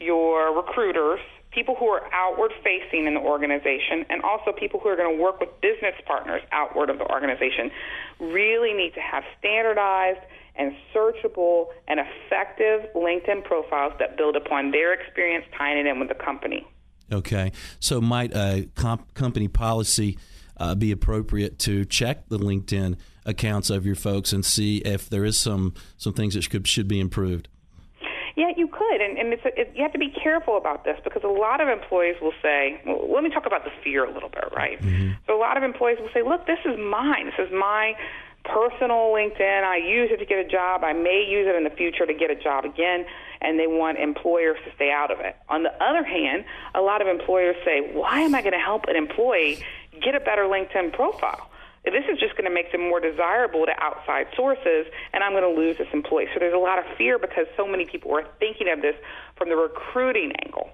your 0.00 0.54
recruiters, 0.56 1.20
people 1.50 1.76
who 1.76 1.86
are 1.86 2.02
outward 2.12 2.52
facing 2.64 3.06
in 3.06 3.14
the 3.14 3.20
organization, 3.20 4.04
and 4.10 4.22
also 4.22 4.52
people 4.52 4.80
who 4.80 4.88
are 4.88 4.96
going 4.96 5.16
to 5.16 5.22
work 5.22 5.38
with 5.38 5.48
business 5.60 5.94
partners 6.06 6.42
outward 6.50 6.90
of 6.90 6.98
the 6.98 7.08
organization, 7.10 7.70
really 8.18 8.72
need 8.72 8.92
to 8.94 9.00
have 9.00 9.22
standardized 9.38 10.20
and 10.56 10.74
searchable 10.94 11.66
and 11.88 12.00
effective 12.00 12.88
LinkedIn 12.94 13.44
profiles 13.44 13.92
that 13.98 14.16
build 14.16 14.36
upon 14.36 14.70
their 14.70 14.92
experience 14.92 15.44
tying 15.56 15.78
it 15.78 15.86
in 15.86 15.98
with 15.98 16.08
the 16.08 16.14
company. 16.14 16.66
Okay. 17.12 17.52
So, 17.80 18.00
might 18.00 18.34
a 18.34 18.68
comp- 18.74 19.14
company 19.14 19.48
policy 19.48 20.18
uh, 20.56 20.74
be 20.74 20.92
appropriate 20.92 21.58
to 21.60 21.84
check 21.84 22.28
the 22.28 22.38
LinkedIn 22.38 22.96
accounts 23.26 23.70
of 23.70 23.86
your 23.86 23.94
folks 23.94 24.32
and 24.32 24.44
see 24.44 24.78
if 24.78 25.08
there 25.08 25.24
is 25.24 25.38
some, 25.38 25.74
some 25.96 26.12
things 26.12 26.34
that 26.34 26.42
should, 26.42 26.66
should 26.68 26.88
be 26.88 27.00
improved? 27.00 27.48
Yeah, 28.36 28.50
you 28.56 28.66
could, 28.66 29.00
and, 29.00 29.16
and 29.16 29.32
it's 29.32 29.44
a, 29.44 29.60
it, 29.60 29.72
you 29.76 29.82
have 29.82 29.92
to 29.92 29.98
be 29.98 30.10
careful 30.10 30.56
about 30.56 30.84
this 30.84 30.98
because 31.04 31.22
a 31.22 31.28
lot 31.28 31.60
of 31.60 31.68
employees 31.68 32.16
will 32.20 32.32
say, 32.42 32.80
well, 32.84 33.08
"Let 33.12 33.22
me 33.22 33.30
talk 33.30 33.46
about 33.46 33.62
the 33.62 33.70
fear 33.84 34.04
a 34.04 34.12
little 34.12 34.28
bit, 34.28 34.44
right?" 34.56 34.80
Mm-hmm. 34.82 35.12
So 35.26 35.36
a 35.36 35.40
lot 35.40 35.56
of 35.56 35.62
employees 35.62 35.98
will 36.00 36.10
say, 36.12 36.22
"Look, 36.22 36.44
this 36.46 36.58
is 36.64 36.76
mine. 36.76 37.26
This 37.26 37.46
is 37.46 37.52
my 37.52 37.94
personal 38.44 39.12
LinkedIn. 39.12 39.64
I 39.64 39.78
use 39.78 40.10
it 40.12 40.18
to 40.18 40.26
get 40.26 40.38
a 40.38 40.48
job. 40.48 40.84
I 40.84 40.92
may 40.92 41.26
use 41.28 41.46
it 41.48 41.56
in 41.56 41.64
the 41.64 41.70
future 41.70 42.06
to 42.06 42.14
get 42.14 42.30
a 42.30 42.36
job 42.36 42.64
again, 42.64 43.06
and 43.40 43.58
they 43.58 43.66
want 43.66 43.98
employers 43.98 44.58
to 44.64 44.74
stay 44.74 44.90
out 44.90 45.10
of 45.10 45.20
it. 45.20 45.36
On 45.48 45.62
the 45.62 45.72
other 45.82 46.04
hand, 46.04 46.44
a 46.74 46.80
lot 46.80 47.00
of 47.00 47.08
employers 47.08 47.56
say, 47.64 47.90
why 47.92 48.20
am 48.20 48.34
I 48.34 48.42
going 48.42 48.52
to 48.52 48.58
help 48.58 48.84
an 48.86 48.96
employee 48.96 49.64
get 50.02 50.14
a 50.14 50.20
better 50.20 50.44
LinkedIn 50.44 50.92
profile? 50.92 51.50
This 51.84 52.04
is 52.10 52.18
just 52.18 52.32
going 52.32 52.48
to 52.48 52.54
make 52.54 52.72
them 52.72 52.80
more 52.80 52.98
desirable 52.98 53.66
to 53.66 53.72
outside 53.78 54.28
sources, 54.34 54.86
and 55.12 55.22
I'm 55.22 55.32
going 55.32 55.44
to 55.44 55.60
lose 55.60 55.76
this 55.76 55.88
employee. 55.92 56.28
So 56.32 56.40
there's 56.40 56.54
a 56.54 56.58
lot 56.58 56.78
of 56.78 56.84
fear 56.96 57.18
because 57.18 57.46
so 57.56 57.66
many 57.66 57.84
people 57.84 58.14
are 58.16 58.24
thinking 58.38 58.68
of 58.72 58.80
this 58.80 58.94
from 59.36 59.50
the 59.50 59.56
recruiting 59.56 60.32
angle 60.44 60.70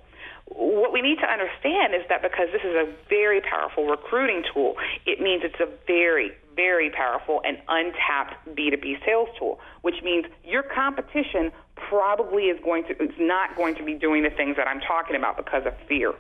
what 0.51 0.93
we 0.93 1.01
need 1.01 1.19
to 1.19 1.31
understand 1.31 1.95
is 1.95 2.03
that 2.09 2.23
because 2.23 2.49
this 2.53 2.63
is 2.63 2.75
a 2.75 2.93
very 3.09 3.41
powerful 3.41 3.87
recruiting 3.87 4.43
tool, 4.53 4.75
it 5.07 5.21
means 5.21 5.43
it's 5.45 5.61
a 5.61 5.69
very, 5.87 6.33
very 6.61 6.91
powerful 6.91 7.41
and 7.47 7.57
untapped 7.69 8.35
B2B 8.55 9.03
sales 9.07 9.29
tool, 9.39 9.59
which 9.81 9.95
means 10.05 10.27
your 10.45 10.63
competition 10.63 11.51
probably 11.89 12.45
is 12.45 12.61
going 12.63 12.85
to 12.85 13.03
is 13.03 13.15
not 13.19 13.57
going 13.57 13.75
to 13.77 13.85
be 13.85 13.95
doing 13.95 14.23
the 14.23 14.31
things 14.31 14.57
that 14.57 14.69
I'm 14.69 14.81
talking 14.81 15.17
about 15.17 15.37
because 15.37 15.67
of 15.67 15.75
fear. 15.89 16.13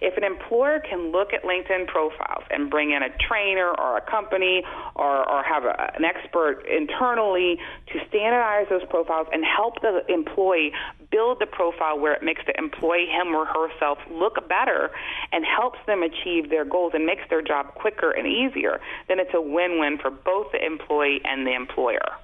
If 0.00 0.16
an 0.16 0.24
employer 0.24 0.80
can 0.80 1.12
look 1.12 1.32
at 1.32 1.44
LinkedIn 1.44 1.86
profiles 1.86 2.44
and 2.50 2.70
bring 2.70 2.90
in 2.92 3.02
a 3.02 3.08
trainer 3.28 3.68
or 3.68 3.96
a 3.96 4.00
company 4.00 4.62
or, 4.94 5.28
or 5.28 5.42
have 5.42 5.64
a, 5.64 5.92
an 5.96 6.04
expert 6.04 6.64
internally 6.66 7.58
to 7.92 8.00
standardize 8.08 8.66
those 8.68 8.84
profiles 8.90 9.28
and 9.32 9.44
help 9.44 9.80
the 9.82 10.02
employee 10.08 10.72
build 11.10 11.38
the 11.40 11.46
profile 11.46 11.98
where 11.98 12.12
it 12.12 12.22
makes 12.22 12.42
the 12.46 12.56
employee 12.58 13.06
him 13.06 13.34
or 13.34 13.46
herself 13.46 13.98
look 14.10 14.48
better 14.48 14.90
and 15.32 15.44
helps 15.44 15.78
them 15.86 16.02
achieve 16.02 16.50
their 16.50 16.64
goals 16.64 16.92
and 16.94 17.06
makes 17.06 17.22
their 17.30 17.42
job 17.42 17.74
quicker 17.74 18.10
and 18.10 18.26
easier, 18.26 18.80
then 19.08 19.18
it's 19.20 19.34
a 19.34 19.40
win-win 19.40 19.98
for 19.98 20.10
both 20.10 20.50
the 20.52 20.64
employee 20.64 21.20
and 21.24 21.46
the 21.46 21.54
employer. 21.54 22.18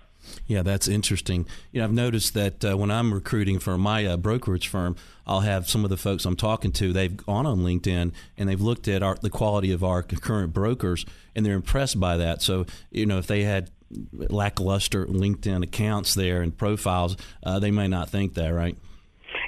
Yeah, 0.47 0.63
that's 0.63 0.89
interesting. 0.89 1.47
You 1.73 1.81
know, 1.81 1.85
I've 1.85 1.93
noticed 1.93 2.35
that 2.35 2.65
uh, 2.65 2.77
when 2.77 2.91
I'm 2.91 3.13
recruiting 3.13 3.59
for 3.59 3.77
my 3.79 4.05
uh, 4.05 4.17
brokerage 4.17 4.69
firm, 4.69 4.97
I'll 5.27 5.41
have 5.41 5.69
some 5.69 5.85
of 5.85 5.91
the 5.91 5.97
folks 5.97 6.25
I'm 6.25 6.37
talking 6.37 6.73
to. 6.73 6.93
They've 6.93 7.17
gone 7.17 7.47
on 7.47 7.61
LinkedIn 7.61 8.13
and 8.37 8.49
they've 8.49 8.61
looked 8.61 8.89
at 8.89 9.03
our, 9.03 9.17
the 9.21 9.31
quality 9.31 9.73
of 9.73 9.85
our 9.85 10.03
current 10.03 10.53
brokers, 10.53 11.07
and 11.35 11.45
they're 11.45 11.55
impressed 11.55 11.99
by 12.01 12.17
that. 12.17 12.43
So, 12.43 12.67
you 12.91 13.07
know, 13.07 13.19
if 13.19 13.27
they 13.27 13.43
had 13.43 13.71
lackluster 14.13 15.07
LinkedIn 15.07 15.65
accounts 15.65 16.15
there 16.15 16.43
and 16.43 16.57
profiles, 16.57 17.17
uh, 17.43 17.59
they 17.59 17.71
may 17.71 17.89
not 17.89 18.11
think 18.11 18.35
that, 18.35 18.49
right? 18.49 18.77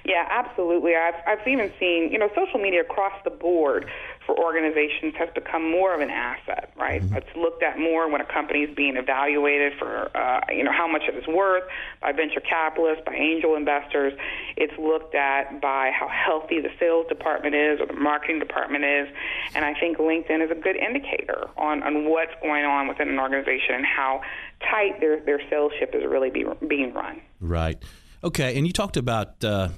Yeah, 0.05 0.27
absolutely. 0.29 0.95
I've 0.97 1.15
I've 1.27 1.47
even 1.47 1.73
seen 1.79 2.11
you 2.11 2.19
know 2.19 2.29
social 2.35 2.61
media 2.61 2.81
across 2.81 3.13
the 3.25 3.31
board 3.31 3.89
for 4.27 4.39
organizations 4.39 5.15
has 5.19 5.29
become 5.35 5.69
more 5.71 5.95
of 5.95 6.01
an 6.01 6.11
asset, 6.11 6.73
right? 6.77 7.03
Mm-hmm. 7.03 7.17
It's 7.17 7.37
looked 7.37 7.63
at 7.63 7.79
more 7.79 8.11
when 8.11 8.21
a 8.21 8.25
company 8.25 8.61
is 8.61 8.75
being 8.75 8.97
evaluated 8.97 9.73
for, 9.79 10.17
uh, 10.17 10.41
you 10.51 10.63
know, 10.63 10.73
how 10.73 10.87
much 10.87 11.03
it 11.09 11.15
is 11.17 11.27
worth 11.27 11.65
by 12.01 12.13
venture 12.13 12.41
capitalists, 12.41 13.03
by 13.05 13.15
angel 13.15 13.57
investors. 13.57 14.13
It's 14.57 14.73
looked 14.79 15.15
at 15.15 15.61
by 15.61 15.91
how 15.91 16.09
healthy 16.09 16.61
the 16.61 16.71
sales 16.79 17.07
department 17.09 17.55
is 17.55 17.81
or 17.81 17.87
the 17.87 17.95
marketing 17.95 18.39
department 18.39 18.85
is. 18.85 19.09
And 19.55 19.65
I 19.65 19.75
think 19.79 19.99
LinkedIn 19.99 20.45
is 20.45 20.51
a 20.51 20.61
good 20.61 20.77
indicator 20.77 21.49
on, 21.57 21.83
on 21.83 22.09
what's 22.09 22.35
going 22.43 22.65
on 22.65 22.89
within 22.89 23.09
an 23.09 23.19
organization 23.19 23.75
and 23.75 23.87
how 23.87 24.23
tight 24.71 25.01
their, 25.01 25.21
their 25.21 25.41
sales 25.51 25.73
ship 25.79 25.95
is 25.95 26.05
really 26.05 26.31
be, 26.31 26.45
being 26.69 26.93
run. 26.95 27.21
Right. 27.41 27.83
Okay. 28.23 28.57
And 28.57 28.67
you 28.67 28.73
talked 28.73 28.97
about 28.97 29.43
uh, 29.45 29.71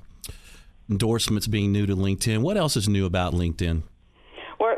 endorsements 0.90 1.46
being 1.46 1.72
new 1.72 1.86
to 1.86 1.96
LinkedIn. 1.96 2.40
What 2.42 2.56
else 2.56 2.76
is 2.76 2.88
new 2.88 3.06
about 3.06 3.32
LinkedIn? 3.32 3.82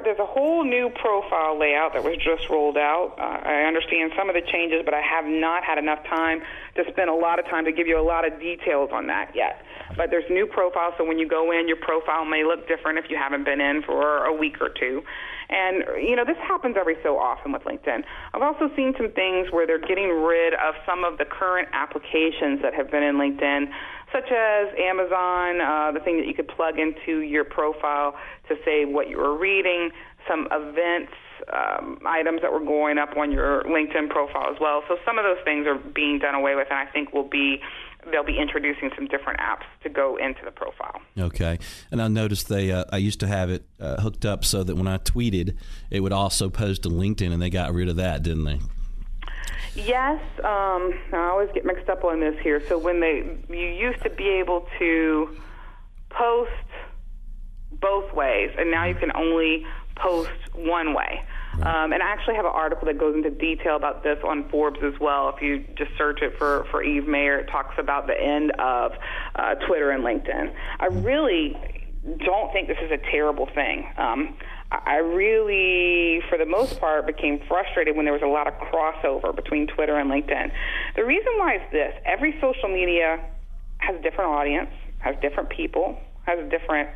There's 0.07 0.21
a 0.21 0.25
whole 0.25 0.63
new 0.63 0.89
profile 0.89 1.59
layout 1.59 1.95
that 1.95 2.05
was 2.05 2.15
just 2.19 2.49
rolled 2.49 2.77
out. 2.77 3.19
Uh, 3.19 3.43
I 3.43 3.67
understand 3.67 4.13
some 4.17 4.29
of 4.29 4.37
the 4.37 4.41
changes, 4.41 4.83
but 4.85 4.95
I 4.95 5.03
have 5.03 5.25
not 5.25 5.65
had 5.65 5.79
enough 5.79 5.99
time 6.07 6.43
to 6.77 6.85
spend 6.93 7.11
a 7.11 7.15
lot 7.15 7.41
of 7.41 7.45
time 7.47 7.65
to 7.65 7.73
give 7.73 7.89
you 7.89 7.99
a 7.99 8.07
lot 8.07 8.25
of 8.25 8.39
details 8.39 8.91
on 8.93 9.09
that 9.09 9.35
yet. 9.35 9.63
But 9.97 10.11
there's 10.11 10.31
new 10.31 10.47
profiles, 10.47 10.95
so 10.97 11.05
when 11.05 11.19
you 11.19 11.27
go 11.27 11.51
in, 11.51 11.67
your 11.67 11.79
profile 11.79 12.25
may 12.25 12.45
look 12.45 12.69
different 12.69 13.01
if 13.03 13.11
you 13.11 13.17
haven't 13.17 13.43
been 13.43 13.61
in 13.61 13.83
for 13.83 14.27
a 14.27 14.33
week 14.33 14.61
or 14.61 14.69
two. 14.69 15.03
And, 15.49 15.83
you 15.99 16.15
know, 16.15 16.25
this 16.25 16.39
happens 16.39 16.77
every 16.79 16.97
so 17.03 17.19
often 17.19 17.51
with 17.51 17.63
LinkedIn. 17.63 18.05
I've 18.33 18.43
also 18.43 18.71
seen 18.77 18.95
some 18.97 19.11
things 19.11 19.51
where 19.51 19.67
they're 19.67 19.83
getting 19.83 20.23
rid 20.23 20.55
of 20.55 20.75
some 20.87 21.03
of 21.03 21.19
the 21.19 21.25
current 21.25 21.69
applications 21.73 22.63
that 22.63 22.75
have 22.75 22.93
been 22.93 23.03
in 23.03 23.17
LinkedIn 23.17 23.71
such 24.13 24.31
as 24.31 24.69
Amazon, 24.79 25.61
uh, 25.61 25.93
the 25.93 26.01
thing 26.01 26.19
that 26.19 26.27
you 26.27 26.35
could 26.35 26.49
plug 26.49 26.79
into 26.79 27.21
your 27.21 27.45
profile 27.45 28.15
to 28.49 28.57
say 28.65 28.85
what 28.85 29.11
you 29.11 29.19
were 29.19 29.37
reading, 29.37 29.91
some 30.29 30.49
events, 30.51 31.13
um, 31.53 31.99
items 32.07 32.43
that 32.43 32.53
were 32.53 32.65
going 32.65 32.99
up 32.99 33.17
on 33.17 33.31
your 33.31 33.63
LinkedIn 33.65 34.09
profile 34.09 34.51
as 34.53 34.61
well. 34.61 34.83
So 34.89 34.97
some 35.05 35.19
of 35.19 35.25
those 35.25 35.43
things 35.45 35.67
are 35.67 35.77
being 35.77 36.19
done 36.19 36.35
away 36.35 36.55
with, 36.55 36.69
and 36.71 36.79
I 36.79 36.91
think 36.91 37.13
will 37.13 37.29
be 37.29 37.61
they'll 38.11 38.25
be 38.25 38.39
introducing 38.39 38.91
some 38.95 39.07
different 39.09 39.41
apps 39.41 39.65
to 39.83 39.89
go 39.89 40.17
into 40.17 40.41
the 40.45 40.51
profile. 40.53 41.01
Okay, 41.19 41.59
and 41.91 42.01
I 42.01 42.09
noticed 42.09 42.49
they 42.49 42.71
uh, 42.71 42.85
I 42.93 42.99
used 42.99 43.21
to 43.21 43.27
have 43.27 43.51
it 43.51 43.65
uh, 43.81 44.01
hooked 44.01 44.25
up 44.25 44.45
so 44.45 44.63
that 44.63 44.77
when 44.77 44.87
I 44.87 44.99
tweeted, 44.99 45.57
it 45.91 46.01
would 46.01 46.13
also 46.13 46.49
post 46.49 46.85
to 46.85 46.89
LinkedIn, 46.89 47.33
and 47.33 47.43
they 47.43 47.51
got 47.51 47.75
rid 47.75 47.89
of 47.89 47.97
that, 47.97 48.23
didn't 48.23 48.45
they? 48.45 48.61
Yes, 49.77 50.21
um, 50.39 50.93
I 51.13 51.29
always 51.31 51.51
get 51.53 51.65
mixed 51.67 51.89
up 51.89 52.03
on 52.03 52.21
this 52.21 52.35
here. 52.43 52.63
So 52.69 52.79
when 52.79 53.01
they 53.01 53.39
you 53.51 53.67
used 53.67 54.03
to 54.05 54.11
be 54.11 54.29
able 54.29 54.67
to 54.79 55.37
post 56.11 56.51
both 57.73 58.13
ways, 58.15 58.51
and 58.59 58.71
now 58.71 58.87
you 58.87 58.95
can 58.95 59.15
only 59.15 59.67
post 59.97 60.31
one 60.55 60.95
way. 60.95 61.23
Um, 61.55 61.93
and 61.93 62.03
I 62.03 62.07
actually 62.07 62.37
have 62.37 62.45
an 62.45 62.53
article 62.55 62.87
that 62.87 62.99
goes 62.99 63.15
into 63.15 63.31
detail 63.31 63.77
about 63.77 64.03
this 64.03 64.19
on 64.25 64.49
Forbes 64.51 64.81
as 64.83 64.99
well. 65.01 65.33
If 65.35 65.43
you 65.43 65.65
just 65.77 65.91
search 65.97 66.21
it 66.21 66.37
for, 66.39 66.67
for 66.71 66.83
Eve 66.83 67.07
Mayer, 67.07 67.39
it 67.39 67.47
talks 67.47 67.75
about 67.79 68.07
the 68.07 68.19
end 68.19 68.53
of 68.59 68.93
uh, 69.35 69.55
Twitter 69.67 69.91
and 69.91 70.05
LinkedIn. 70.05 70.55
I 70.81 70.87
really 70.87 71.57
don't 72.19 72.53
think 72.53 72.69
this 72.69 72.77
is 72.83 72.91
a 72.91 72.99
terrible 73.11 73.49
thing. 73.55 73.87
Um, 73.97 74.37
I 74.71 74.97
really, 74.97 76.21
for 76.29 76.39
the 76.39 76.47
most 76.47 76.81
part, 76.81 77.07
became 77.07 77.41
frustrated 77.47 77.97
when 77.97 78.05
there 78.05 78.13
was 78.13 78.23
a 78.23 78.27
lot 78.27 78.49
of 78.49 78.55
crossover 78.55 79.35
between 79.35 79.69
Twitter 79.69 79.97
and 79.99 80.11
LinkedIn. 80.11 80.51
The 80.97 81.05
reason 81.05 81.33
why 81.37 81.57
is 81.57 81.63
this 81.71 81.95
every 82.05 82.39
social 82.41 82.69
media 82.69 83.21
has 83.79 83.97
a 83.97 84.03
different 84.03 84.31
audience, 84.31 84.71
has 84.99 85.15
different 85.23 85.51
people, 85.51 85.99
has 86.25 86.41
a 86.41 86.49
different 86.49 86.89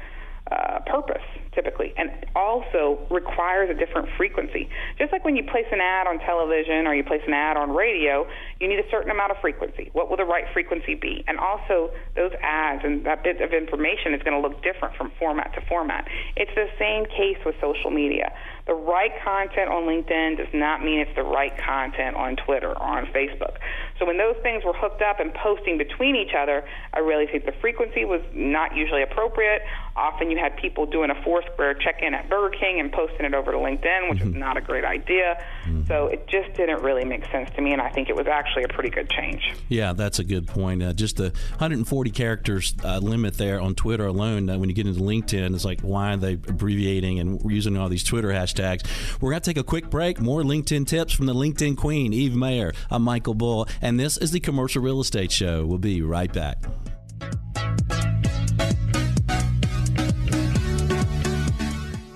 uh, 0.50 0.80
purpose 0.86 1.22
typically, 1.54 1.92
and 1.96 2.10
also 2.36 2.98
requires 3.10 3.70
a 3.70 3.74
different 3.74 4.08
frequency. 4.16 4.68
Just 4.98 5.12
like 5.12 5.24
when 5.24 5.36
you 5.36 5.42
place 5.42 5.66
an 5.72 5.80
ad 5.80 6.06
on 6.06 6.18
television 6.20 6.86
or 6.86 6.94
you 6.94 7.02
place 7.02 7.22
an 7.26 7.34
ad 7.34 7.56
on 7.56 7.70
radio, 7.70 8.26
you 8.60 8.68
need 8.68 8.78
a 8.78 8.88
certain 8.90 9.10
amount 9.10 9.32
of 9.32 9.38
frequency. 9.40 9.90
What 9.92 10.08
will 10.08 10.16
the 10.16 10.24
right 10.24 10.44
frequency 10.52 10.94
be? 10.94 11.24
And 11.26 11.38
also, 11.38 11.90
those 12.14 12.32
ads 12.42 12.82
and 12.84 13.04
that 13.04 13.24
bit 13.24 13.40
of 13.40 13.52
information 13.52 14.14
is 14.14 14.22
going 14.22 14.40
to 14.40 14.46
look 14.46 14.62
different 14.62 14.94
from 14.96 15.10
format 15.18 15.52
to 15.54 15.60
format. 15.66 16.06
It's 16.36 16.54
the 16.54 16.68
same 16.78 17.04
case 17.06 17.38
with 17.44 17.56
social 17.60 17.90
media. 17.90 18.32
The 18.66 18.74
right 18.74 19.10
content 19.24 19.68
on 19.68 19.84
LinkedIn 19.84 20.36
does 20.36 20.52
not 20.54 20.84
mean 20.84 21.00
it's 21.00 21.14
the 21.16 21.24
right 21.24 21.56
content 21.58 22.14
on 22.14 22.36
Twitter 22.36 22.70
or 22.70 22.82
on 22.82 23.06
Facebook. 23.06 23.56
So 23.98 24.06
when 24.06 24.16
those 24.16 24.36
things 24.42 24.64
were 24.64 24.72
hooked 24.72 25.02
up 25.02 25.18
and 25.18 25.34
posting 25.34 25.76
between 25.76 26.14
each 26.14 26.34
other, 26.38 26.62
I 26.94 27.00
really 27.00 27.26
think 27.26 27.46
the 27.46 27.54
frequency 27.60 28.04
was 28.04 28.20
not 28.32 28.76
usually 28.76 29.02
appropriate. 29.02 29.62
Often 29.96 30.30
you 30.30 30.38
had 30.38 30.56
people 30.56 30.86
doing 30.86 31.10
a 31.10 31.22
Foursquare 31.22 31.74
check-in 31.74 32.14
at 32.14 32.28
Burger 32.28 32.56
King 32.56 32.80
and 32.80 32.92
posting 32.92 33.26
it 33.26 33.34
over 33.34 33.52
to 33.52 33.58
LinkedIn, 33.58 34.10
which 34.10 34.20
mm-hmm. 34.20 34.30
is 34.30 34.34
not 34.34 34.56
a 34.56 34.60
great 34.60 34.84
idea. 34.84 35.42
Mm-hmm. 35.64 35.84
So 35.86 36.06
it 36.06 36.26
just 36.26 36.54
didn't 36.54 36.82
really 36.82 37.04
make 37.04 37.24
sense 37.26 37.50
to 37.56 37.62
me, 37.62 37.72
and 37.72 37.82
I 37.82 37.90
think 37.90 38.08
it 38.08 38.16
was 38.16 38.26
actually 38.26 38.64
a 38.64 38.68
pretty 38.68 38.90
good 38.90 39.10
change. 39.10 39.52
Yeah, 39.68 39.92
that's 39.92 40.18
a 40.18 40.24
good 40.24 40.46
point. 40.46 40.82
Uh, 40.82 40.92
just 40.92 41.16
the 41.16 41.30
140 41.58 42.10
characters 42.10 42.74
uh, 42.84 42.98
limit 42.98 43.34
there 43.34 43.60
on 43.60 43.74
Twitter 43.74 44.06
alone. 44.06 44.48
Uh, 44.48 44.58
when 44.58 44.68
you 44.68 44.74
get 44.74 44.86
into 44.86 45.00
LinkedIn, 45.00 45.54
it's 45.54 45.64
like 45.64 45.80
why 45.80 46.14
are 46.14 46.16
they 46.16 46.34
abbreviating 46.34 47.18
and 47.18 47.40
using 47.50 47.76
all 47.76 47.88
these 47.88 48.04
Twitter 48.04 48.28
hashtags? 48.28 48.86
We're 49.20 49.30
going 49.30 49.42
to 49.42 49.50
take 49.50 49.58
a 49.58 49.64
quick 49.64 49.90
break. 49.90 50.20
More 50.20 50.42
LinkedIn 50.42 50.86
tips 50.86 51.12
from 51.12 51.26
the 51.26 51.34
LinkedIn 51.34 51.76
Queen, 51.76 52.12
Eve 52.12 52.34
Mayer. 52.34 52.72
I'm 52.90 53.02
Michael 53.02 53.34
Bull, 53.34 53.66
and 53.80 53.98
this 53.98 54.16
is 54.16 54.30
the 54.30 54.40
Commercial 54.40 54.82
Real 54.82 55.00
Estate 55.00 55.32
Show. 55.32 55.66
We'll 55.66 55.78
be 55.78 56.02
right 56.02 56.32
back. 56.32 56.64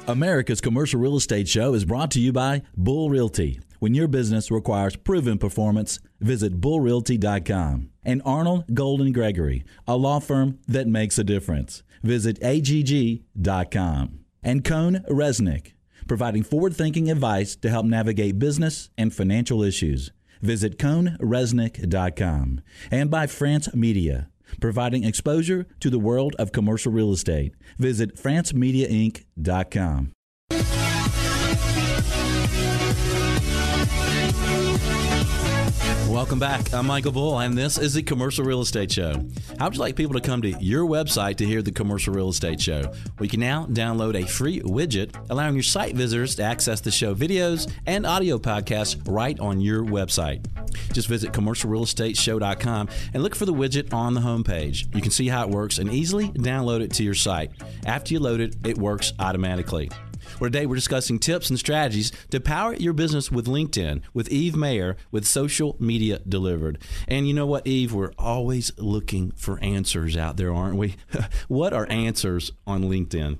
America's 0.07 0.61
Commercial 0.61 1.01
Real 1.01 1.17
Estate 1.17 1.49
Show 1.49 1.73
is 1.73 1.87
brought 1.87 2.11
to 2.11 2.21
you 2.21 2.31
by 2.31 2.63
Bull 2.77 3.09
Realty. 3.09 3.59
When 3.79 3.95
your 3.95 4.07
business 4.07 4.51
requires 4.51 4.97
proven 4.97 5.39
performance, 5.39 5.99
visit 6.21 6.61
bullrealty.com. 6.61 7.89
And 8.05 8.23
Arnall 8.23 8.73
Golden 8.75 9.13
Gregory, 9.13 9.65
a 9.89 9.97
law 9.97 10.21
firm 10.21 10.59
that 10.69 10.87
makes 10.87 11.19
a 11.19 11.25
difference. 11.25 11.83
Visit 12.03 12.39
agg.com. 12.43 14.21
And 14.43 14.63
Cohn 14.63 15.05
Reznick, 15.09 15.73
providing 16.07 16.43
forward 16.43 16.77
thinking 16.77 17.11
advice 17.11 17.57
to 17.57 17.71
help 17.71 17.87
navigate 17.87 18.39
business 18.39 18.91
and 18.99 19.15
financial 19.15 19.63
issues. 19.63 20.13
Visit 20.43 20.79
cohnreznick.com. 20.79 22.61
And 22.91 23.11
by 23.11 23.27
France 23.27 23.75
Media 23.75 24.29
providing 24.61 25.05
exposure 25.05 25.67
to 25.81 25.91
the 25.91 25.99
world 25.99 26.35
of 26.39 26.53
commercial 26.53 26.93
real 26.93 27.13
estate. 27.13 27.55
Visit 27.79 28.17
francemediainc.com. 28.17 30.14
Welcome 36.25 36.39
back. 36.39 36.73
I'm 36.73 36.87
Michael 36.87 37.13
Bull, 37.13 37.39
and 37.39 37.53
this 37.53 37.77
is 37.77 37.93
the 37.93 38.03
Commercial 38.03 38.47
Real 38.47 38.63
Estate 38.63 38.91
Show. 38.91 39.13
How 39.59 39.67
would 39.67 39.75
you 39.75 39.81
like 39.81 39.95
people 39.95 40.15
to 40.15 40.23
come 40.23 40.41
to 40.41 40.53
your 40.53 40.87
website 40.87 41.37
to 41.37 41.45
hear 41.45 41.61
the 41.61 41.71
Commercial 41.71 42.15
Real 42.15 42.31
Estate 42.31 42.59
Show? 42.63 42.91
We 43.19 43.29
can 43.29 43.41
now 43.41 43.67
download 43.67 44.15
a 44.15 44.27
free 44.27 44.61
widget 44.61 45.15
allowing 45.29 45.53
your 45.53 45.63
site 45.63 45.95
visitors 45.95 46.35
to 46.37 46.43
access 46.43 46.81
the 46.81 46.91
show 46.91 47.15
videos 47.15 47.71
and 47.85 48.07
audio 48.07 48.39
podcasts 48.39 48.99
right 49.07 49.39
on 49.39 49.61
your 49.61 49.85
website. 49.85 50.47
Just 50.95 51.09
visit 51.09 51.33
commercialrealestateshow.com 51.33 52.89
and 53.13 53.23
look 53.23 53.35
for 53.35 53.45
the 53.45 53.53
widget 53.53 53.93
on 53.93 54.15
the 54.15 54.23
homepage. 54.23 54.95
You 54.95 55.03
can 55.03 55.11
see 55.11 55.29
how 55.29 55.43
it 55.43 55.51
works 55.51 55.77
and 55.77 55.93
easily 55.93 56.29
download 56.31 56.81
it 56.81 56.91
to 56.93 57.05
your 57.05 57.13
site. 57.13 57.51
After 57.85 58.15
you 58.15 58.21
load 58.21 58.41
it, 58.41 58.57
it 58.65 58.79
works 58.79 59.13
automatically 59.19 59.91
where 60.39 60.51
today 60.51 60.67
we're 60.67 60.75
discussing 60.75 61.19
tips 61.19 61.51
and 61.51 61.59
strategies 61.59 62.13
to 62.31 62.41
power 62.41 62.75
your 62.75 62.93
business 62.93 63.31
with 63.31 63.47
LinkedIn 63.47 64.03
with 64.13 64.29
Eve 64.29 64.57
Mayer 64.57 64.97
with 65.11 65.27
Social 65.27 65.77
Media 65.79 66.21
Delivered. 66.29 66.79
And 67.09 67.27
you 67.29 67.35
know 67.35 67.47
what, 67.47 67.67
Eve? 67.67 67.93
We're 67.93 68.13
always 68.19 68.73
looking 68.79 69.33
for 69.33 69.59
answers 69.63 70.17
out 70.17 70.37
there, 70.37 70.53
aren't 70.53 70.77
we? 70.77 70.97
what 71.49 71.73
are 71.73 71.87
answers 71.91 72.53
on 72.67 72.85
LinkedIn? 72.85 73.39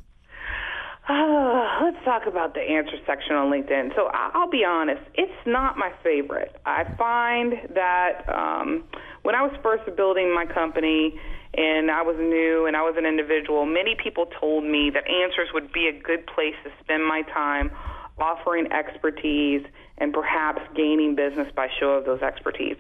Uh, 1.07 1.85
let's 1.85 2.03
talk 2.05 2.23
about 2.27 2.55
the 2.55 2.61
answer 2.61 2.97
section 3.07 3.37
on 3.37 3.53
LinkedIn. 3.53 3.95
So 3.95 4.09
I'll 4.13 4.49
be 4.49 4.65
honest, 4.65 5.03
it's 5.15 5.33
not 5.47 5.77
my 5.77 5.93
favorite. 6.03 6.57
I 6.65 6.85
find 6.97 7.55
that 7.75 8.25
um, 8.35 8.85
when 9.25 9.35
I 9.35 9.43
was 9.43 9.53
first 9.63 9.85
building 9.97 10.33
my 10.33 10.47
company, 10.47 11.19
and 11.57 11.91
I 11.91 12.03
was 12.03 12.17
new 12.19 12.67
and 12.67 12.77
I 12.77 12.83
was 12.83 12.95
an 12.99 13.07
individual, 13.07 13.65
many 13.65 13.95
people 13.95 14.27
told 14.41 14.65
me 14.65 14.91
that 14.91 15.09
Answers 15.09 15.49
would 15.55 15.73
be 15.73 15.87
a 15.87 15.93
good 15.93 16.27
place 16.27 16.55
to 16.65 16.71
spend 16.81 17.05
my 17.07 17.23
time 17.23 17.71
offering 18.19 18.71
expertise 18.73 19.65
and 19.99 20.13
perhaps 20.13 20.63
gaining 20.77 21.15
business 21.15 21.49
by 21.55 21.69
show 21.79 21.91
of 21.91 22.05
those 22.05 22.23
expertise. 22.23 22.77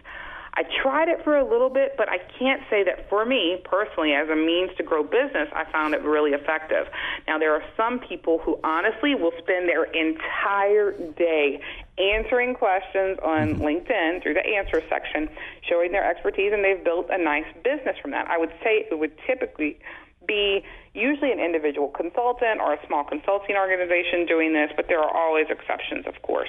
I 0.56 0.62
tried 0.82 1.08
it 1.08 1.24
for 1.24 1.36
a 1.36 1.42
little 1.42 1.70
bit, 1.70 1.94
but 1.96 2.08
I 2.08 2.18
can't 2.38 2.62
say 2.70 2.84
that 2.84 3.08
for 3.10 3.24
me 3.24 3.60
personally, 3.64 4.12
as 4.12 4.28
a 4.28 4.36
means 4.36 4.70
to 4.76 4.84
grow 4.84 5.02
business, 5.02 5.48
I 5.52 5.64
found 5.72 5.94
it 5.94 6.02
really 6.02 6.30
effective. 6.30 6.86
Now, 7.26 7.38
there 7.38 7.52
are 7.54 7.62
some 7.76 7.98
people 7.98 8.38
who 8.38 8.60
honestly 8.62 9.16
will 9.16 9.32
spend 9.38 9.68
their 9.68 9.84
entire 9.84 10.92
day 11.16 11.60
answering 11.98 12.54
questions 12.54 13.18
on 13.22 13.54
mm-hmm. 13.54 13.62
LinkedIn 13.62 14.22
through 14.22 14.34
the 14.34 14.46
answer 14.46 14.82
section, 14.88 15.28
showing 15.68 15.92
their 15.92 16.08
expertise, 16.08 16.52
and 16.52 16.64
they've 16.64 16.82
built 16.82 17.06
a 17.10 17.18
nice 17.18 17.46
business 17.62 17.96
from 18.00 18.10
that. 18.10 18.26
I 18.28 18.38
would 18.38 18.52
say 18.62 18.86
it 18.90 18.98
would 18.98 19.12
typically 19.26 19.78
be 20.26 20.64
usually 20.94 21.32
an 21.32 21.40
individual 21.40 21.88
consultant 21.88 22.60
or 22.60 22.74
a 22.74 22.86
small 22.86 23.04
consulting 23.04 23.56
organization 23.56 24.26
doing 24.26 24.52
this, 24.52 24.70
but 24.76 24.86
there 24.88 25.00
are 25.00 25.10
always 25.10 25.46
exceptions, 25.50 26.06
of 26.06 26.14
course. 26.22 26.48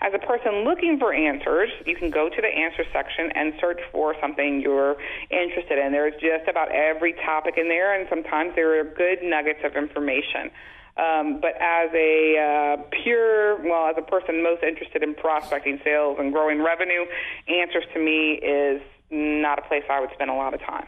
As 0.00 0.12
a 0.14 0.18
person 0.18 0.64
looking 0.64 0.98
for 0.98 1.12
answers, 1.14 1.70
you 1.86 1.96
can 1.96 2.10
go 2.10 2.28
to 2.28 2.40
the 2.40 2.48
answer 2.48 2.84
section 2.92 3.32
and 3.34 3.54
search 3.60 3.80
for 3.90 4.14
something 4.20 4.60
you're 4.60 4.96
interested 5.30 5.78
in. 5.78 5.92
There's 5.92 6.14
just 6.20 6.48
about 6.48 6.70
every 6.72 7.14
topic 7.24 7.54
in 7.56 7.68
there, 7.68 7.98
and 7.98 8.06
sometimes 8.08 8.54
there 8.54 8.78
are 8.78 8.84
good 8.84 9.22
nuggets 9.22 9.60
of 9.64 9.76
information. 9.76 10.50
Um, 10.96 11.40
but 11.40 11.54
as 11.60 11.90
a 11.92 12.38
uh, 12.38 12.82
pure, 13.02 13.56
well, 13.68 13.88
as 13.88 13.96
a 13.98 14.02
person 14.02 14.42
most 14.42 14.62
interested 14.62 15.02
in 15.02 15.14
prospecting 15.14 15.78
sales 15.84 16.16
and 16.18 16.32
growing 16.32 16.62
revenue, 16.62 17.04
answers 17.48 17.84
to 17.92 18.00
me 18.00 18.34
is 18.34 18.80
not 19.10 19.58
a 19.58 19.62
place 19.62 19.84
I 19.90 20.00
would 20.00 20.10
spend 20.14 20.30
a 20.30 20.34
lot 20.34 20.54
of 20.54 20.60
time 20.60 20.86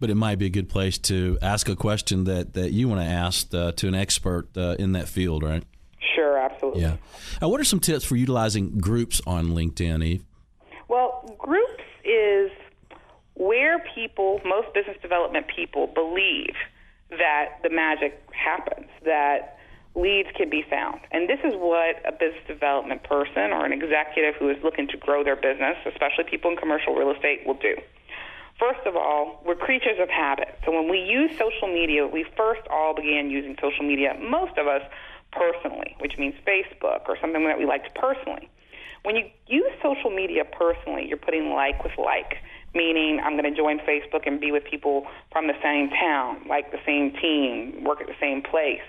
but 0.00 0.10
it 0.10 0.14
might 0.14 0.36
be 0.36 0.46
a 0.46 0.50
good 0.50 0.68
place 0.68 0.98
to 0.98 1.38
ask 1.42 1.68
a 1.68 1.76
question 1.76 2.24
that, 2.24 2.54
that 2.54 2.72
you 2.72 2.88
want 2.88 3.00
to 3.00 3.06
ask 3.06 3.52
uh, 3.54 3.72
to 3.72 3.88
an 3.88 3.94
expert 3.94 4.48
uh, 4.56 4.76
in 4.78 4.92
that 4.92 5.08
field, 5.08 5.42
right? 5.42 5.64
Sure, 6.14 6.38
absolutely. 6.38 6.82
Yeah. 6.82 6.96
Uh, 7.42 7.48
what 7.48 7.60
are 7.60 7.64
some 7.64 7.80
tips 7.80 8.04
for 8.04 8.16
utilizing 8.16 8.78
groups 8.78 9.20
on 9.26 9.48
LinkedIn, 9.48 10.04
Eve? 10.04 10.24
Well, 10.88 11.34
groups 11.38 11.82
is 12.04 12.50
where 13.34 13.84
people, 13.94 14.40
most 14.44 14.72
business 14.74 14.96
development 15.02 15.46
people, 15.54 15.88
believe 15.88 16.54
that 17.10 17.60
the 17.62 17.70
magic 17.70 18.22
happens, 18.32 18.88
that 19.04 19.58
leads 19.94 20.28
can 20.36 20.50
be 20.50 20.62
found. 20.68 21.00
And 21.10 21.28
this 21.28 21.40
is 21.44 21.54
what 21.54 21.96
a 22.06 22.12
business 22.12 22.44
development 22.46 23.02
person 23.04 23.52
or 23.52 23.64
an 23.64 23.72
executive 23.72 24.36
who 24.36 24.48
is 24.50 24.56
looking 24.62 24.86
to 24.88 24.96
grow 24.96 25.24
their 25.24 25.36
business, 25.36 25.76
especially 25.86 26.24
people 26.24 26.50
in 26.50 26.56
commercial 26.56 26.94
real 26.94 27.10
estate, 27.10 27.46
will 27.46 27.58
do. 27.58 27.74
First 28.58 28.86
of 28.86 28.96
all, 28.96 29.40
we're 29.46 29.54
creatures 29.54 29.98
of 30.00 30.08
habit. 30.08 30.58
So 30.64 30.72
when 30.72 30.90
we 30.90 30.98
use 30.98 31.30
social 31.38 31.68
media, 31.68 32.06
we 32.06 32.24
first 32.36 32.62
all 32.70 32.94
began 32.94 33.30
using 33.30 33.56
social 33.60 33.86
media, 33.86 34.18
most 34.20 34.58
of 34.58 34.66
us 34.66 34.82
personally, 35.32 35.94
which 36.00 36.18
means 36.18 36.34
Facebook 36.46 37.08
or 37.08 37.16
something 37.20 37.46
that 37.46 37.58
we 37.58 37.66
liked 37.66 37.94
personally. 37.94 38.48
When 39.04 39.14
you 39.14 39.30
use 39.46 39.70
social 39.80 40.10
media 40.10 40.44
personally, 40.44 41.06
you're 41.06 41.18
putting 41.18 41.50
like 41.50 41.82
with 41.84 41.96
like, 41.98 42.38
meaning 42.74 43.20
I'm 43.24 43.36
going 43.38 43.48
to 43.52 43.56
join 43.56 43.78
Facebook 43.80 44.26
and 44.26 44.40
be 44.40 44.52
with 44.52 44.64
people 44.64 45.06
from 45.32 45.46
the 45.46 45.56
same 45.62 45.90
town, 45.90 46.46
like 46.48 46.70
the 46.70 46.82
same 46.84 47.12
team, 47.20 47.84
work 47.84 48.00
at 48.00 48.06
the 48.06 48.18
same 48.20 48.42
place, 48.42 48.84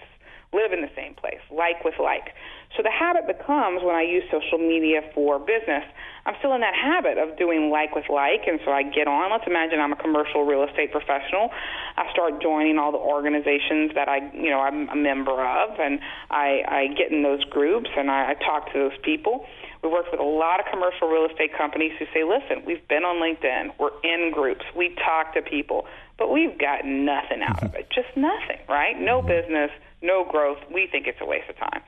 live 0.53 0.73
in 0.73 0.81
the 0.81 0.91
same 0.95 1.13
place, 1.15 1.41
like 1.51 1.83
with 1.83 1.95
like. 1.99 2.33
So 2.77 2.83
the 2.83 2.91
habit 2.91 3.25
becomes 3.25 3.81
when 3.81 3.95
I 3.95 4.03
use 4.03 4.23
social 4.29 4.59
media 4.59 5.01
for 5.13 5.39
business, 5.39 5.83
I'm 6.25 6.35
still 6.37 6.53
in 6.53 6.61
that 6.61 6.75
habit 6.75 7.17
of 7.17 7.37
doing 7.37 7.71
like 7.71 7.95
with 7.95 8.05
like, 8.09 8.45
and 8.45 8.59
so 8.63 8.71
I 8.71 8.83
get 8.83 9.07
on. 9.07 9.31
Let's 9.31 9.47
imagine 9.47 9.79
I'm 9.79 9.93
a 9.93 9.97
commercial 9.97 10.45
real 10.45 10.63
estate 10.63 10.91
professional. 10.91 11.49
I 11.97 12.05
start 12.11 12.41
joining 12.41 12.77
all 12.77 12.91
the 12.91 13.01
organizations 13.01 13.91
that 13.95 14.07
I, 14.07 14.29
you 14.33 14.51
know, 14.51 14.61
I'm 14.61 14.89
a 14.89 14.95
member 14.95 15.33
of, 15.33 15.79
and 15.79 15.99
I, 16.29 16.61
I 16.67 16.87
get 16.93 17.11
in 17.11 17.23
those 17.23 17.43
groups 17.45 17.89
and 17.97 18.11
I, 18.11 18.31
I 18.31 18.33
talk 18.35 18.71
to 18.73 18.77
those 18.77 18.97
people. 19.01 19.45
We 19.83 19.89
work 19.89 20.11
with 20.11 20.19
a 20.19 20.23
lot 20.23 20.59
of 20.59 20.65
commercial 20.71 21.07
real 21.07 21.25
estate 21.25 21.51
companies 21.57 21.93
who 21.97 22.05
say, 22.13 22.23
listen, 22.23 22.65
we've 22.65 22.85
been 22.87 23.03
on 23.03 23.17
LinkedIn, 23.17 23.73
we're 23.79 23.95
in 24.03 24.31
groups, 24.31 24.65
we 24.75 24.95
talk 24.95 25.33
to 25.35 25.41
people, 25.41 25.87
but 26.17 26.31
we've 26.31 26.57
got 26.57 26.85
nothing 26.85 27.41
out 27.41 27.63
of 27.63 27.73
it. 27.75 27.87
Just 27.95 28.09
nothing, 28.15 28.59
right? 28.67 28.99
No 28.99 29.21
business, 29.21 29.71
no 30.01 30.25
growth. 30.29 30.59
We 30.71 30.87
think 30.91 31.07
it's 31.07 31.19
a 31.21 31.25
waste 31.25 31.49
of 31.49 31.57
time. 31.57 31.81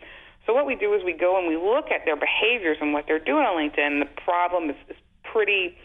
So 0.47 0.53
what 0.53 0.65
we 0.65 0.75
do 0.75 0.93
is 0.93 1.03
we 1.03 1.13
go 1.13 1.37
and 1.37 1.47
we 1.47 1.57
look 1.57 1.91
at 1.91 2.05
their 2.05 2.15
behaviors 2.15 2.77
and 2.81 2.93
what 2.93 3.05
they're 3.07 3.19
doing 3.19 3.43
on 3.43 3.57
LinkedIn. 3.57 3.99
The 3.99 4.21
problem 4.23 4.69
is, 4.69 4.75
is 4.89 4.97
pretty 5.23 5.77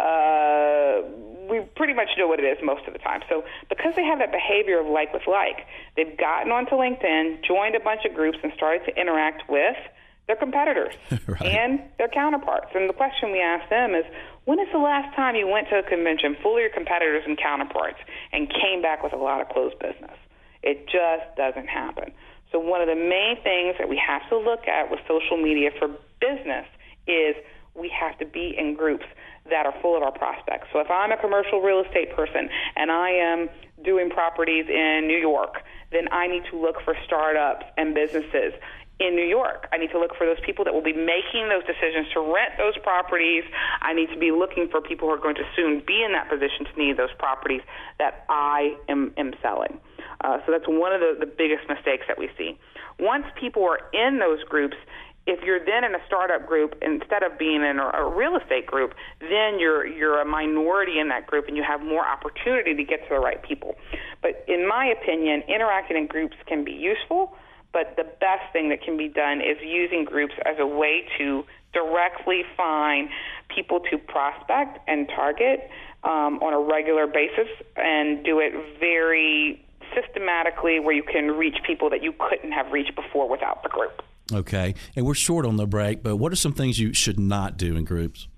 uh, 0.00 1.02
we 1.50 1.60
pretty 1.76 1.92
much 1.92 2.08
know 2.16 2.26
what 2.26 2.40
it 2.40 2.44
is 2.44 2.58
most 2.62 2.86
of 2.86 2.92
the 2.92 2.98
time. 2.98 3.20
So 3.28 3.44
because 3.68 3.94
they 3.94 4.04
have 4.04 4.18
that 4.20 4.32
behavior 4.32 4.80
of 4.80 4.86
like 4.86 5.12
with 5.12 5.26
like, 5.26 5.66
they've 5.96 6.16
gotten 6.16 6.50
onto 6.50 6.72
LinkedIn, 6.72 7.44
joined 7.44 7.74
a 7.74 7.80
bunch 7.80 8.04
of 8.04 8.14
groups, 8.14 8.38
and 8.42 8.52
started 8.56 8.84
to 8.86 8.98
interact 8.98 9.48
with 9.50 9.76
their 10.32 10.40
competitors 10.40 10.94
right. 11.26 11.42
and 11.42 11.80
their 11.98 12.08
counterparts. 12.08 12.68
And 12.74 12.88
the 12.88 12.94
question 12.94 13.32
we 13.32 13.40
ask 13.40 13.68
them 13.68 13.94
is, 13.94 14.04
when 14.44 14.58
is 14.58 14.68
the 14.72 14.78
last 14.78 15.14
time 15.14 15.36
you 15.36 15.46
went 15.46 15.68
to 15.68 15.78
a 15.78 15.82
convention 15.82 16.36
full 16.42 16.56
of 16.56 16.60
your 16.60 16.70
competitors 16.72 17.22
and 17.26 17.38
counterparts 17.38 17.98
and 18.32 18.48
came 18.48 18.80
back 18.80 19.02
with 19.02 19.12
a 19.12 19.16
lot 19.16 19.40
of 19.40 19.48
closed 19.48 19.78
business? 19.78 20.16
It 20.62 20.86
just 20.86 21.36
doesn't 21.36 21.68
happen. 21.68 22.12
So 22.50 22.58
one 22.58 22.80
of 22.80 22.88
the 22.88 22.96
main 22.96 23.36
things 23.42 23.76
that 23.78 23.88
we 23.88 24.00
have 24.00 24.22
to 24.30 24.38
look 24.38 24.66
at 24.68 24.90
with 24.90 25.00
social 25.06 25.36
media 25.36 25.70
for 25.78 25.88
business 26.20 26.66
is 27.06 27.36
we 27.74 27.90
have 27.92 28.18
to 28.18 28.26
be 28.26 28.54
in 28.56 28.74
groups 28.74 29.06
that 29.50 29.66
are 29.66 29.74
full 29.80 29.96
of 29.96 30.02
our 30.02 30.12
prospects. 30.12 30.68
So 30.72 30.80
if 30.80 30.90
I'm 30.90 31.10
a 31.10 31.16
commercial 31.16 31.60
real 31.60 31.82
estate 31.82 32.14
person 32.14 32.48
and 32.76 32.90
I 32.90 33.10
am 33.10 33.48
doing 33.84 34.10
properties 34.10 34.66
in 34.68 35.06
New 35.06 35.18
York, 35.18 35.62
then 35.90 36.08
I 36.12 36.26
need 36.26 36.44
to 36.50 36.60
look 36.60 36.76
for 36.84 36.94
startups 37.04 37.66
and 37.76 37.94
businesses 37.94 38.52
in 39.02 39.16
New 39.16 39.26
York. 39.26 39.68
I 39.72 39.78
need 39.78 39.90
to 39.90 39.98
look 39.98 40.14
for 40.16 40.26
those 40.26 40.40
people 40.44 40.64
that 40.64 40.72
will 40.72 40.82
be 40.82 40.92
making 40.92 41.48
those 41.48 41.64
decisions 41.66 42.06
to 42.14 42.20
rent 42.20 42.54
those 42.58 42.78
properties. 42.82 43.44
I 43.80 43.92
need 43.92 44.08
to 44.14 44.18
be 44.18 44.30
looking 44.30 44.68
for 44.70 44.80
people 44.80 45.08
who 45.08 45.14
are 45.14 45.20
going 45.20 45.36
to 45.36 45.46
soon 45.56 45.82
be 45.86 46.02
in 46.02 46.12
that 46.12 46.30
position 46.30 46.66
to 46.66 46.74
need 46.78 46.96
those 46.96 47.12
properties 47.18 47.62
that 47.98 48.24
I 48.28 48.76
am, 48.88 49.12
am 49.16 49.34
selling. 49.42 49.80
Uh, 50.22 50.38
so 50.46 50.52
that's 50.52 50.68
one 50.68 50.92
of 50.92 51.00
the, 51.00 51.16
the 51.18 51.26
biggest 51.26 51.68
mistakes 51.68 52.04
that 52.06 52.18
we 52.18 52.30
see. 52.38 52.58
Once 53.00 53.26
people 53.38 53.64
are 53.64 53.80
in 53.92 54.18
those 54.18 54.42
groups, 54.44 54.76
if 55.26 55.40
you're 55.44 55.64
then 55.64 55.84
in 55.84 55.94
a 55.94 56.02
startup 56.06 56.46
group 56.46 56.74
instead 56.82 57.22
of 57.22 57.38
being 57.38 57.62
in 57.62 57.78
a, 57.78 57.90
a 57.94 58.14
real 58.14 58.36
estate 58.36 58.66
group, 58.66 58.94
then 59.20 59.58
you're 59.58 59.86
you're 59.86 60.20
a 60.20 60.24
minority 60.24 60.98
in 60.98 61.08
that 61.08 61.26
group 61.26 61.46
and 61.46 61.56
you 61.56 61.62
have 61.62 61.80
more 61.80 62.04
opportunity 62.04 62.74
to 62.74 62.84
get 62.84 63.02
to 63.04 63.14
the 63.14 63.20
right 63.20 63.42
people. 63.42 63.76
But 64.20 64.44
in 64.48 64.66
my 64.66 64.86
opinion, 64.86 65.42
interacting 65.46 65.96
in 65.96 66.06
groups 66.06 66.36
can 66.46 66.64
be 66.64 66.72
useful, 66.72 67.36
but 67.72 67.94
the 67.96 68.04
best 68.04 68.52
thing 68.52 68.68
that 68.68 68.82
can 68.82 68.96
be 68.96 69.08
done 69.08 69.40
is 69.40 69.56
using 69.62 70.04
groups 70.04 70.34
as 70.44 70.56
a 70.58 70.66
way 70.66 71.04
to 71.18 71.44
directly 71.72 72.42
find 72.56 73.08
people 73.54 73.80
to 73.90 73.98
prospect 73.98 74.78
and 74.86 75.08
target 75.08 75.70
um, 76.04 76.38
on 76.42 76.52
a 76.52 76.60
regular 76.60 77.06
basis 77.06 77.48
and 77.76 78.24
do 78.24 78.40
it 78.40 78.52
very 78.78 79.64
systematically 79.94 80.80
where 80.80 80.94
you 80.94 81.02
can 81.02 81.30
reach 81.30 81.56
people 81.66 81.90
that 81.90 82.02
you 82.02 82.12
couldn't 82.18 82.52
have 82.52 82.70
reached 82.72 82.94
before 82.94 83.28
without 83.28 83.62
the 83.62 83.68
group. 83.68 84.02
Okay. 84.32 84.74
And 84.96 85.06
we're 85.06 85.14
short 85.14 85.44
on 85.44 85.56
the 85.56 85.66
break, 85.66 86.02
but 86.02 86.16
what 86.16 86.32
are 86.32 86.36
some 86.36 86.52
things 86.52 86.78
you 86.78 86.92
should 86.92 87.18
not 87.18 87.56
do 87.56 87.76
in 87.76 87.84
groups? 87.84 88.28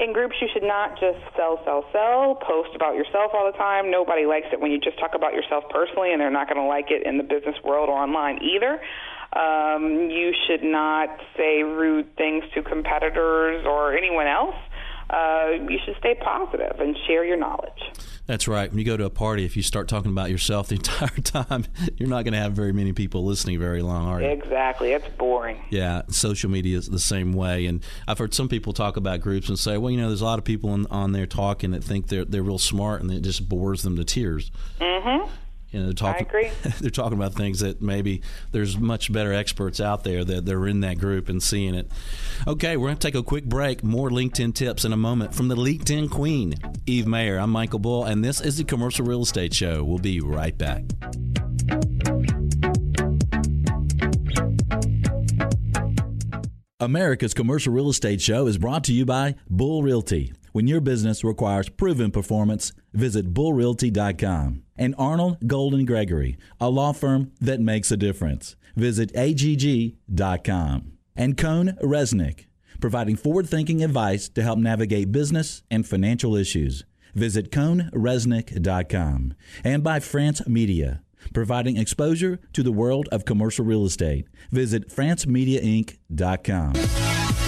In 0.00 0.12
groups, 0.12 0.36
you 0.40 0.48
should 0.52 0.62
not 0.62 0.98
just 1.00 1.18
sell, 1.36 1.58
sell, 1.64 1.84
sell, 1.92 2.36
post 2.36 2.70
about 2.76 2.94
yourself 2.94 3.32
all 3.34 3.50
the 3.50 3.58
time. 3.58 3.90
Nobody 3.90 4.26
likes 4.26 4.46
it 4.52 4.60
when 4.60 4.70
you 4.70 4.78
just 4.78 4.98
talk 5.00 5.14
about 5.14 5.34
yourself 5.34 5.64
personally, 5.70 6.12
and 6.12 6.20
they're 6.20 6.30
not 6.30 6.46
going 6.46 6.60
to 6.60 6.68
like 6.68 6.90
it 6.90 7.04
in 7.04 7.18
the 7.18 7.24
business 7.24 7.56
world 7.64 7.88
or 7.88 7.98
online 7.98 8.38
either. 8.38 8.80
Um, 9.34 10.08
you 10.08 10.32
should 10.46 10.62
not 10.62 11.08
say 11.36 11.64
rude 11.64 12.16
things 12.16 12.44
to 12.54 12.62
competitors 12.62 13.66
or 13.66 13.96
anyone 13.96 14.28
else. 14.28 14.54
Uh, 15.10 15.50
you 15.68 15.78
should 15.84 15.96
stay 15.98 16.14
positive 16.14 16.78
and 16.80 16.96
share 17.06 17.24
your 17.24 17.36
knowledge. 17.36 17.80
That's 18.26 18.46
right. 18.46 18.68
When 18.68 18.78
you 18.78 18.84
go 18.84 18.98
to 18.98 19.06
a 19.06 19.10
party, 19.10 19.46
if 19.46 19.56
you 19.56 19.62
start 19.62 19.88
talking 19.88 20.10
about 20.10 20.30
yourself 20.30 20.68
the 20.68 20.74
entire 20.76 21.08
time, 21.08 21.64
you're 21.96 22.10
not 22.10 22.24
going 22.24 22.34
to 22.34 22.38
have 22.38 22.52
very 22.52 22.72
many 22.72 22.92
people 22.92 23.24
listening 23.24 23.58
very 23.58 23.80
long, 23.80 24.06
are 24.06 24.20
you? 24.20 24.28
Exactly. 24.28 24.92
It's 24.92 25.08
boring. 25.16 25.64
Yeah. 25.70 26.02
Social 26.10 26.50
media 26.50 26.76
is 26.76 26.90
the 26.90 26.98
same 26.98 27.32
way. 27.32 27.64
And 27.64 27.82
I've 28.06 28.18
heard 28.18 28.34
some 28.34 28.48
people 28.48 28.74
talk 28.74 28.98
about 28.98 29.22
groups 29.22 29.48
and 29.48 29.58
say, 29.58 29.78
well, 29.78 29.90
you 29.90 29.96
know, 29.96 30.08
there's 30.08 30.20
a 30.20 30.26
lot 30.26 30.38
of 30.38 30.44
people 30.44 30.70
on, 30.70 30.86
on 30.90 31.12
there 31.12 31.26
talking 31.26 31.70
that 31.70 31.82
think 31.82 32.08
they're, 32.08 32.26
they're 32.26 32.42
real 32.42 32.58
smart 32.58 33.00
and 33.00 33.10
it 33.10 33.22
just 33.22 33.48
bores 33.48 33.82
them 33.82 33.96
to 33.96 34.04
tears. 34.04 34.50
Mm-hmm. 34.78 35.30
You 35.70 35.80
know, 35.80 35.86
they're 35.86 35.92
talking, 35.92 36.26
they're 36.80 36.90
talking 36.90 37.18
about 37.18 37.34
things 37.34 37.60
that 37.60 37.82
maybe 37.82 38.22
there's 38.52 38.78
much 38.78 39.12
better 39.12 39.34
experts 39.34 39.80
out 39.80 40.02
there 40.02 40.24
that 40.24 40.46
they're 40.46 40.66
in 40.66 40.80
that 40.80 40.98
group 40.98 41.28
and 41.28 41.42
seeing 41.42 41.74
it. 41.74 41.90
Okay, 42.46 42.76
we're 42.76 42.88
going 42.88 42.96
to 42.96 43.06
take 43.06 43.14
a 43.14 43.22
quick 43.22 43.44
break. 43.44 43.84
More 43.84 44.08
LinkedIn 44.08 44.54
tips 44.54 44.84
in 44.84 44.92
a 44.92 44.96
moment 44.96 45.34
from 45.34 45.48
the 45.48 45.56
LinkedIn 45.56 46.10
Queen, 46.10 46.54
Eve 46.86 47.06
Mayer. 47.06 47.38
I'm 47.38 47.50
Michael 47.50 47.80
Bull, 47.80 48.04
and 48.04 48.24
this 48.24 48.40
is 48.40 48.56
the 48.56 48.64
Commercial 48.64 49.04
Real 49.04 49.22
Estate 49.22 49.52
Show. 49.52 49.84
We'll 49.84 49.98
be 49.98 50.20
right 50.20 50.56
back. 50.56 50.84
America's 56.80 57.34
Commercial 57.34 57.74
Real 57.74 57.90
Estate 57.90 58.20
Show 58.22 58.46
is 58.46 58.56
brought 58.56 58.84
to 58.84 58.92
you 58.92 59.04
by 59.04 59.34
Bull 59.50 59.82
Realty. 59.82 60.32
When 60.52 60.66
your 60.66 60.80
business 60.80 61.24
requires 61.24 61.68
proven 61.68 62.10
performance, 62.10 62.72
visit 62.92 63.34
bullrealty.com. 63.34 64.62
And 64.76 64.96
Arnall 64.96 65.44
Golden 65.46 65.84
Gregory, 65.84 66.36
a 66.60 66.70
law 66.70 66.92
firm 66.92 67.32
that 67.40 67.60
makes 67.60 67.90
a 67.90 67.96
difference. 67.96 68.56
Visit 68.76 69.14
agg.com. 69.14 70.92
And 71.16 71.36
Cohn 71.36 71.76
Reznick, 71.82 72.44
providing 72.80 73.16
forward 73.16 73.48
thinking 73.48 73.82
advice 73.82 74.28
to 74.30 74.42
help 74.42 74.58
navigate 74.58 75.10
business 75.10 75.62
and 75.70 75.86
financial 75.86 76.36
issues. 76.36 76.84
Visit 77.14 77.50
cohnreznick.com. 77.50 79.34
And 79.64 79.82
by 79.82 80.00
France 80.00 80.46
Media, 80.46 81.02
providing 81.32 81.76
exposure 81.76 82.38
to 82.52 82.62
the 82.62 82.72
world 82.72 83.08
of 83.10 83.24
commercial 83.24 83.64
real 83.64 83.84
estate. 83.84 84.26
Visit 84.50 84.88
francemediainc.com. 84.88 87.47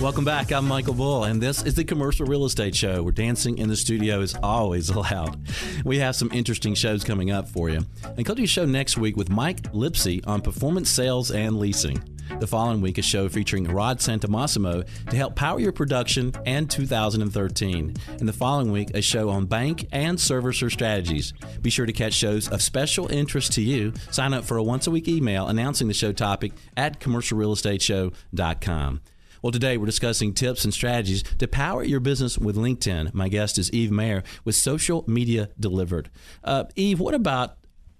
Welcome 0.00 0.26
back. 0.26 0.52
I'm 0.52 0.68
Michael 0.68 0.92
Bull, 0.92 1.24
and 1.24 1.40
this 1.40 1.62
is 1.62 1.74
the 1.74 1.82
Commercial 1.82 2.26
Real 2.26 2.44
Estate 2.44 2.76
Show, 2.76 3.02
where 3.02 3.12
dancing 3.12 3.56
in 3.56 3.70
the 3.70 3.76
studio 3.76 4.20
is 4.20 4.36
always 4.42 4.90
allowed. 4.96 5.40
We 5.84 5.98
have 5.98 6.14
some 6.14 6.30
interesting 6.32 6.74
shows 6.74 7.02
coming 7.02 7.30
up 7.30 7.48
for 7.48 7.70
you. 7.70 7.80
To 8.16 8.34
your 8.36 8.46
show 8.46 8.66
next 8.66 8.98
week 8.98 9.16
with 9.16 9.30
Mike 9.30 9.62
Lipsey 9.72 10.24
on 10.26 10.42
performance 10.42 10.90
sales 10.90 11.30
and 11.30 11.58
leasing. 11.58 11.98
The 12.40 12.46
following 12.46 12.82
week, 12.82 12.98
a 12.98 13.02
show 13.02 13.28
featuring 13.30 13.64
Rod 13.64 13.98
Santomassimo 13.98 14.86
to 15.10 15.16
help 15.16 15.34
power 15.34 15.58
your 15.58 15.72
production 15.72 16.32
and 16.44 16.70
2013. 16.70 17.94
And 18.18 18.28
the 18.28 18.32
following 18.32 18.70
week, 18.70 18.90
a 18.94 19.00
show 19.00 19.30
on 19.30 19.46
bank 19.46 19.88
and 19.92 20.18
servicer 20.18 20.70
strategies. 20.70 21.32
Be 21.62 21.70
sure 21.70 21.86
to 21.86 21.92
catch 21.92 22.12
shows 22.12 22.48
of 22.48 22.60
special 22.60 23.10
interest 23.10 23.54
to 23.54 23.62
you. 23.62 23.94
Sign 24.10 24.34
up 24.34 24.44
for 24.44 24.58
a 24.58 24.62
once 24.62 24.86
a 24.86 24.90
week 24.90 25.08
email 25.08 25.46
announcing 25.46 25.88
the 25.88 25.94
show 25.94 26.12
topic 26.12 26.52
at 26.76 27.00
commercialrealestateshow.com. 27.00 29.00
Well, 29.46 29.52
today 29.52 29.76
we're 29.76 29.86
discussing 29.86 30.34
tips 30.34 30.64
and 30.64 30.74
strategies 30.74 31.22
to 31.22 31.46
power 31.46 31.84
your 31.84 32.00
business 32.00 32.36
with 32.36 32.56
LinkedIn. 32.56 33.14
My 33.14 33.28
guest 33.28 33.58
is 33.58 33.70
Eve 33.70 33.92
Mayer 33.92 34.24
with 34.44 34.56
Social 34.56 35.04
Media 35.06 35.50
Delivered. 35.60 36.10
Uh, 36.42 36.64
Eve, 36.74 36.98
what 36.98 37.14
about 37.14 37.56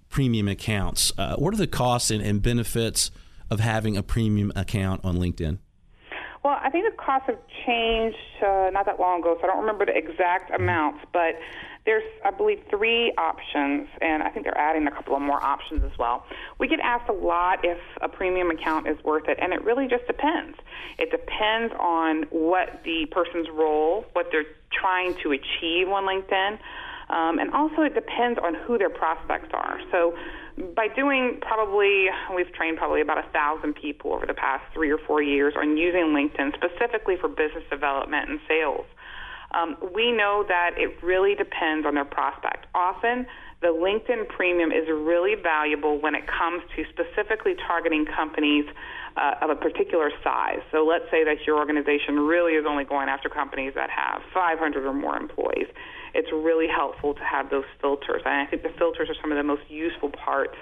premium 0.09 0.49
accounts? 0.49 1.13
Uh, 1.17 1.37
what 1.37 1.53
are 1.53 1.57
the 1.57 1.65
costs 1.65 2.11
and, 2.11 2.21
and 2.21 2.41
benefits 2.41 3.11
of 3.49 3.61
having 3.61 3.95
a 3.95 4.03
premium 4.03 4.51
account 4.57 5.05
on 5.05 5.15
LinkedIn? 5.19 5.59
Well, 6.43 6.57
I 6.61 6.69
think 6.69 6.83
the 6.83 7.01
costs 7.01 7.27
have 7.27 7.39
changed 7.65 8.17
uh, 8.45 8.69
not 8.73 8.85
that 8.85 8.99
long 8.99 9.21
ago, 9.21 9.37
so 9.39 9.45
I 9.45 9.47
don't 9.47 9.61
remember 9.61 9.85
the 9.85 9.95
exact 9.95 10.53
amounts, 10.53 11.05
but 11.13 11.35
there's, 11.87 12.03
I 12.25 12.31
believe, 12.31 12.59
three 12.69 13.13
options, 13.17 13.87
and 14.01 14.21
I 14.21 14.29
think 14.29 14.45
they're 14.45 14.57
adding 14.57 14.85
a 14.87 14.91
couple 14.91 15.15
of 15.15 15.21
more 15.21 15.41
options 15.41 15.85
as 15.85 15.97
well. 15.97 16.25
We 16.59 16.67
get 16.67 16.81
asked 16.81 17.09
a 17.09 17.13
lot 17.13 17.63
if 17.63 17.79
a 18.01 18.09
premium 18.09 18.51
account 18.51 18.87
is 18.87 19.01
worth 19.05 19.29
it, 19.29 19.39
and 19.41 19.53
it 19.53 19.63
really 19.63 19.87
just 19.87 20.05
depends. 20.05 20.57
It 20.99 21.11
depends 21.11 21.73
on 21.79 22.23
what 22.29 22.81
the 22.83 23.07
person's 23.09 23.47
role, 23.49 24.05
what 24.11 24.27
they're 24.33 24.51
trying 24.69 25.15
to 25.23 25.31
achieve 25.31 25.87
on 25.87 26.03
LinkedIn, 26.03 26.59
um, 27.09 27.39
and 27.39 27.53
also 27.53 27.83
it 27.83 27.95
depends 27.95 28.37
on 28.43 28.53
who 28.53 28.77
their 28.77 28.89
prospects 28.89 29.49
are. 29.53 29.79
So, 29.89 30.13
by 30.75 30.87
doing 30.89 31.37
probably, 31.39 32.07
we've 32.35 32.51
trained 32.51 32.77
probably 32.77 32.99
about 32.99 33.19
a 33.19 33.29
thousand 33.31 33.75
people 33.75 34.11
over 34.11 34.25
the 34.25 34.33
past 34.33 34.63
three 34.73 34.91
or 34.91 34.97
four 34.97 35.21
years 35.21 35.53
on 35.55 35.77
using 35.77 36.07
LinkedIn 36.17 36.51
specifically 36.55 37.15
for 37.15 37.29
business 37.29 37.63
development 37.69 38.29
and 38.29 38.39
sales. 38.45 38.85
Um, 39.51 39.77
we 39.93 40.11
know 40.11 40.43
that 40.47 40.71
it 40.77 41.01
really 41.03 41.35
depends 41.35 41.85
on 41.85 41.95
their 41.95 42.05
prospect. 42.05 42.67
Often, 42.75 43.27
the 43.61 43.69
LinkedIn 43.69 44.27
Premium 44.29 44.71
is 44.71 44.87
really 44.87 45.33
valuable 45.35 45.99
when 45.99 46.13
it 46.13 46.27
comes 46.27 46.61
to 46.75 46.83
specifically 46.93 47.55
targeting 47.65 48.05
companies 48.05 48.65
uh, 49.17 49.33
of 49.41 49.49
a 49.49 49.55
particular 49.55 50.11
size. 50.23 50.59
So 50.71 50.85
let's 50.85 51.05
say 51.09 51.23
that 51.23 51.37
your 51.47 51.57
organization 51.57 52.19
really 52.19 52.53
is 52.53 52.65
only 52.67 52.83
going 52.83 53.09
after 53.09 53.29
companies 53.29 53.73
that 53.73 53.89
have 53.89 54.21
500 54.33 54.85
or 54.85 54.93
more 54.93 55.17
employees. 55.17 55.65
It's 56.13 56.31
really 56.31 56.67
helpful 56.67 57.15
to 57.15 57.23
have 57.23 57.49
those 57.49 57.65
filters. 57.81 58.21
And 58.25 58.33
I 58.33 58.45
think 58.45 58.61
the 58.61 58.73
filters 58.77 59.09
are 59.09 59.15
some 59.21 59.31
of 59.31 59.37
the 59.37 59.43
most 59.43 59.63
useful 59.69 60.09
parts 60.09 60.55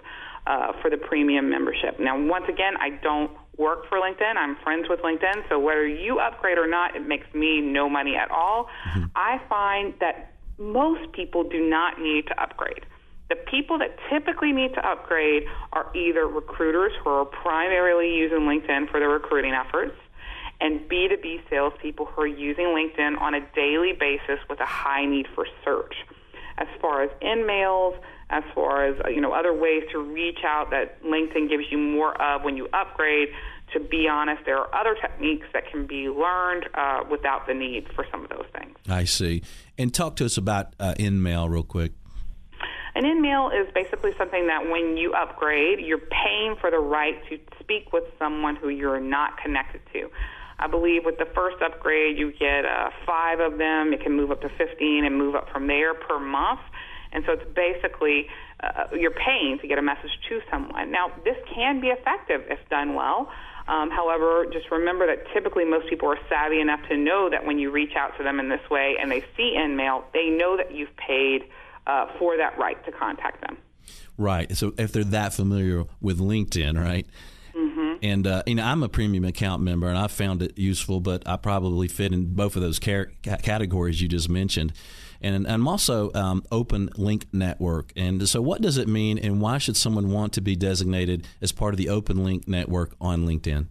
uh, 0.47 0.71
for 0.81 0.89
the 0.89 0.97
premium 0.97 1.49
membership. 1.49 1.99
Now, 1.99 2.15
once 2.17 2.45
again, 2.47 2.75
I 2.79 2.91
don't 3.03 3.31
work 3.57 3.87
for 3.89 3.99
LinkedIn. 3.99 4.35
I'm 4.37 4.55
friends 4.57 4.87
with 4.89 4.99
LinkedIn. 5.01 5.47
So 5.49 5.59
whether 5.59 5.87
you 5.87 6.19
upgrade 6.19 6.57
or 6.57 6.67
not, 6.67 6.95
it 6.95 7.07
makes 7.07 7.27
me 7.33 7.61
no 7.61 7.89
money 7.89 8.15
at 8.15 8.29
all. 8.31 8.67
Mm-hmm. 8.89 9.05
I 9.15 9.41
find 9.47 9.93
that 9.99 10.33
most 10.57 11.11
people 11.11 11.43
do 11.43 11.67
not 11.67 11.99
need 11.99 12.27
to 12.27 12.41
upgrade. 12.41 12.85
The 13.29 13.35
people 13.35 13.79
that 13.79 13.97
typically 14.09 14.51
need 14.51 14.73
to 14.75 14.87
upgrade 14.87 15.43
are 15.73 15.87
either 15.95 16.27
recruiters 16.27 16.91
who 17.03 17.09
are 17.09 17.25
primarily 17.25 18.15
using 18.15 18.41
LinkedIn 18.41 18.91
for 18.91 18.99
their 18.99 19.09
recruiting 19.09 19.53
efforts, 19.53 19.95
and 20.61 20.87
B2B 20.87 21.49
salespeople 21.49 22.05
who 22.05 22.21
are 22.21 22.27
using 22.27 22.65
LinkedIn 22.65 23.19
on 23.19 23.33
a 23.33 23.41
daily 23.55 23.93
basis 23.93 24.39
with 24.49 24.59
a 24.59 24.65
high 24.65 25.05
need 25.05 25.27
for 25.33 25.47
search. 25.63 25.95
As 26.57 26.67
far 26.79 27.03
as 27.03 27.09
InMails, 27.21 27.97
as 28.29 28.43
far 28.53 28.85
as 28.85 28.95
you 29.13 29.21
know 29.21 29.33
other 29.33 29.53
ways 29.53 29.83
to 29.91 29.99
reach 29.99 30.39
out 30.45 30.71
that 30.71 31.01
LinkedIn 31.03 31.49
gives 31.49 31.65
you 31.69 31.77
more 31.77 32.19
of 32.21 32.43
when 32.43 32.57
you 32.57 32.67
upgrade. 32.73 33.29
To 33.73 33.79
be 33.79 34.07
honest, 34.07 34.43
there 34.45 34.57
are 34.57 34.73
other 34.75 34.95
techniques 34.99 35.47
that 35.53 35.69
can 35.69 35.87
be 35.87 36.07
learned 36.07 36.69
uh, 36.75 37.03
without 37.09 37.47
the 37.47 37.53
need 37.53 37.87
for 37.95 38.05
some 38.11 38.23
of 38.23 38.29
those 38.29 38.45
things. 38.57 38.77
I 38.87 39.05
see. 39.05 39.41
And 39.77 39.93
talk 39.93 40.15
to 40.17 40.25
us 40.25 40.37
about 40.37 40.73
uh, 40.79 40.93
InMail 40.99 41.49
real 41.49 41.63
quick. 41.63 41.91
An 42.93 43.03
InMail 43.03 43.59
is 43.59 43.67
basically 43.73 44.11
something 44.17 44.47
that 44.47 44.69
when 44.69 44.95
you 44.95 45.13
upgrade, 45.13 45.79
you're 45.79 45.97
paying 45.97 46.55
for 46.61 46.71
the 46.71 46.79
right 46.79 47.15
to 47.29 47.39
speak 47.59 47.91
with 47.91 48.05
someone 48.17 48.55
who 48.55 48.69
you're 48.69 49.01
not 49.01 49.37
connected 49.37 49.81
to. 49.93 50.09
I 50.59 50.67
believe 50.67 51.03
with 51.03 51.17
the 51.17 51.27
first 51.35 51.61
upgrade, 51.61 52.17
you 52.17 52.31
get 52.31 52.63
uh, 52.63 52.91
five 53.05 53.41
of 53.41 53.57
them. 53.57 53.91
It 53.91 54.01
can 54.01 54.15
move 54.15 54.31
up 54.31 54.41
to 54.41 54.49
15 54.57 55.03
and 55.03 55.17
move 55.17 55.35
up 55.35 55.49
from 55.51 55.67
there 55.67 55.93
per 55.93 56.19
month. 56.19 56.61
And 57.15 57.23
so 57.25 57.31
it's 57.31 57.49
basically 57.55 58.27
uh, 58.61 58.87
you're 58.93 59.11
paying 59.11 59.57
to 59.61 59.67
get 59.67 59.77
a 59.77 59.81
message 59.81 60.11
to 60.29 60.41
someone. 60.51 60.91
Now, 60.91 61.11
this 61.23 61.37
can 61.53 61.79
be 61.79 61.87
effective 61.87 62.41
if 62.49 62.59
done 62.69 62.93
well. 62.93 63.31
Um, 63.67 63.89
however, 63.89 64.45
just 64.51 64.69
remember 64.69 65.07
that 65.07 65.25
typically 65.33 65.65
most 65.65 65.89
people 65.89 66.09
are 66.09 66.19
savvy 66.29 66.59
enough 66.59 66.81
to 66.89 66.97
know 66.97 67.29
that 67.31 67.45
when 67.45 67.57
you 67.57 67.71
reach 67.71 67.95
out 67.95 68.15
to 68.17 68.23
them 68.23 68.39
in 68.39 68.49
this 68.49 68.69
way 68.69 68.95
and 69.01 69.09
they 69.09 69.21
see 69.35 69.55
InMail, 69.57 70.03
they 70.13 70.29
know 70.29 70.55
that 70.57 70.75
you've 70.75 70.95
paid 70.97 71.45
uh, 71.87 72.07
for 72.19 72.37
that 72.37 72.57
right 72.59 72.83
to 72.85 72.91
contact 72.91 73.41
them. 73.41 73.57
Right. 74.17 74.55
So 74.55 74.73
if 74.77 74.91
they're 74.91 75.03
that 75.05 75.33
familiar 75.33 75.85
with 75.99 76.19
LinkedIn, 76.19 76.79
right? 76.81 77.07
Mm-hmm. 77.55 77.93
And 78.03 78.27
uh, 78.27 78.43
you 78.45 78.55
know, 78.55 78.63
I'm 78.63 78.83
a 78.83 78.89
premium 78.89 79.23
account 79.23 79.63
member, 79.63 79.87
and 79.87 79.97
I 79.97 80.07
found 80.07 80.41
it 80.41 80.57
useful. 80.57 80.99
But 80.99 81.27
I 81.27 81.37
probably 81.37 81.87
fit 81.87 82.11
in 82.11 82.35
both 82.35 82.55
of 82.55 82.61
those 82.61 82.79
car- 82.79 83.11
categories 83.23 84.01
you 84.01 84.07
just 84.07 84.29
mentioned 84.29 84.73
and 85.25 85.47
I'm 85.47 85.67
also 85.67 86.11
um, 86.13 86.43
Open 86.51 86.89
Link 86.95 87.25
Network. 87.33 87.91
And 87.95 88.27
so, 88.29 88.41
what 88.41 88.61
does 88.61 88.77
it 88.77 88.87
mean, 88.87 89.17
and 89.17 89.41
why 89.41 89.57
should 89.57 89.75
someone 89.75 90.11
want 90.11 90.33
to 90.33 90.41
be 90.41 90.55
designated 90.55 91.27
as 91.41 91.51
part 91.51 91.73
of 91.73 91.77
the 91.77 91.89
Open 91.89 92.23
Link 92.23 92.47
Network 92.47 92.95
on 93.01 93.25
LinkedIn? 93.25 93.67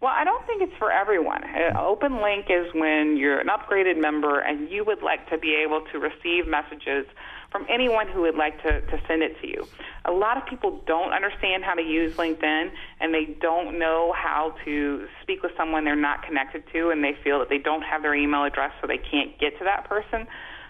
Well, 0.00 0.12
I 0.14 0.24
don't 0.24 0.46
think 0.46 0.62
it's 0.62 0.76
for 0.78 0.92
everyone. 0.92 1.42
Uh, 1.42 1.80
Open 1.80 2.20
Link 2.20 2.46
is 2.50 2.72
when 2.74 3.16
you're 3.16 3.40
an 3.40 3.48
upgraded 3.48 4.00
member 4.00 4.40
and 4.40 4.70
you 4.70 4.84
would 4.84 5.02
like 5.02 5.28
to 5.30 5.38
be 5.38 5.54
able 5.54 5.80
to 5.92 5.98
receive 5.98 6.46
messages 6.46 7.06
from 7.50 7.66
anyone 7.70 8.06
who 8.08 8.20
would 8.22 8.34
like 8.34 8.60
to, 8.62 8.82
to 8.82 9.00
send 9.08 9.22
it 9.22 9.40
to 9.40 9.48
you. 9.48 9.66
A 10.04 10.12
lot 10.12 10.36
of 10.36 10.46
people 10.46 10.82
don't 10.86 11.12
understand 11.12 11.64
how 11.64 11.74
to 11.74 11.82
use 11.82 12.14
LinkedIn 12.16 12.70
and 13.00 13.14
they 13.14 13.36
don't 13.40 13.78
know 13.78 14.12
how 14.14 14.54
to 14.64 15.06
speak 15.22 15.42
with 15.42 15.52
someone 15.56 15.84
they're 15.84 15.96
not 15.96 16.22
connected 16.22 16.64
to 16.72 16.90
and 16.90 17.02
they 17.02 17.16
feel 17.24 17.38
that 17.38 17.48
they 17.48 17.58
don't 17.58 17.82
have 17.82 18.02
their 18.02 18.14
email 18.14 18.44
address 18.44 18.72
so 18.80 18.86
they 18.86 18.98
can't 18.98 19.38
get 19.38 19.58
to 19.58 19.64
that 19.64 19.88
person. 19.88 20.26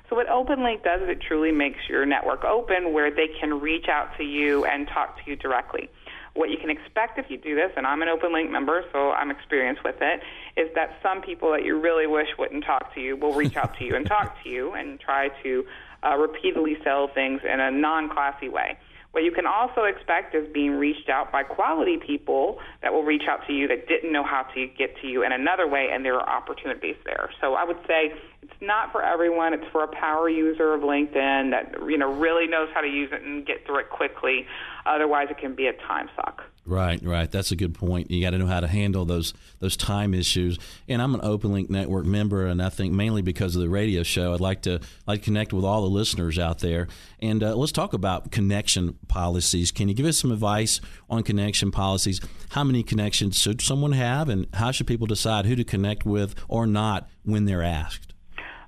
So 0.09 0.15
what 0.15 0.29
OpenLink 0.29 0.85
does 0.85 1.03
is 1.03 1.09
it 1.09 1.21
truly 1.21 1.51
makes 1.51 1.79
your 1.89 2.07
network 2.07 2.45
open 2.45 2.93
where 2.93 3.11
they 3.11 3.29
can 3.41 3.61
reach 3.61 3.89
out 3.89 4.17
to 4.19 4.25
you 4.25 4.65
and 4.65 4.87
talk 4.87 5.17
to 5.17 5.31
you 5.31 5.37
directly. 5.37 5.91
What 6.35 6.51
you 6.51 6.59
can 6.59 6.71
expect 6.71 7.19
if 7.19 7.31
you 7.31 7.39
do 7.39 7.55
this, 7.55 7.73
and 7.77 7.87
I'm 7.87 8.03
an 8.03 8.09
OpenLink 8.09 8.51
member, 8.51 8.85
so 8.93 9.11
I'm 9.11 9.31
experienced 9.31 9.83
with 9.83 9.97
it, 10.01 10.21
is 10.57 10.69
that 10.75 10.99
some 11.03 11.23
people 11.23 11.51
that 11.53 11.65
you 11.65 11.81
really 11.81 12.07
wish 12.07 12.29
wouldn't 12.39 12.65
talk 12.65 12.95
to 12.95 13.01
you 13.01 13.17
will 13.17 13.33
reach 13.33 13.57
out 13.57 13.77
to 13.79 13.85
you 13.85 13.97
and 13.97 14.07
talk 14.17 14.37
to 14.45 14.49
you 14.49 14.75
and 14.75 15.01
try 15.01 15.31
to 15.43 15.65
uh, 16.05 16.17
repeatedly 16.17 16.77
sell 16.85 17.09
things 17.09 17.41
in 17.43 17.59
a 17.59 17.71
non-classy 17.71 18.49
way. 18.49 18.79
What 19.17 19.25
you 19.25 19.33
can 19.33 19.47
also 19.47 19.85
expect 19.85 20.35
is 20.35 20.47
being 20.53 20.73
reached 20.73 21.09
out 21.09 21.33
by 21.33 21.43
quality 21.43 21.97
people 21.97 22.59
that 22.83 22.93
will 22.93 23.03
reach 23.03 23.23
out 23.27 23.47
to 23.47 23.53
you 23.55 23.67
that 23.69 23.89
didn't 23.89 24.13
know 24.13 24.23
how 24.23 24.43
to 24.55 24.67
get 24.77 24.95
to 25.01 25.07
you 25.07 25.25
in 25.25 25.33
another 25.33 25.67
way, 25.67 25.89
and 25.91 26.05
there 26.05 26.17
are 26.21 26.29
opportunities 26.29 26.97
there. 27.07 27.31
So 27.41 27.55
I 27.55 27.65
would 27.65 27.79
say 27.87 28.13
it's 28.57 28.67
not 28.67 28.93
for 28.93 29.03
everyone. 29.03 29.53
It's 29.53 29.67
for 29.71 29.85
a 29.85 29.89
power 29.89 30.29
user 30.29 30.73
of 30.73 30.81
LinkedIn 30.81 31.51
that 31.51 31.75
you 31.89 31.99
know 31.99 32.13
really 32.13 32.47
knows 32.47 32.69
how 32.73 32.81
to 32.81 32.89
use 32.89 33.11
it 33.13 33.23
and 33.23 33.47
get 33.47 33.67
through 33.67 33.81
it 33.81 33.91
quickly. 33.91 34.47
Otherwise, 34.87 35.29
it 35.31 35.39
can 35.39 35.55
be 35.55 35.67
a 35.67 35.73
time 35.73 36.09
suck. 36.17 36.43
Right, 36.65 37.01
right. 37.05 37.31
That's 37.31 37.53
a 37.53 37.57
good 37.57 37.75
point. 37.75 38.11
You 38.11 38.21
got 38.21 38.31
to 38.31 38.39
know 38.39 38.47
how 38.47 38.61
to 38.61 38.67
handle 38.67 39.05
those 39.05 39.35
those 39.59 39.77
time 39.77 40.15
issues. 40.15 40.59
And 40.89 41.03
I'm 41.03 41.15
an 41.15 41.21
OpenLink 41.21 41.69
Network 41.71 42.07
member, 42.07 42.47
and 42.47 42.63
I 42.63 42.71
think 42.71 42.93
mainly 42.93 43.23
because 43.23 43.55
of 43.55 43.63
the 43.63 43.69
radio 43.69 44.03
show, 44.03 44.33
I'd 44.33 44.41
like 44.41 44.63
to 44.63 44.81
like 45.07 45.21
to 45.21 45.25
connect 45.25 45.53
with 45.53 45.65
all 45.65 45.83
the 45.83 45.91
listeners 45.91 46.39
out 46.39 46.61
there. 46.61 46.89
And 47.21 47.43
uh, 47.43 47.55
let's 47.55 47.73
talk 47.73 47.93
about 47.93 48.33
connection 48.33 48.95
policies. 49.07 49.71
Can 49.71 49.89
you 49.89 49.95
give 49.95 50.07
us 50.07 50.19
some 50.19 50.33
advice 50.33 50.81
on 51.11 51.23
connection 51.23 51.71
policies? 51.71 52.21
How 52.51 52.65
many 52.65 52.83
connections 52.83 53.39
should 53.39 53.61
someone 53.61 53.93
have, 53.93 54.29
and 54.29 54.47
how 54.55 54.71
should 54.71 54.87
people 54.87 55.07
decide 55.07 55.45
who 55.45 55.57
to 55.57 55.65
connect 55.65 56.07
with 56.07 56.35
or 56.49 56.67
not 56.67 57.09
when 57.23 57.45
they're 57.45 57.63
asked? 57.63 58.15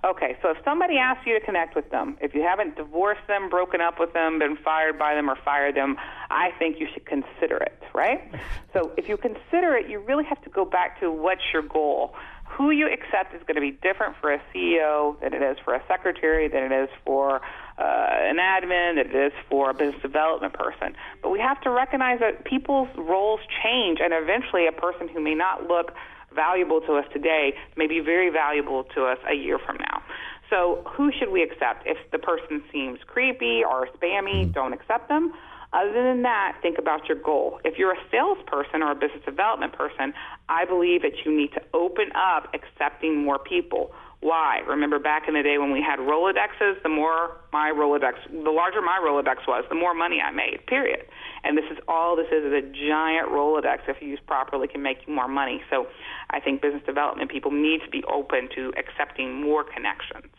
Okay, 0.04 0.36
so 0.42 0.50
if 0.50 0.58
somebody 0.64 0.96
asks 0.96 1.26
you 1.26 1.38
to 1.38 1.44
connect 1.44 1.74
with 1.74 1.90
them, 1.90 2.16
if 2.20 2.32
you 2.32 2.42
haven't 2.42 2.76
divorced 2.76 3.26
them, 3.26 3.48
broken 3.48 3.80
up 3.80 3.98
with 3.98 4.12
them, 4.12 4.38
been 4.38 4.56
fired 4.56 4.96
by 4.96 5.14
them, 5.14 5.28
or 5.28 5.36
fired 5.44 5.74
them, 5.74 5.96
I 6.30 6.50
think 6.58 6.78
you 6.78 6.86
should 6.92 7.04
consider 7.04 7.56
it, 7.56 7.82
right? 7.92 8.30
So 8.72 8.92
if 8.96 9.08
you 9.08 9.16
consider 9.16 9.74
it, 9.74 9.88
you 9.88 9.98
really 9.98 10.24
have 10.24 10.40
to 10.42 10.50
go 10.50 10.64
back 10.64 11.00
to 11.00 11.10
what's 11.10 11.42
your 11.52 11.62
goal. 11.62 12.14
Who 12.44 12.70
you 12.70 12.86
accept 12.86 13.34
is 13.34 13.42
going 13.42 13.56
to 13.56 13.60
be 13.60 13.72
different 13.72 14.14
for 14.20 14.32
a 14.32 14.40
CEO 14.54 15.20
than 15.20 15.34
it 15.34 15.42
is 15.42 15.58
for 15.64 15.74
a 15.74 15.82
secretary, 15.88 16.46
than 16.46 16.70
it 16.70 16.84
is 16.84 16.88
for 17.04 17.40
uh, 17.76 17.80
an 17.80 18.36
admin, 18.36 19.02
than 19.02 19.12
it 19.12 19.14
is 19.14 19.32
for 19.50 19.70
a 19.70 19.74
business 19.74 20.00
development 20.00 20.54
person. 20.54 20.94
But 21.22 21.30
we 21.30 21.40
have 21.40 21.60
to 21.62 21.70
recognize 21.70 22.20
that 22.20 22.44
people's 22.44 22.88
roles 22.96 23.40
change, 23.64 23.98
and 24.00 24.12
eventually 24.14 24.68
a 24.68 24.72
person 24.72 25.08
who 25.08 25.20
may 25.20 25.34
not 25.34 25.66
look 25.66 25.92
valuable 26.34 26.80
to 26.82 26.94
us 26.94 27.04
today 27.12 27.54
may 27.76 27.86
be 27.86 28.00
very 28.00 28.30
valuable 28.30 28.84
to 28.94 29.04
us 29.04 29.18
a 29.28 29.34
year 29.34 29.58
from 29.58 29.76
now. 29.78 30.02
So, 30.50 30.82
who 30.96 31.10
should 31.12 31.30
we 31.30 31.42
accept? 31.42 31.86
If 31.86 31.98
the 32.10 32.18
person 32.18 32.62
seems 32.72 33.00
creepy 33.06 33.62
or 33.62 33.86
spammy, 33.88 34.44
mm-hmm. 34.44 34.52
don't 34.52 34.72
accept 34.72 35.08
them. 35.08 35.32
Other 35.72 35.92
than 35.92 36.22
that, 36.22 36.56
think 36.62 36.78
about 36.78 37.06
your 37.08 37.18
goal. 37.18 37.60
If 37.62 37.78
you're 37.78 37.92
a 37.92 38.00
salesperson 38.10 38.82
or 38.82 38.92
a 38.92 38.94
business 38.94 39.22
development 39.26 39.74
person, 39.74 40.14
I 40.48 40.64
believe 40.64 41.02
that 41.02 41.26
you 41.26 41.36
need 41.36 41.52
to 41.52 41.62
open 41.74 42.08
up 42.16 42.54
accepting 42.54 43.22
more 43.22 43.38
people. 43.38 43.92
Why? 44.20 44.58
Remember 44.66 44.98
back 44.98 45.28
in 45.28 45.34
the 45.34 45.42
day 45.42 45.58
when 45.58 45.70
we 45.70 45.80
had 45.80 46.00
Rolodexes, 46.00 46.82
the 46.82 46.88
more 46.88 47.36
my 47.52 47.70
Rolodex, 47.70 48.14
the 48.30 48.50
larger 48.50 48.82
my 48.82 48.98
Rolodex 49.00 49.46
was, 49.46 49.64
the 49.68 49.76
more 49.76 49.94
money 49.94 50.20
I 50.20 50.32
made, 50.32 50.66
period. 50.66 51.06
And 51.44 51.56
this 51.56 51.66
is 51.70 51.78
all 51.86 52.16
this 52.16 52.26
is, 52.26 52.44
is 52.44 52.52
a 52.52 52.62
giant 52.62 53.28
Rolodex, 53.28 53.80
if 53.86 54.02
used 54.02 54.26
properly, 54.26 54.66
can 54.66 54.82
make 54.82 55.06
you 55.06 55.14
more 55.14 55.28
money. 55.28 55.62
So 55.70 55.86
I 56.30 56.40
think 56.40 56.62
business 56.62 56.82
development 56.84 57.30
people 57.30 57.52
need 57.52 57.80
to 57.84 57.90
be 57.90 58.02
open 58.12 58.48
to 58.56 58.72
accepting 58.76 59.40
more 59.40 59.62
connections. 59.62 60.32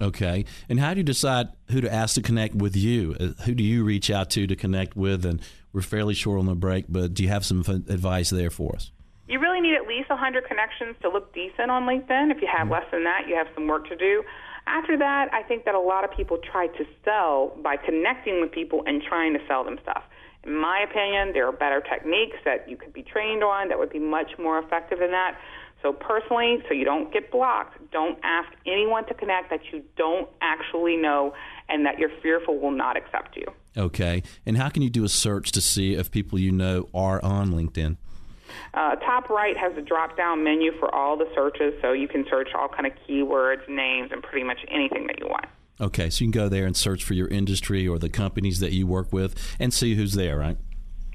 Okay. 0.00 0.44
And 0.68 0.80
how 0.80 0.94
do 0.94 0.98
you 0.98 1.04
decide 1.04 1.50
who 1.70 1.80
to 1.80 1.92
ask 1.92 2.16
to 2.16 2.22
connect 2.22 2.56
with 2.56 2.74
you? 2.74 3.14
Uh, 3.20 3.42
who 3.44 3.54
do 3.54 3.62
you 3.62 3.84
reach 3.84 4.10
out 4.10 4.30
to 4.30 4.48
to 4.48 4.56
connect 4.56 4.96
with? 4.96 5.24
And 5.24 5.40
we're 5.72 5.82
fairly 5.82 6.14
short 6.14 6.40
on 6.40 6.46
the 6.46 6.56
break, 6.56 6.86
but 6.88 7.14
do 7.14 7.22
you 7.22 7.28
have 7.28 7.44
some 7.44 7.60
advice 7.60 8.30
there 8.30 8.50
for 8.50 8.74
us? 8.74 8.90
You 9.28 9.38
really 9.38 9.60
need 9.60 9.74
at 9.74 9.81
least 9.92 10.08
100 10.08 10.48
connections 10.48 10.96
to 11.02 11.08
look 11.08 11.32
decent 11.34 11.70
on 11.70 11.84
LinkedIn. 11.84 12.30
If 12.32 12.40
you 12.40 12.48
have 12.48 12.66
mm-hmm. 12.66 12.72
less 12.72 12.88
than 12.90 13.04
that, 13.04 13.28
you 13.28 13.36
have 13.36 13.48
some 13.54 13.66
work 13.66 13.88
to 13.88 13.96
do. 13.96 14.24
After 14.66 14.96
that, 14.96 15.28
I 15.32 15.42
think 15.42 15.64
that 15.64 15.74
a 15.74 15.80
lot 15.80 16.04
of 16.04 16.10
people 16.16 16.38
try 16.38 16.68
to 16.68 16.84
sell 17.04 17.52
by 17.62 17.76
connecting 17.76 18.40
with 18.40 18.52
people 18.52 18.82
and 18.86 19.02
trying 19.02 19.34
to 19.34 19.40
sell 19.48 19.64
them 19.64 19.78
stuff. 19.82 20.04
In 20.44 20.56
my 20.56 20.84
opinion, 20.88 21.32
there 21.34 21.46
are 21.46 21.52
better 21.52 21.80
techniques 21.80 22.36
that 22.44 22.68
you 22.68 22.76
could 22.76 22.92
be 22.92 23.02
trained 23.02 23.44
on 23.44 23.68
that 23.68 23.78
would 23.78 23.90
be 23.90 23.98
much 23.98 24.32
more 24.38 24.58
effective 24.58 24.98
than 24.98 25.10
that. 25.10 25.38
So 25.82 25.92
personally, 25.92 26.62
so 26.68 26.74
you 26.74 26.84
don't 26.84 27.12
get 27.12 27.30
blocked, 27.32 27.78
don't 27.90 28.18
ask 28.22 28.48
anyone 28.66 29.04
to 29.06 29.14
connect 29.14 29.50
that 29.50 29.60
you 29.72 29.82
don't 29.96 30.28
actually 30.40 30.96
know 30.96 31.34
and 31.68 31.84
that 31.86 31.98
you're 31.98 32.12
fearful 32.22 32.58
will 32.58 32.70
not 32.70 32.96
accept 32.96 33.36
you. 33.36 33.46
Okay. 33.76 34.22
And 34.46 34.56
how 34.56 34.68
can 34.68 34.82
you 34.82 34.90
do 34.90 35.04
a 35.04 35.08
search 35.08 35.50
to 35.52 35.60
see 35.60 35.94
if 35.94 36.10
people 36.10 36.38
you 36.38 36.52
know 36.52 36.88
are 36.94 37.22
on 37.24 37.50
LinkedIn? 37.50 37.96
Uh, 38.74 38.96
top 38.96 39.30
right 39.30 39.56
has 39.56 39.76
a 39.76 39.82
drop 39.82 40.16
down 40.16 40.42
menu 40.44 40.72
for 40.78 40.94
all 40.94 41.16
the 41.16 41.28
searches, 41.34 41.74
so 41.80 41.92
you 41.92 42.08
can 42.08 42.24
search 42.28 42.48
all 42.54 42.68
kind 42.68 42.86
of 42.86 42.92
keywords, 43.08 43.68
names, 43.68 44.10
and 44.12 44.22
pretty 44.22 44.44
much 44.44 44.58
anything 44.68 45.06
that 45.06 45.18
you 45.18 45.26
want. 45.26 45.46
Okay, 45.80 46.10
so 46.10 46.24
you 46.24 46.30
can 46.30 46.40
go 46.40 46.48
there 46.48 46.66
and 46.66 46.76
search 46.76 47.02
for 47.02 47.14
your 47.14 47.28
industry 47.28 47.88
or 47.88 47.98
the 47.98 48.08
companies 48.08 48.60
that 48.60 48.72
you 48.72 48.86
work 48.86 49.12
with 49.12 49.34
and 49.58 49.72
see 49.72 49.94
who's 49.94 50.12
there, 50.12 50.38
right? 50.38 50.56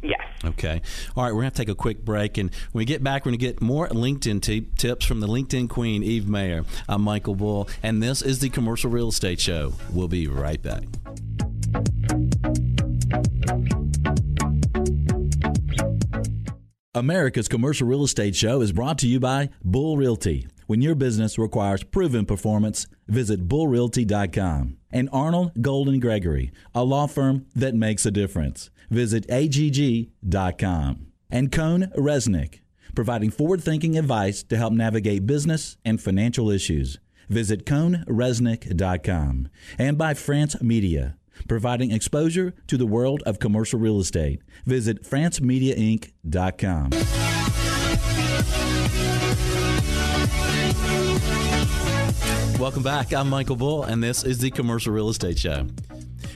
Yes. 0.03 0.21
Okay. 0.43 0.81
All 1.15 1.23
right, 1.23 1.33
we're 1.33 1.41
going 1.41 1.51
to 1.51 1.57
take 1.57 1.69
a 1.69 1.75
quick 1.75 2.03
break. 2.03 2.37
And 2.37 2.51
when 2.71 2.81
we 2.81 2.85
get 2.85 3.03
back, 3.03 3.25
we're 3.25 3.31
going 3.31 3.39
to 3.39 3.45
get 3.45 3.61
more 3.61 3.87
LinkedIn 3.87 4.41
t- 4.41 4.67
tips 4.77 5.05
from 5.05 5.19
the 5.19 5.27
LinkedIn 5.27 5.69
queen, 5.69 6.03
Eve 6.03 6.27
Mayer. 6.27 6.65
I'm 6.87 7.01
Michael 7.01 7.35
Bull, 7.35 7.69
and 7.81 8.01
this 8.03 8.21
is 8.21 8.39
the 8.39 8.49
Commercial 8.49 8.91
Real 8.91 9.09
Estate 9.09 9.39
Show. 9.39 9.73
We'll 9.91 10.07
be 10.07 10.27
right 10.27 10.61
back. 10.61 10.83
America's 16.97 17.47
Commercial 17.47 17.87
Real 17.87 18.03
Estate 18.03 18.35
Show 18.35 18.61
is 18.61 18.71
brought 18.71 18.97
to 18.99 19.07
you 19.07 19.19
by 19.19 19.49
Bull 19.63 19.97
Realty. 19.97 20.47
When 20.65 20.81
your 20.81 20.95
business 20.95 21.37
requires 21.37 21.83
proven 21.83 22.25
performance, 22.25 22.87
visit 23.07 23.47
bullrealty.com. 23.47 24.77
And 24.91 25.11
Arnall 25.11 25.61
Golden 25.61 25.99
Gregory, 25.99 26.51
a 26.73 26.83
law 26.83 27.05
firm 27.05 27.45
that 27.55 27.75
makes 27.75 28.05
a 28.05 28.11
difference. 28.11 28.71
Visit 28.89 29.29
agg.com. 29.29 31.07
And 31.29 31.51
Cohn 31.51 31.91
Reznick 31.95 32.61
providing 32.95 33.29
forward 33.29 33.61
thinking 33.61 33.95
advice 33.95 34.41
to 34.41 34.57
help 34.57 34.73
navigate 34.73 35.27
business 35.27 35.77
and 35.85 36.01
financial 36.01 36.49
issues. 36.49 36.97
Visit 37.29 37.63
CohnReznick.com 37.63 39.49
and 39.77 39.97
by 39.99 40.15
France 40.15 40.59
Media, 40.63 41.15
providing 41.47 41.91
exposure 41.91 42.53
to 42.67 42.77
the 42.77 42.85
world 42.85 43.23
of 43.25 43.39
commercial 43.39 43.79
real 43.79 43.99
estate. 43.99 44.41
Visit 44.65 45.03
FranceMediaInc.com. 45.03 46.89
Welcome 52.59 52.81
back. 52.81 53.13
I'm 53.13 53.29
Michael 53.29 53.55
Bull, 53.55 53.83
and 53.83 54.03
this 54.03 54.23
is 54.23 54.39
the 54.39 54.49
Commercial 54.49 54.91
Real 54.91 55.09
Estate 55.09 55.37
Show. 55.37 55.67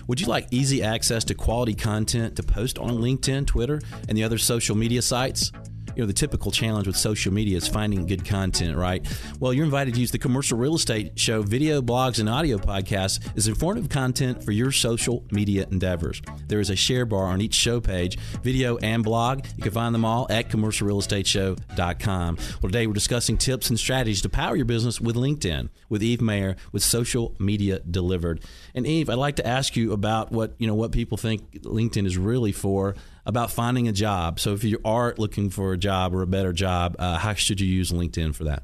Would 0.08 0.22
you 0.22 0.28
like 0.28 0.47
easy 0.52 0.84
access 0.84 1.24
to 1.26 1.34
quality 1.34 1.74
content 1.74 2.36
to 2.36 2.43
post 2.43 2.78
on 2.78 2.91
LinkedIn, 2.99 3.47
Twitter, 3.47 3.82
and 4.08 4.18
the 4.18 4.24
other 4.24 4.38
social 4.38 4.76
media 4.76 5.02
sites? 5.02 5.52
You 5.96 6.02
know 6.02 6.08
the 6.08 6.14
typical 6.14 6.52
challenge 6.52 6.88
with 6.88 6.96
social 6.96 7.34
media 7.34 7.58
is 7.58 7.68
finding 7.68 8.06
good 8.06 8.26
content 8.26 8.78
right? 8.78 9.06
Well 9.39 9.54
you're 9.54 9.66
invited 9.66 9.94
to 9.96 10.00
use 10.00 10.12
the 10.12 10.18
commercial 10.18 10.58
real 10.58 10.76
estate 10.76 11.20
show 11.20 11.42
video 11.42 11.82
blogs 11.82 12.20
and 12.20 12.30
audio 12.30 12.58
podcasts 12.58 13.20
as 13.38 13.48
informative 13.48 13.89
content 13.89 14.44
for 14.44 14.52
your 14.52 14.72
social 14.72 15.26
media 15.32 15.68
endeavors. 15.72 16.22
There 16.48 16.60
is 16.60 16.70
a 16.70 16.76
share 16.76 17.06
bar 17.06 17.26
on 17.26 17.42
each 17.42 17.54
show 17.54 17.80
page 17.80 18.18
video 18.44 18.78
and 18.78 19.04
blog. 19.04 19.46
You 19.58 19.64
can 19.64 19.72
find 19.72 19.94
them 19.94 20.06
all 20.06 20.28
at 20.30 20.50
commercialrealestateshow.com 20.50 22.38
well 22.62 22.72
today 22.72 22.88
we're 22.88 22.94
discussing 22.94 23.38
tips 23.38 23.70
and 23.70 23.80
strategies 23.80 24.22
to 24.22 24.30
power 24.30 24.56
your 24.56 24.66
business 24.66 25.00
with 25.02 25.16
linkedin 25.16 25.70
with 25.89 26.04
eve 26.04 26.22
mayer 26.22 26.56
with 26.72 26.84
social 26.84 27.36
media 27.39 27.80
delivered. 27.80 28.44
And 28.74 28.86
eve 28.88 29.10
i'd 29.10 29.16
like 29.16 29.36
to 29.38 29.48
ask 29.48 29.76
you 29.76 29.92
about 29.92 30.32
what 30.32 30.54
you 30.58 30.68
know 30.68 30.76
what 30.76 30.92
people 30.92 31.18
think 31.18 31.64
linkedin 31.64 32.06
is 32.06 32.18
really 32.18 32.52
for 32.52 32.96
about 33.26 33.51
finding 33.51 33.88
a 33.88 33.91
job. 33.91 34.39
So 34.39 34.53
if 34.53 34.63
you 34.63 34.80
are 34.84 35.13
looking 35.17 35.49
for 35.49 35.74
a 35.74 35.78
job 35.78 36.13
or 36.13 36.22
a 36.22 36.28
better 36.28 36.53
job, 36.53 36.95
uh, 36.99 37.17
how 37.17 37.34
should 37.34 37.61
you 37.61 37.67
use 37.67 37.91
LinkedIn 37.91 38.36
for 38.36 38.45
that? 38.45 38.63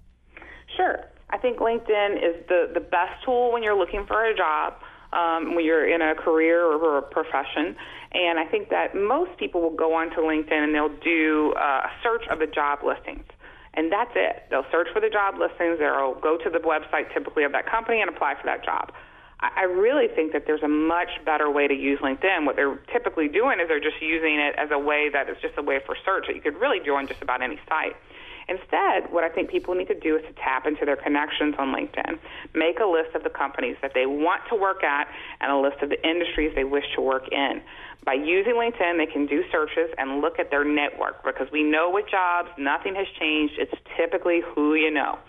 Sure. 0.75 0.99
I 1.29 1.37
think 1.37 1.59
LinkedIn 1.59 2.17
is 2.17 2.47
the, 2.47 2.71
the 2.73 2.79
best 2.79 3.23
tool 3.25 3.51
when 3.51 3.63
you're 3.63 3.77
looking 3.77 4.05
for 4.05 4.25
a 4.25 4.35
job, 4.35 4.73
um, 5.13 5.55
when 5.55 5.65
you're 5.65 5.87
in 5.87 6.01
a 6.01 6.15
career 6.15 6.63
or 6.63 6.97
a 6.97 7.01
profession. 7.01 7.75
And 8.13 8.39
I 8.39 8.45
think 8.45 8.69
that 8.69 8.95
most 8.95 9.37
people 9.37 9.61
will 9.61 9.75
go 9.75 9.93
onto 9.93 10.17
LinkedIn 10.17 10.51
and 10.51 10.73
they'll 10.73 10.97
do 11.03 11.53
uh, 11.57 11.87
a 11.87 11.91
search 12.01 12.23
of 12.31 12.39
the 12.39 12.47
job 12.47 12.79
listings. 12.83 13.25
And 13.73 13.91
that's 13.91 14.11
it. 14.15 14.43
They'll 14.49 14.65
search 14.71 14.87
for 14.91 14.99
the 14.99 15.09
job 15.09 15.35
listings. 15.37 15.77
They'll 15.77 16.15
go 16.19 16.37
to 16.37 16.49
the 16.49 16.59
website 16.59 17.13
typically 17.13 17.43
of 17.43 17.51
that 17.51 17.69
company 17.69 18.01
and 18.01 18.09
apply 18.09 18.33
for 18.41 18.45
that 18.45 18.65
job. 18.65 18.91
I 19.39 19.63
really 19.63 20.07
think 20.07 20.33
that 20.33 20.47
there's 20.47 20.63
a 20.63 20.67
much 20.67 21.09
better 21.23 21.51
way 21.51 21.67
to 21.67 21.73
use 21.73 21.99
LinkedIn. 21.99 22.45
What 22.45 22.55
they're 22.55 22.79
typically 22.91 23.27
doing 23.27 23.59
is 23.59 23.67
they're 23.67 23.79
just 23.79 24.01
using 24.01 24.39
it 24.39 24.55
as 24.57 24.69
a 24.71 24.79
way 24.79 25.09
that 25.13 25.29
is 25.29 25.37
just 25.41 25.53
a 25.57 25.61
way 25.61 25.79
for 25.85 25.95
search 26.03 26.25
that 26.25 26.35
you 26.35 26.41
could 26.41 26.59
really 26.59 26.79
do 26.79 26.95
on 26.95 27.07
just 27.07 27.21
about 27.21 27.43
any 27.43 27.59
site. 27.69 27.95
Instead, 28.49 29.11
what 29.11 29.23
I 29.23 29.29
think 29.29 29.51
people 29.51 29.75
need 29.75 29.89
to 29.89 29.99
do 29.99 30.15
is 30.15 30.23
to 30.25 30.33
tap 30.41 30.65
into 30.65 30.85
their 30.85 30.95
connections 30.95 31.53
on 31.59 31.75
LinkedIn, 31.75 32.17
make 32.55 32.79
a 32.79 32.85
list 32.85 33.13
of 33.13 33.23
the 33.23 33.29
companies 33.29 33.75
that 33.81 33.91
they 33.93 34.05
want 34.05 34.41
to 34.49 34.55
work 34.55 34.83
at, 34.83 35.07
and 35.41 35.51
a 35.51 35.57
list 35.57 35.83
of 35.83 35.89
the 35.89 36.01
industries 36.07 36.55
they 36.55 36.63
wish 36.63 36.85
to 36.95 37.01
work 37.01 37.27
in. 37.31 37.61
By 38.05 38.13
using 38.13 38.53
LinkedIn, 38.53 38.97
they 38.97 39.05
can 39.05 39.27
do 39.27 39.43
searches 39.51 39.93
and 39.97 40.21
look 40.21 40.39
at 40.39 40.49
their 40.49 40.63
network 40.63 41.23
because 41.25 41.51
we 41.51 41.61
know 41.61 41.91
with 41.91 42.09
jobs, 42.09 42.49
nothing 42.57 42.95
has 42.95 43.05
changed. 43.19 43.55
It's 43.59 43.73
typically 43.97 44.41
who 44.55 44.75
you 44.75 44.89
know. 44.89 45.19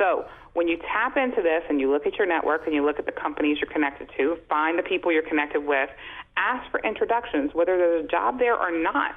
So 0.00 0.24
when 0.54 0.66
you 0.66 0.78
tap 0.78 1.16
into 1.18 1.42
this 1.42 1.62
and 1.68 1.78
you 1.78 1.92
look 1.92 2.06
at 2.06 2.14
your 2.16 2.26
network 2.26 2.62
and 2.64 2.74
you 2.74 2.84
look 2.84 2.98
at 2.98 3.04
the 3.04 3.12
companies 3.12 3.58
you're 3.60 3.70
connected 3.70 4.08
to, 4.16 4.38
find 4.48 4.78
the 4.78 4.82
people 4.82 5.12
you're 5.12 5.28
connected 5.28 5.64
with, 5.64 5.90
ask 6.38 6.68
for 6.70 6.80
introductions, 6.80 7.50
whether 7.52 7.76
there's 7.76 8.06
a 8.06 8.08
job 8.08 8.38
there 8.38 8.56
or 8.56 8.70
not. 8.72 9.14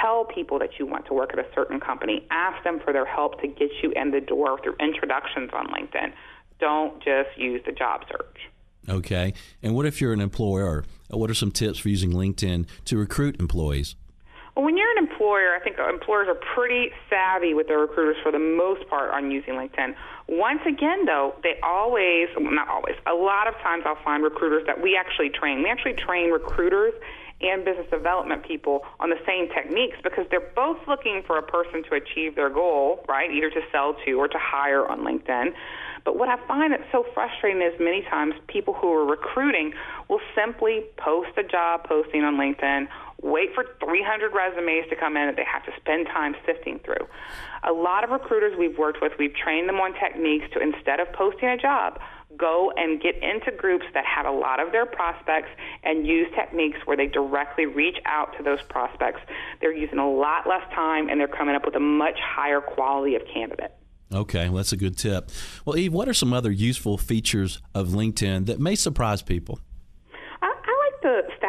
Tell 0.00 0.26
people 0.26 0.58
that 0.58 0.78
you 0.78 0.86
want 0.86 1.06
to 1.06 1.14
work 1.14 1.30
at 1.32 1.38
a 1.38 1.46
certain 1.54 1.80
company. 1.80 2.26
Ask 2.30 2.62
them 2.62 2.80
for 2.84 2.92
their 2.92 3.06
help 3.06 3.40
to 3.40 3.48
get 3.48 3.70
you 3.82 3.92
in 3.96 4.10
the 4.10 4.20
door 4.20 4.60
through 4.62 4.76
introductions 4.78 5.50
on 5.52 5.66
LinkedIn. 5.68 6.12
Don't 6.60 7.02
just 7.02 7.30
use 7.36 7.62
the 7.64 7.72
job 7.72 8.02
search. 8.08 8.36
Okay. 8.88 9.32
And 9.62 9.74
what 9.74 9.86
if 9.86 10.00
you're 10.00 10.12
an 10.12 10.20
employer? 10.20 10.84
What 11.08 11.30
are 11.30 11.34
some 11.34 11.50
tips 11.50 11.78
for 11.78 11.88
using 11.88 12.12
LinkedIn 12.12 12.66
to 12.84 12.98
recruit 12.98 13.40
employees? 13.40 13.96
Well, 14.54 14.64
when 14.64 14.76
you're 14.76 14.89
employer, 15.20 15.54
I 15.54 15.60
think 15.62 15.76
employers 15.78 16.28
are 16.28 16.38
pretty 16.54 16.92
savvy 17.10 17.52
with 17.52 17.68
their 17.68 17.78
recruiters 17.78 18.16
for 18.22 18.32
the 18.32 18.38
most 18.38 18.88
part 18.88 19.12
on 19.12 19.30
using 19.30 19.54
LinkedIn. 19.54 19.94
Once 20.28 20.60
again, 20.66 21.04
though, 21.04 21.34
they 21.42 21.60
always, 21.62 22.28
well, 22.36 22.50
not 22.50 22.68
always, 22.68 22.94
a 23.06 23.12
lot 23.12 23.46
of 23.46 23.54
times 23.62 23.84
I'll 23.86 24.02
find 24.02 24.22
recruiters 24.22 24.66
that 24.66 24.80
we 24.80 24.96
actually 24.96 25.28
train. 25.28 25.62
We 25.62 25.68
actually 25.68 25.94
train 25.94 26.30
recruiters 26.30 26.94
and 27.42 27.64
business 27.64 27.86
development 27.90 28.46
people 28.46 28.82
on 28.98 29.10
the 29.10 29.18
same 29.26 29.48
techniques 29.48 29.96
because 30.02 30.26
they're 30.30 30.52
both 30.54 30.78
looking 30.88 31.22
for 31.26 31.36
a 31.38 31.42
person 31.42 31.82
to 31.84 31.94
achieve 31.96 32.34
their 32.34 32.50
goal, 32.50 33.04
right? 33.08 33.30
Either 33.30 33.50
to 33.50 33.60
sell 33.72 33.96
to 34.06 34.12
or 34.12 34.28
to 34.28 34.38
hire 34.38 34.86
on 34.86 35.00
LinkedIn. 35.00 35.52
But 36.04 36.16
what 36.16 36.28
I 36.28 36.36
find 36.46 36.72
that's 36.72 36.90
so 36.92 37.04
frustrating 37.12 37.60
is 37.60 37.78
many 37.78 38.02
times 38.02 38.34
people 38.48 38.74
who 38.74 38.90
are 38.92 39.04
recruiting 39.04 39.74
will 40.08 40.20
simply 40.34 40.84
post 40.96 41.30
a 41.36 41.42
job 41.42 41.84
posting 41.84 42.24
on 42.24 42.36
LinkedIn 42.36 42.88
wait 43.22 43.54
for 43.54 43.64
300 43.84 44.32
resumes 44.32 44.88
to 44.88 44.96
come 44.96 45.16
in 45.16 45.26
that 45.26 45.36
they 45.36 45.44
have 45.44 45.64
to 45.64 45.72
spend 45.80 46.06
time 46.06 46.34
sifting 46.46 46.80
through. 46.84 47.06
A 47.64 47.72
lot 47.72 48.04
of 48.04 48.10
recruiters 48.10 48.56
we've 48.58 48.78
worked 48.78 49.02
with, 49.02 49.12
we've 49.18 49.34
trained 49.34 49.68
them 49.68 49.76
on 49.76 49.92
techniques 49.94 50.46
to 50.52 50.60
instead 50.60 51.00
of 51.00 51.12
posting 51.12 51.48
a 51.48 51.56
job, 51.56 52.00
go 52.36 52.72
and 52.76 53.00
get 53.00 53.16
into 53.22 53.50
groups 53.56 53.84
that 53.92 54.04
have 54.04 54.24
a 54.24 54.30
lot 54.30 54.60
of 54.60 54.72
their 54.72 54.86
prospects 54.86 55.48
and 55.82 56.06
use 56.06 56.28
techniques 56.34 56.78
where 56.84 56.96
they 56.96 57.06
directly 57.06 57.66
reach 57.66 57.98
out 58.06 58.36
to 58.36 58.42
those 58.42 58.60
prospects. 58.68 59.20
They're 59.60 59.76
using 59.76 59.98
a 59.98 60.10
lot 60.10 60.48
less 60.48 60.62
time 60.74 61.08
and 61.08 61.20
they're 61.20 61.28
coming 61.28 61.54
up 61.54 61.66
with 61.66 61.76
a 61.76 61.80
much 61.80 62.18
higher 62.20 62.60
quality 62.60 63.16
of 63.16 63.22
candidate. 63.32 63.74
Okay, 64.12 64.48
well, 64.48 64.56
that's 64.56 64.72
a 64.72 64.76
good 64.76 64.96
tip. 64.96 65.30
Well, 65.64 65.76
Eve, 65.76 65.92
what 65.92 66.08
are 66.08 66.14
some 66.14 66.32
other 66.32 66.50
useful 66.50 66.98
features 66.98 67.60
of 67.74 67.88
LinkedIn 67.88 68.46
that 68.46 68.58
may 68.58 68.74
surprise 68.74 69.22
people? 69.22 69.60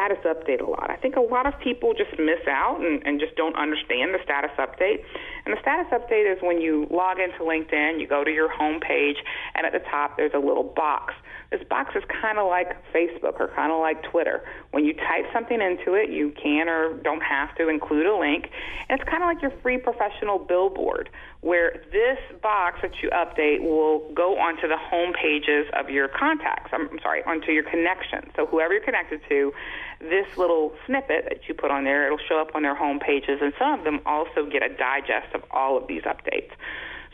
Status 0.02 0.24
update 0.24 0.60
a 0.60 0.68
lot. 0.68 0.90
I 0.90 0.96
think 0.96 1.16
a 1.16 1.20
lot 1.20 1.46
of 1.46 1.54
people 1.62 1.94
just 1.94 2.10
miss 2.18 2.42
out 2.48 2.80
and, 2.80 3.02
and 3.06 3.20
just 3.20 3.36
don't 3.36 3.56
understand 3.56 4.14
the 4.14 4.18
status 4.24 4.50
update. 4.58 5.04
And 5.44 5.56
the 5.56 5.60
status 5.60 5.86
update 5.92 6.30
is 6.30 6.40
when 6.42 6.60
you 6.60 6.86
log 6.90 7.18
into 7.18 7.38
LinkedIn, 7.38 8.00
you 8.00 8.06
go 8.06 8.22
to 8.22 8.30
your 8.30 8.48
home 8.48 8.80
page, 8.80 9.16
and 9.54 9.66
at 9.66 9.72
the 9.72 9.80
top 9.90 10.16
there's 10.16 10.34
a 10.34 10.38
little 10.38 10.62
box. 10.62 11.14
This 11.50 11.62
box 11.68 11.94
is 11.94 12.02
kind 12.08 12.38
of 12.38 12.46
like 12.48 12.68
Facebook 12.94 13.38
or 13.38 13.48
kind 13.54 13.70
of 13.72 13.80
like 13.80 14.02
Twitter. 14.04 14.42
When 14.70 14.84
you 14.84 14.94
type 14.94 15.26
something 15.34 15.60
into 15.60 15.94
it, 15.94 16.08
you 16.08 16.32
can 16.42 16.68
or 16.68 16.94
don't 16.94 17.22
have 17.22 17.54
to 17.56 17.68
include 17.68 18.06
a 18.06 18.16
link. 18.16 18.48
And 18.88 18.98
it's 18.98 19.08
kind 19.08 19.22
of 19.22 19.26
like 19.26 19.42
your 19.42 19.52
free 19.62 19.76
professional 19.76 20.38
billboard 20.38 21.10
where 21.42 21.82
this 21.90 22.18
box 22.40 22.78
that 22.82 23.02
you 23.02 23.10
update 23.10 23.60
will 23.60 24.08
go 24.14 24.38
onto 24.38 24.68
the 24.68 24.78
home 24.78 25.12
pages 25.12 25.66
of 25.74 25.90
your 25.90 26.06
contacts. 26.08 26.70
I'm, 26.72 26.88
I'm 26.88 27.00
sorry, 27.00 27.22
onto 27.24 27.50
your 27.50 27.64
connections. 27.64 28.30
So 28.36 28.46
whoever 28.46 28.72
you're 28.72 28.82
connected 28.82 29.20
to, 29.28 29.52
this 30.00 30.36
little 30.36 30.72
snippet 30.86 31.26
that 31.28 31.48
you 31.48 31.54
put 31.54 31.70
on 31.70 31.84
there, 31.84 32.06
it'll 32.06 32.24
show 32.28 32.40
up 32.40 32.54
on 32.54 32.62
their 32.62 32.74
home 32.74 32.98
pages, 32.98 33.40
and 33.42 33.52
some 33.58 33.78
of 33.78 33.84
them 33.84 34.00
also 34.06 34.46
get 34.46 34.62
a 34.62 34.68
digest 34.68 35.31
of 35.34 35.42
all 35.50 35.76
of 35.76 35.86
these 35.86 36.02
updates. 36.02 36.50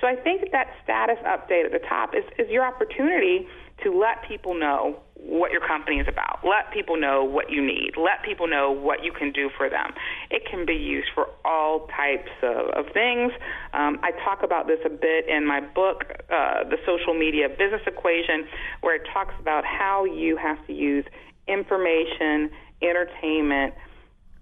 So 0.01 0.07
I 0.07 0.14
think 0.14 0.53
that, 0.53 0.69
status 0.85 1.19
update 1.27 1.66
at 1.66 1.73
the 1.73 1.85
top 1.89 2.14
is, 2.14 2.25
is 2.39 2.49
your 2.51 2.64
opportunity 2.64 3.49
to 3.83 3.91
let 3.97 4.27
people 4.27 4.55
know 4.55 4.99
what 5.14 5.51
your 5.51 5.61
company 5.61 5.99
is 5.99 6.07
about. 6.09 6.41
Let 6.45 6.73
people 6.73 6.97
know 6.97 7.25
what 7.25 7.51
you 7.51 7.64
need. 7.64 7.93
Let 7.97 8.23
people 8.25 8.47
know 8.47 8.71
what 8.71 9.05
you 9.05 9.12
can 9.12 9.33
do 9.33 9.51
for 9.57 9.69
them. 9.69 9.93
It 10.31 10.43
can 10.49 10.64
be 10.64 10.75
used 10.75 11.09
for 11.14 11.27
all 11.45 11.89
types 11.89 12.31
of, 12.43 12.71
of 12.71 12.93
things. 12.93 13.33
Um, 13.73 13.99
I 14.03 14.12
talk 14.25 14.43
about 14.43 14.66
this 14.69 14.79
a 14.87 14.91
bit 14.91 15.29
in 15.29 15.47
my 15.47 15.61
book, 15.61 16.05
uh, 16.31 16.64
The 16.64 16.79
Social 16.87 17.14
Media 17.14 17.49
Business 17.49 17.83
Equation, 17.87 18.47
where 18.81 18.95
it 18.95 19.03
talks 19.12 19.35
about 19.41 19.64
how 19.64 20.05
you 20.05 20.37
have 20.37 20.64
to 20.69 20.73
use 20.73 21.05
information, 21.49 22.51
entertainment, 22.83 23.75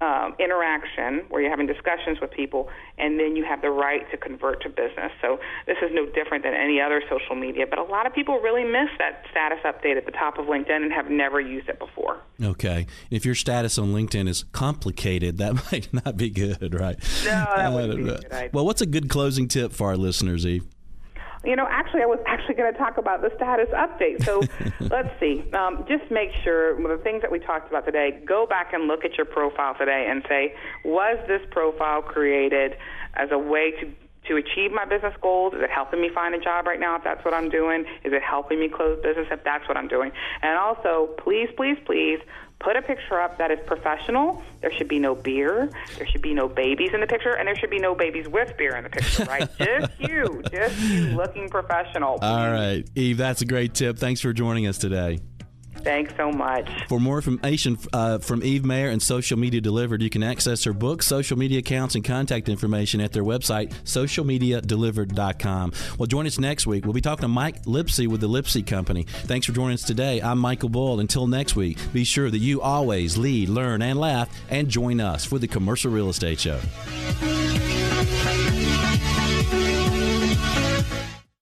um, 0.01 0.34
interaction 0.38 1.24
where 1.30 1.40
you're 1.40 1.51
having 1.51 1.66
discussions 1.66 2.20
with 2.20 2.30
people, 2.30 2.68
and 2.99 3.18
then 3.18 3.34
you 3.34 3.44
have 3.44 3.62
the 3.62 3.70
right 3.70 4.09
to 4.11 4.16
convert 4.16 4.62
to 4.62 4.68
business. 4.68 5.11
So 5.22 5.40
this 5.66 5.78
is 5.82 5.90
no 5.92 6.07
different 6.07 6.44
than 6.44 6.55
any 6.55 6.80
other 6.80 7.03
social 7.09 7.34
media, 7.34 7.66
but 7.68 7.78
a 7.78 7.82
lot 7.82 8.07
of 8.07 8.14
people 8.14 8.38
really 8.40 8.64
miss 8.64 8.90
that 8.99 9.24
status 9.30 9.59
update 9.64 9.97
at 9.97 10.05
the 10.05 10.12
top 10.12 10.38
of 10.38 10.47
LinkedIn 10.47 10.82
and 10.82 10.92
have 10.92 11.11
never 11.11 11.40
used 11.40 11.68
it 11.68 11.78
before. 11.78 12.20
Okay. 12.42 12.86
If 13.11 13.24
your 13.24 13.34
status 13.34 13.78
on 13.78 13.94
LinkedIn 13.94 14.28
is 14.28 14.44
complicated, 14.53 15.38
that 15.38 15.55
might 15.72 15.92
not 15.92 16.16
be 16.16 16.28
good, 16.30 16.78
right? 16.78 16.99
No, 17.24 17.47
that 17.57 17.72
wouldn't 17.72 17.97
be 17.97 18.05
good. 18.05 18.51
Well, 18.53 18.66
what's 18.66 18.82
a 18.82 18.86
good 18.86 19.09
closing 19.09 19.49
tip 19.49 19.72
for 19.72 19.88
our 19.88 19.97
listeners, 19.97 20.44
Eve? 20.47 20.64
You 21.47 21.57
know, 21.57 21.66
actually, 21.70 22.03
I 22.03 22.07
was 22.07 22.18
actually 22.26 22.57
going 22.57 22.72
to 22.72 22.78
talk 22.78 22.99
about 22.99 23.22
the 23.22 23.30
status 23.36 23.68
update. 23.70 24.24
So 24.24 24.42
let's 24.80 25.09
see. 25.20 25.44
Um, 25.53 25.84
just 25.88 26.11
make 26.11 26.30
sure 26.42 26.76
the 26.76 27.03
things 27.03 27.22
that 27.22 27.30
we 27.30 27.38
talked 27.38 27.68
about 27.68 27.86
today, 27.86 28.20
go 28.26 28.47
back 28.47 28.72
and 28.72 28.88
look 28.88 29.05
at 29.05 29.16
your 29.16 29.26
profile 29.26 29.74
today 29.74 30.09
and 30.11 30.24
say, 30.28 30.55
was 30.84 31.18
this 31.28 31.42
profile 31.51 32.03
created 32.03 32.76
as 33.14 33.30
a 33.30 33.38
way 33.38 33.70
to 33.80 33.92
to 34.29 34.37
achieve 34.37 34.72
my 34.72 34.85
business 34.85 35.14
goals? 35.20 35.55
Is 35.55 35.62
it 35.62 35.70
helping 35.70 36.01
me 36.01 36.09
find 36.09 36.35
a 36.35 36.39
job 36.39 36.66
right 36.66 36.81
now 36.81 36.97
if 36.97 37.05
that's 37.05 37.24
what 37.24 37.35
I'm 37.35 37.49
doing? 37.49 37.85
Is 38.05 38.12
it 38.12 38.22
helping 38.22 38.61
me 38.61 38.68
close 38.68 39.01
business 39.03 39.29
if 39.31 39.43
that's 39.45 39.66
what 39.68 39.77
I'm 39.77 39.89
doing? 39.89 40.12
And 40.43 40.59
also, 40.59 41.09
please, 41.18 41.49
please, 41.57 41.79
please 41.85 42.20
put 42.59 42.77
a 42.77 42.83
picture 42.83 43.20
up 43.20 43.39
that 43.39 43.51
is 43.51 43.59
professional. 43.66 44.43
There 44.61 44.72
should 44.72 44.89
be 44.89 44.99
no 44.99 45.14
beer. 45.14 45.70
There 45.99 46.07
should 46.07 46.22
be 46.22 46.35
no 46.35 46.49
babies 46.49 46.91
in 46.95 47.01
the 47.01 47.07
picture, 47.07 47.35
and 47.35 47.47
there 47.47 47.57
should 47.57 47.70
be 47.70 47.79
no 47.79 47.95
babies 47.95 48.29
with 48.29 48.57
beer 48.57 48.77
in 48.77 48.85
the 48.85 48.91
picture, 48.91 49.24
right? 49.24 49.49
just 49.59 50.01
you, 50.01 50.43
just 50.51 50.79
you 50.81 51.05
looking 51.16 51.49
professional. 51.49 52.18
All 52.22 52.51
right, 52.51 52.85
Eve, 52.95 53.18
that's 53.18 53.43
a 53.43 53.47
great 53.47 53.74
tip. 53.74 53.99
Thanks 53.99 54.20
for 54.20 54.33
joining 54.33 54.66
us 54.66 54.79
today. 54.79 55.20
Thanks 55.87 56.12
so 56.16 56.32
much. 56.32 56.68
For 56.89 56.99
more 56.99 57.18
information 57.18 57.78
uh, 57.93 58.18
from 58.18 58.43
Eve 58.43 58.64
Mayer 58.64 58.91
and 58.91 59.01
Social 59.01 59.39
Media 59.39 59.61
Delivered, 59.61 60.03
you 60.03 60.11
can 60.11 60.24
access 60.24 60.64
her 60.64 60.72
books, 60.72 61.07
social 61.07 61.39
media 61.39 61.61
accounts, 61.61 61.95
and 61.95 62.05
contact 62.05 62.49
information 62.49 63.01
at 63.01 63.12
their 63.12 63.22
website, 63.22 63.72
socialmediadelivered.com. 63.84 65.72
Well, 65.97 66.07
join 66.09 66.26
us 66.26 66.41
next 66.41 66.66
week. 66.66 66.84
We'll 66.84 66.93
be 66.93 67.01
talking 67.01 67.22
to 67.22 67.28
Mike 67.28 67.62
Lipsey 67.66 68.09
with 68.09 68.20
the 68.20 68.28
Lipsey 68.28 68.66
Company. 68.66 69.05
Thanks 69.05 69.47
for 69.47 69.53
joining 69.53 69.74
us 69.74 69.84
today. 69.84 70.20
I'm 70.20 70.41
Michael 70.41 70.70
Bull. 70.70 70.99
Until 70.99 71.28
next 71.28 71.55
week, 71.55 71.78
be 71.93 72.03
sure 72.03 72.30
that 72.30 72.39
you 72.39 72.61
always 72.61 73.16
lead, 73.16 73.49
learn, 73.49 73.80
and 73.80 74.01
laugh, 74.01 74.28
and 74.51 74.68
join 74.68 75.01
us 75.01 75.24
for 75.24 75.39
the 75.39 75.47
Commercial 75.47 75.93
Real 75.93 76.09
Estate 76.09 76.41
Show. 76.41 76.59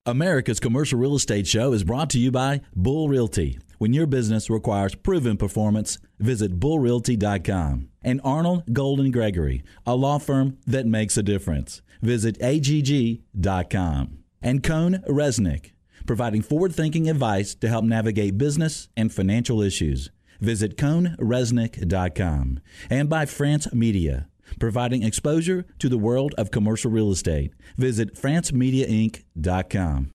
America's 0.07 0.61
Commercial 0.61 0.99
Real 0.99 1.15
Estate 1.15 1.47
Show 1.47 1.73
is 1.73 1.83
brought 1.83 2.11
to 2.11 2.19
you 2.19 2.31
by 2.31 2.61
Bull 2.77 3.09
Realty. 3.09 3.59
When 3.79 3.95
your 3.95 4.07
business 4.07 4.51
requires 4.51 4.95
proven 4.95 5.39
performance, 5.39 5.99
visit 6.19 6.61
bullrealty.com. 6.61 7.89
And 8.03 8.23
Arnall 8.23 8.71
Golden 8.71 9.11
Gregory, 9.11 9.63
a 9.87 9.97
law 9.97 10.19
firm 10.19 10.59
that 10.67 10.85
makes 10.85 11.17
a 11.17 11.23
difference. 11.23 11.81
Visit 12.03 12.37
agg.com. 12.43 14.19
And 14.43 14.63
Cohn 14.63 15.03
Reznick, 15.09 15.71
providing 16.05 16.43
forward 16.43 16.75
thinking 16.75 17.09
advice 17.09 17.55
to 17.55 17.69
help 17.71 17.87
navigate 17.87 18.37
business 18.37 18.91
and 18.95 19.11
financial 19.11 19.63
issues. 19.63 20.11
Visit 20.39 20.77
cohnreznick.com. 20.77 22.61
And 22.91 23.09
by 23.09 23.25
France 23.25 23.73
Media, 23.73 24.29
providing 24.59 25.03
exposure 25.03 25.65
to 25.79 25.89
the 25.89 25.99
world 25.99 26.35
of 26.37 26.51
commercial 26.51 26.91
real 26.91 27.11
estate. 27.11 27.53
Visit 27.77 28.15
francemediainc.com. 28.15 30.13